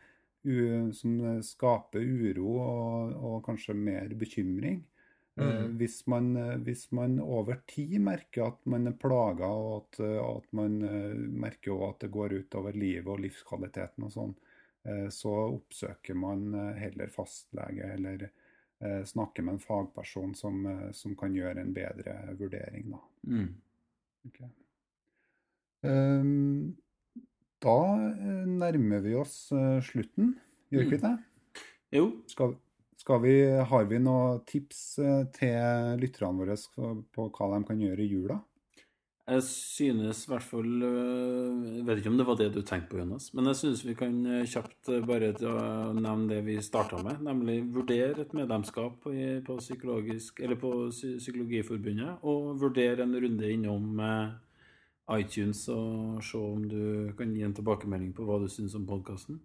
som 0.95 1.19
skaper 1.43 1.99
uro 1.99 2.61
og, 2.63 3.15
og 3.19 3.39
kanskje 3.51 3.75
mer 3.75 4.15
bekymring. 4.23 4.85
Eh, 5.37 5.65
mm. 5.65 5.77
Hvis, 5.77 6.07
man, 6.07 6.37
eh, 6.37 6.57
hvis, 6.57 6.91
man, 6.93 7.19
over 7.21 7.59
tid 7.67 7.99
merker 8.01 8.47
at 8.53 8.67
man 8.71 8.87
er 8.87 8.99
plaga, 8.99 9.49
og 9.49 9.77
at, 9.81 10.01
eh, 10.05 10.21
at 10.23 10.47
man 10.55 10.79
merker 11.35 11.89
at 11.89 12.05
det 12.05 12.13
går 12.15 12.39
ut 12.39 12.59
over 12.61 12.79
livet 12.79 13.11
og 13.11 13.23
livskvaliteten 13.25 14.09
og 14.09 14.15
sånn, 14.15 14.35
så 15.09 15.31
oppsøker 15.49 16.13
man 16.13 16.51
heller 16.77 17.09
fastlege 17.09 17.87
eller 17.95 18.27
snakker 19.09 19.47
med 19.47 19.55
en 19.55 19.63
fagperson 19.63 20.35
som, 20.37 20.59
som 20.93 21.15
kan 21.17 21.33
gjøre 21.33 21.63
en 21.63 21.71
bedre 21.73 22.19
vurdering. 22.37 22.91
Da. 22.93 23.01
Mm. 23.33 23.47
Okay. 24.29 24.51
Um, 25.89 26.77
da 27.65 27.79
nærmer 28.45 29.01
vi 29.07 29.17
oss 29.17 29.39
slutten, 29.89 30.35
gjør 30.69 30.85
vi 30.85 30.91
ikke 30.91 31.01
mm. 31.01 31.07
det? 31.09 31.65
Jo. 31.97 32.05
Skal, 32.29 32.59
vi, 33.21 33.37
har 33.69 33.85
vi 33.85 33.99
noen 34.01 34.41
tips 34.49 34.99
eh, 34.99 35.23
til 35.37 36.01
lytterne 36.01 36.39
våre 36.41 36.57
på 37.13 37.29
hva 37.29 37.49
de 37.53 37.65
kan 37.69 37.81
gjøre 37.81 38.01
i 38.01 38.09
jula? 38.09 38.39
Jeg 39.25 39.41
synes 39.49 40.19
i 40.27 40.29
hvert 40.29 40.45
fall 40.45 40.83
Jeg 40.85 41.81
eh, 41.81 41.85
vet 41.89 42.01
ikke 42.01 42.11
om 42.13 42.19
det 42.21 42.27
var 42.29 42.37
det 42.41 42.51
du 42.55 42.63
tenkte 42.63 42.91
på, 42.93 42.99
Jonas. 43.03 43.29
Men 43.37 43.51
jeg 43.53 43.61
synes 43.61 43.85
vi 43.85 43.95
kan 43.99 44.17
eh, 44.25 44.49
kjapt 44.49 44.89
bare 45.09 45.33
nevne 45.97 46.31
det 46.33 46.41
vi 46.49 46.57
starta 46.65 47.03
med. 47.05 47.21
Nemlig 47.25 47.59
vurdere 47.77 48.25
et 48.25 48.35
medlemskap 48.37 48.97
på, 49.05 49.13
på, 49.13 49.59
på 50.65 50.73
Psykologiforbundet. 51.21 52.25
Og 52.25 52.61
vurdere 52.61 53.05
en 53.05 53.17
runde 53.17 53.53
innom 53.53 54.01
iTunes 55.13 55.69
og 55.69 56.23
se 56.25 56.39
om 56.41 56.65
du 56.65 57.13
kan 57.19 57.33
gi 57.37 57.45
en 57.45 57.53
tilbakemelding 57.57 58.15
på 58.17 58.25
hva 58.25 58.41
du 58.41 58.49
syns 58.49 58.77
om 58.79 58.87
podkasten. 58.89 59.43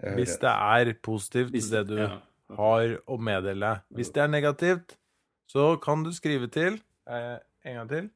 Det 0.00 0.14
Hvis 0.16 0.38
det 0.40 0.50
er 0.50 0.92
positivt, 1.02 1.50
Hvis, 1.50 1.68
det 1.70 1.86
du 1.88 1.98
ja. 2.00 2.18
har 2.56 2.96
å 3.06 3.18
meddele. 3.20 3.74
Hvis 3.92 4.10
det 4.14 4.22
er 4.24 4.32
negativt, 4.32 4.96
så 5.50 5.76
kan 5.82 6.02
du 6.04 6.12
skrive 6.12 6.48
til 6.48 6.80
eh, 7.08 7.38
En 7.64 7.76
gang 7.82 7.90
til. 7.90 8.08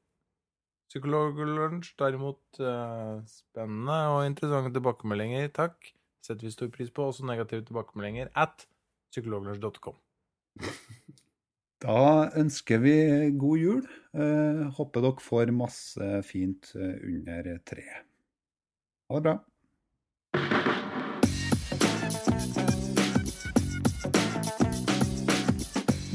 Psykologlunsj, 0.90 1.92
derimot 1.98 2.60
eh, 2.62 3.20
spennende 3.28 3.98
og 4.14 4.24
interessante 4.26 4.72
tilbakemeldinger. 4.74 5.52
Takk. 5.54 5.92
Setter 6.24 6.46
vi 6.46 6.54
stor 6.54 6.72
pris 6.74 6.90
på. 6.90 7.06
Også 7.10 7.26
negative 7.26 7.66
tilbakemeldinger 7.68 8.32
at 8.34 8.66
psykologlunsj.com. 9.12 10.00
Da 11.84 12.30
ønsker 12.40 12.80
vi 12.80 12.94
god 13.36 13.60
jul. 13.60 13.82
Eh, 14.16 14.62
håper 14.78 15.04
dere 15.04 15.22
får 15.22 15.52
masse 15.52 16.06
fint 16.24 16.70
eh, 16.74 16.94
under 17.04 17.50
treet. 17.68 18.06
Ha 19.10 19.20
det 19.20 19.26
bra. 19.26 19.34